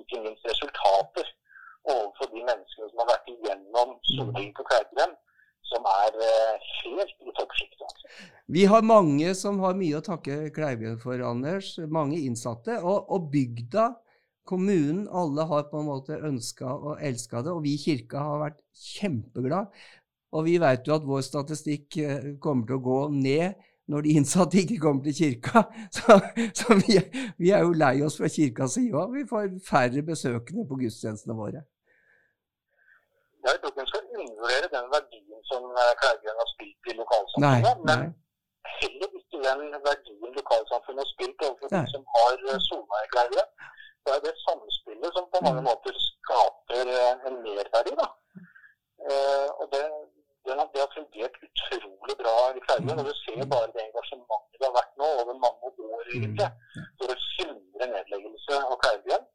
Ikke 0.00 0.22
minst 0.24 0.46
resultater 0.48 1.26
overfor 1.92 2.26
de 2.32 2.40
menneskene 2.48 2.88
som 2.90 3.00
har 3.02 3.10
vært 3.12 3.30
igjennom 3.34 3.90
soning 4.14 4.48
på 4.56 4.64
Kleivgrend, 4.70 5.16
som 5.70 5.88
er 5.88 6.16
eh, 6.28 6.70
helt 6.84 7.14
i 7.24 7.34
toppsjiktet. 7.38 7.82
Altså. 7.88 8.30
Vi 8.56 8.64
har 8.68 8.86
mange 8.86 9.34
som 9.38 9.60
har 9.64 9.76
mye 9.78 9.98
å 9.98 10.04
takke 10.04 10.50
Kleivgrend 10.54 11.02
for, 11.02 11.20
Anders. 11.24 11.74
Mange 11.88 12.20
innsatte. 12.20 12.78
Og, 12.82 13.10
og 13.12 13.28
bygda, 13.32 13.90
kommunen, 14.48 15.06
alle 15.08 15.48
har 15.48 15.68
på 15.70 15.80
en 15.80 15.88
måte 15.88 16.20
ønska 16.20 16.68
og 16.74 17.04
elska 17.04 17.44
det. 17.44 17.54
Og 17.54 17.64
vi 17.64 17.76
i 17.78 17.84
kirka 17.86 18.24
har 18.28 18.42
vært 18.44 18.64
kjempeglad. 18.76 19.72
Og 20.34 20.48
vi 20.48 20.58
vet 20.60 20.88
jo 20.88 20.96
at 20.98 21.06
vår 21.06 21.22
statistikk 21.24 22.00
eh, 22.02 22.34
kommer 22.42 22.68
til 22.68 22.80
å 22.80 22.84
gå 22.84 23.00
ned 23.14 23.70
når 23.92 24.04
de 24.04 24.14
innsatte 24.16 24.60
ikke 24.62 24.80
kommer 24.80 25.04
til 25.04 25.16
kirka. 25.18 25.66
Så, 25.96 26.16
så 26.56 26.76
vi, 26.80 26.96
vi 27.40 27.50
er 27.52 27.64
jo 27.66 27.76
lei 27.76 27.98
oss 28.04 28.16
fra 28.20 28.30
kirkas 28.32 28.78
side 28.78 28.96
òg. 28.96 29.12
Vi 29.12 29.28
får 29.28 29.50
færre 29.64 30.04
besøkende 30.04 30.64
på 30.68 30.78
gudstjenestene 30.80 31.36
våre. 31.36 31.64
Jeg 33.44 33.60
tror 33.60 33.70
ikke 33.70 33.82
en 33.84 33.90
skal 33.92 34.04
undervurdere 34.16 34.68
den 34.76 34.86
verdien 34.96 35.40
som 35.50 35.62
eh, 35.80 35.92
Kleivgrend 36.00 36.38
har 36.42 36.50
spilt 36.54 36.90
i 36.90 36.94
lokalsamfunnet. 37.02 37.82
nei. 37.88 37.96
Men 37.98 38.00
heller 38.80 39.10
ikke 39.20 39.38
den 39.48 39.62
verdien 39.88 40.32
lokalsamfunnet 40.40 41.02
har 41.04 41.10
spilt 41.14 41.38
overfor 41.46 41.68
de 41.74 41.82
som 41.94 42.02
har 42.14 42.34
sona 42.70 42.96
i 43.06 43.10
Kleivgrend. 43.14 43.50
Det 44.04 44.10
er 44.16 44.20
det 44.26 44.34
samspillet 44.46 45.10
som 45.16 45.24
på 45.34 45.38
mange 45.46 45.62
måter 45.68 45.92
skaper 46.08 46.86
eh, 46.98 47.14
en 47.28 47.36
merverdi. 47.44 47.92
da. 48.02 48.08
Eh, 49.08 49.48
og 49.60 49.64
det, 49.72 49.84
det, 50.44 50.52
har, 50.58 50.66
det 50.72 50.80
har 50.84 50.90
fungert 50.98 51.36
utrolig 51.46 52.16
bra 52.22 52.36
i 52.58 52.64
Faugen. 52.66 52.98
Og 53.00 53.06
du 53.08 53.14
ser 53.22 53.44
bare 53.54 53.72
det 53.74 53.82
engasjementet 53.88 54.58
det 54.60 54.68
har 54.68 54.76
vært 54.80 54.94
nå 55.00 55.08
over 55.20 55.34
mange 55.46 55.70
år 55.94 56.02
egentlig, 56.16 56.50
for 56.98 57.12
å 57.14 57.16
hindre 57.36 57.88
nedleggelse 57.94 58.60
av 58.70 58.76
Kleivgrend. 58.84 59.26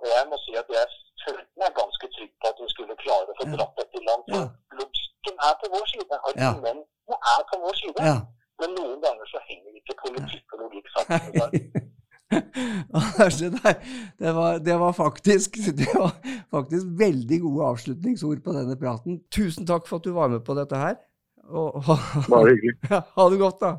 Og 0.00 0.06
jeg 0.14 0.24
må 0.30 0.36
si 0.44 0.52
at 0.62 0.68
jeg 0.76 0.86
følte 1.24 1.52
meg 1.62 1.70
ganske 1.80 2.06
trygg 2.16 2.32
på 2.40 2.46
at 2.52 2.58
vi 2.62 2.68
skulle 2.74 2.94
klare 3.04 3.28
å 3.32 3.36
få 3.40 3.44
dratt 3.54 3.74
dette 3.80 3.96
i 4.00 4.04
land. 4.08 4.22
For 4.28 4.40
Ja. 4.40 4.46
logikken 4.80 5.34
er 5.48 5.54
på 5.60 5.66
vår 5.74 5.86
side. 5.92 6.14
Argumentene 6.28 7.16
er 7.34 7.42
på 7.50 7.56
vår 7.64 7.74
side. 7.82 8.00
Ja. 8.10 8.16
Men 8.60 8.68
noen 8.78 8.98
ganger 9.04 9.26
så 9.32 9.38
henger 9.48 9.70
ikke 9.80 9.94
politikk 10.04 10.46
og 10.54 10.58
logikk 10.64 10.86
sammen. 10.94 11.90
Altså, 13.24 13.44
det, 13.54 13.72
det, 14.18 14.34
var, 14.34 14.58
det, 14.58 14.74
var 14.80 14.92
faktisk, 14.92 15.56
det 15.80 15.86
var 15.94 16.12
faktisk 16.50 16.86
veldig 16.98 17.40
gode 17.40 17.66
avslutningsord 17.66 18.40
på 18.44 18.54
denne 18.56 18.76
praten. 18.80 19.20
Tusen 19.30 19.66
takk 19.68 19.86
for 19.86 20.00
at 20.00 20.04
du 20.08 20.12
var 20.16 20.28
med 20.32 20.40
på 20.46 20.56
dette 20.58 20.76
her. 20.80 20.96
Og, 21.44 21.84
Bare 22.30 22.48
hyggelig. 22.50 22.74
ha 23.16 23.26
det 23.30 23.38
godt, 23.38 23.60
da. 23.60 23.72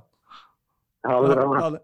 Ha 1.10 1.18
det 1.26 1.36
bra. 1.36 1.48
Ha 1.60 1.70
det. 1.76 1.82